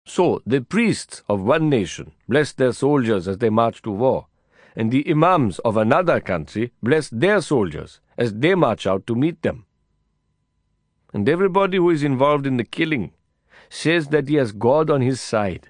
[0.06, 4.28] So, the priests of one nation bless their soldiers as they march to war,
[4.76, 9.42] and the imams of another country bless their soldiers as they march out to meet
[9.42, 9.66] them.
[11.14, 13.12] And everybody who is involved in the killing
[13.70, 15.70] says that he has God on his side.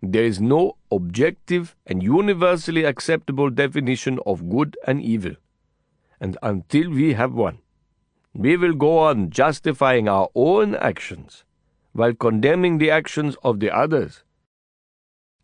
[0.00, 5.34] There is no objective and universally acceptable definition of good and evil.
[6.20, 7.58] And until we have one,
[8.32, 11.44] we will go on justifying our own actions
[11.92, 14.22] while condemning the actions of the others.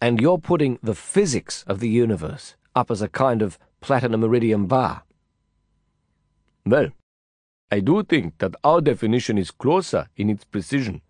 [0.01, 4.67] And you're putting the physics of the universe up as a kind of platinum iridium
[4.67, 5.03] bar.
[6.65, 6.91] Well,
[7.71, 11.03] I do think that our definition is closer in its precision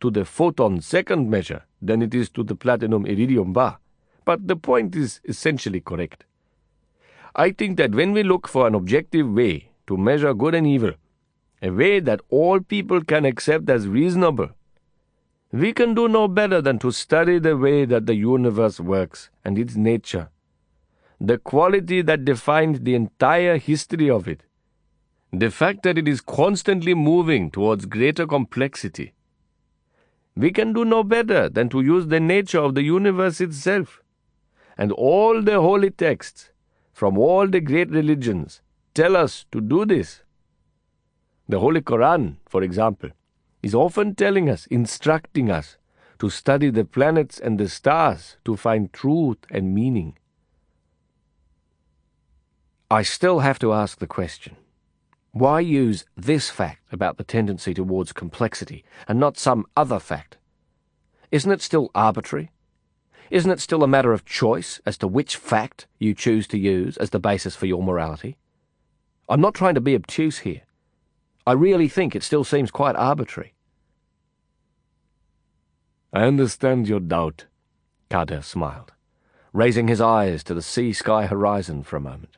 [0.00, 3.78] to the photon second measure than it is to the platinum iridium bar,
[4.24, 6.24] but the point is essentially correct.
[7.34, 10.92] I think that when we look for an objective way to measure good and evil,
[11.62, 14.48] a way that all people can accept as reasonable,
[15.52, 19.58] we can do no better than to study the way that the universe works and
[19.58, 20.28] its nature,
[21.20, 24.42] the quality that defines the entire history of it,
[25.32, 29.12] the fact that it is constantly moving towards greater complexity,
[30.40, 34.02] we can do no better than to use the nature of the universe itself.
[34.78, 36.50] And all the holy texts,
[36.92, 38.62] from all the great religions,
[38.94, 40.22] tell us to do this.
[41.48, 43.10] The Holy Koran, for example,
[43.62, 45.76] is often telling us, instructing us,
[46.18, 50.16] to study the planets and the stars to find truth and meaning.
[52.90, 54.56] I still have to ask the question
[55.32, 60.38] why use this fact about the tendency towards complexity and not some other fact?
[61.30, 62.50] Isn't it still arbitrary?
[63.30, 66.96] Isn't it still a matter of choice as to which fact you choose to use
[66.96, 68.36] as the basis for your morality?
[69.28, 70.62] I'm not trying to be obtuse here.
[71.46, 73.54] I really think it still seems quite arbitrary.
[76.12, 77.46] I understand your doubt,
[78.10, 78.92] Kader smiled,
[79.52, 82.36] raising his eyes to the sea-sky horizon for a moment.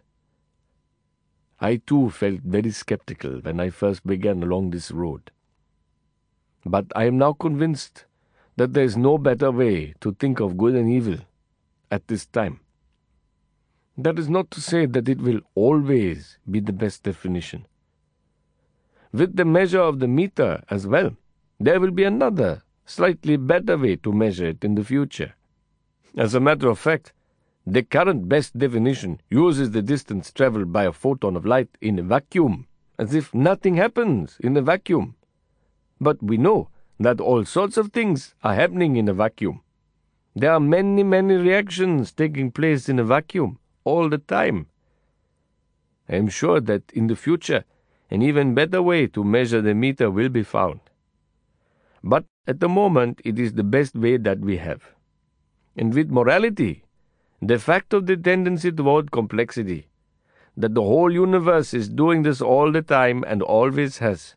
[1.63, 5.31] I too felt very skeptical when I first began along this road.
[6.67, 8.05] But I am now convinced
[8.57, 11.19] that there is no better way to think of good and evil
[11.89, 12.59] at this time.
[13.97, 17.67] That is not to say that it will always be the best definition.
[19.13, 21.17] With the measure of the meter as well,
[21.61, 25.35] there will be another, slightly better way to measure it in the future.
[26.17, 27.13] As a matter of fact,
[27.67, 32.03] the current best definition uses the distance traveled by a photon of light in a
[32.03, 32.67] vacuum,
[32.99, 35.15] as if nothing happens in a vacuum.
[36.01, 36.69] But we know
[36.99, 39.61] that all sorts of things are happening in a vacuum.
[40.35, 44.67] There are many, many reactions taking place in a vacuum all the time.
[46.09, 47.65] I am sure that in the future
[48.11, 50.81] an even better way to measure the meter will be found.
[52.03, 54.83] But at the moment it is the best way that we have.
[55.77, 56.85] And with morality,
[57.43, 59.89] the fact of the tendency toward complexity,
[60.57, 64.37] that the whole universe is doing this all the time and always has,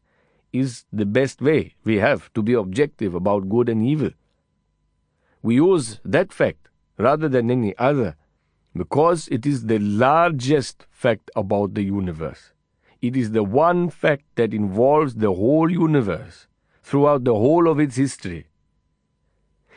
[0.52, 4.10] is the best way we have to be objective about good and evil.
[5.44, 8.16] We use that fact rather than any other
[8.76, 12.54] because it is the largest fact about the universe.
[13.02, 16.48] It is the one fact that involves the whole universe
[16.82, 18.48] throughout the whole of its history.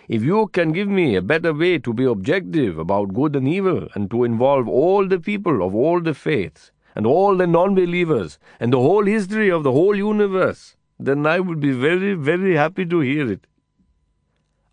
[0.08, 3.88] If you can give me a better way to be objective about good and evil
[3.94, 8.38] and to involve all the people of all the faiths and all the non believers
[8.58, 12.86] and the whole history of the whole universe, then I would be very, very happy
[12.86, 13.46] to hear it.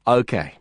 [0.08, 0.54] Okay.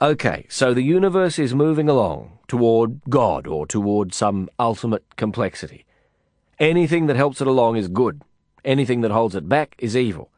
[0.00, 5.84] Okay, so the universe is moving along toward God or toward some ultimate complexity.
[6.58, 8.22] Anything that helps it along is good.
[8.64, 10.30] Anything that holds it back is evil.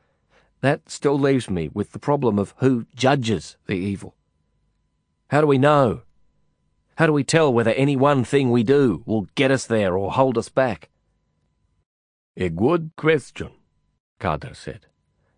[0.61, 4.15] That still leaves me with the problem of who judges the evil.
[5.29, 6.03] How do we know?
[6.97, 10.13] How do we tell whether any one thing we do will get us there or
[10.13, 10.89] hold us back?
[12.37, 13.51] A good question,
[14.19, 14.87] Kader said,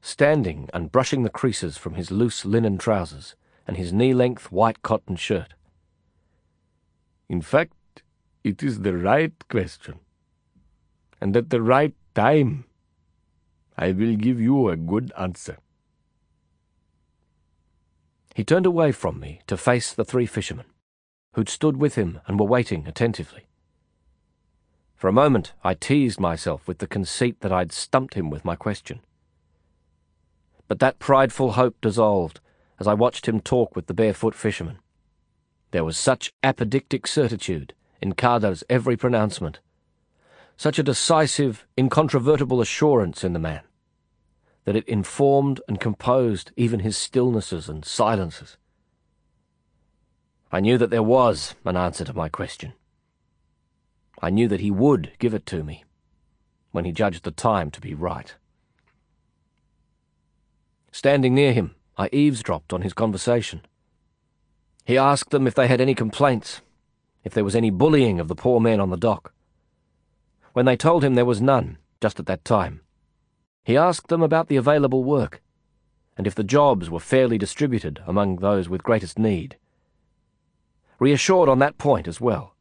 [0.01, 3.35] standing and brushing the creases from his loose linen trousers
[3.67, 5.55] and his knee-length white cotton shirt.
[7.29, 8.03] In fact,
[8.45, 10.01] it is the right question.
[11.21, 12.65] And at the right time.
[13.81, 15.59] I will give you a good answer.
[18.35, 20.67] He turned away from me to face the three fishermen,
[21.35, 23.47] who'd stood with him and were waiting attentively.
[24.97, 28.57] For a moment, I teased myself with the conceit that I'd stumped him with my
[28.57, 28.99] question.
[30.67, 32.41] But that prideful hope dissolved
[32.81, 34.79] as I watched him talk with the barefoot fisherman.
[35.71, 39.61] There was such apodictic certitude in Kader's every pronouncement,
[40.57, 43.63] such a decisive, incontrovertible assurance in the man
[44.69, 48.59] that it informed and composed even his stillnesses and silences.
[50.53, 52.75] I knew that there was an answer to my question.
[54.21, 55.85] I knew that he would give it to me
[56.71, 58.35] when he judged the time to be right.
[60.93, 63.63] Standing near him, I eavesdropped on his conversation.
[64.85, 66.61] He asked them if they had any complaints,
[67.25, 69.33] if there was any bullying of the poor men on the dock.
[70.53, 72.83] When they told him there was none, just at that time,
[73.69, 75.43] he asked them about the available work,
[76.17, 79.59] and if the jobs were fairly distributed among those with greatest need.
[80.99, 82.55] Reassured on that point as well,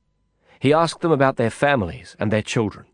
[0.59, 2.87] he asked them about their families and their children.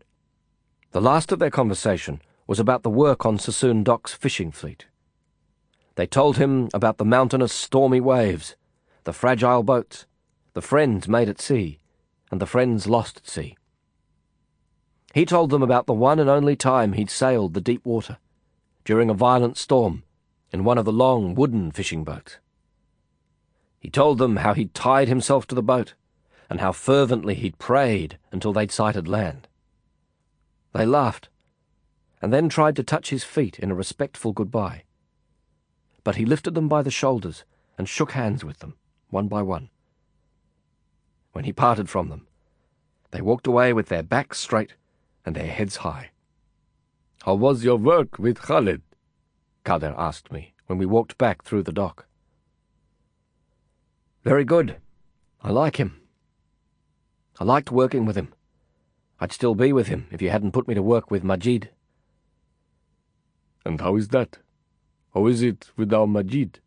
[0.92, 4.86] The last of their conversation was about the work on Sassoon Dock's fishing fleet.
[5.96, 8.54] They told him about the mountainous stormy waves,
[9.02, 10.06] the fragile boats,
[10.52, 11.80] the friends made at sea,
[12.30, 13.56] and the friends lost at sea.
[15.14, 18.18] He told them about the one and only time he'd sailed the deep water,
[18.84, 20.02] during a violent storm,
[20.50, 22.38] in one of the long wooden fishing boats.
[23.78, 25.94] He told them how he'd tied himself to the boat,
[26.50, 29.46] and how fervently he'd prayed until they'd sighted land.
[30.72, 31.28] They laughed,
[32.20, 34.82] and then tried to touch his feet in a respectful goodbye.
[36.02, 37.44] But he lifted them by the shoulders
[37.78, 38.74] and shook hands with them,
[39.10, 39.70] one by one.
[41.30, 42.26] When he parted from them,
[43.12, 44.74] they walked away with their backs straight
[45.24, 46.10] and their heads high.
[47.24, 48.82] How was your work with Khaled?
[49.64, 52.06] Kader asked me when we walked back through the dock.
[54.22, 54.76] Very good.
[55.42, 56.00] I like him.
[57.40, 58.34] I liked working with him.
[59.20, 61.70] I'd still be with him if you hadn't put me to work with Majid.
[63.64, 64.38] And how is that?
[65.14, 66.60] How is it with our Majid?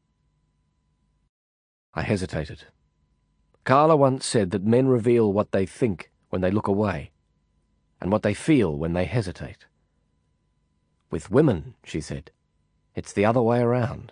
[1.94, 2.66] I hesitated.
[3.64, 7.12] Carla once said that men reveal what they think when they look away
[8.00, 9.66] and what they feel when they hesitate.
[11.10, 12.32] With women, she said,
[12.96, 14.12] it's the other way around.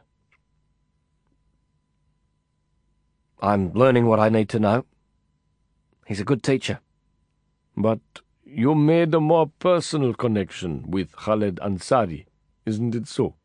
[3.42, 4.86] I'm learning what I need to know.
[6.06, 6.80] He's a good teacher.
[7.76, 8.00] But
[8.46, 12.26] you made a more personal connection with Khaled Ansari,
[12.66, 13.36] isn't it so?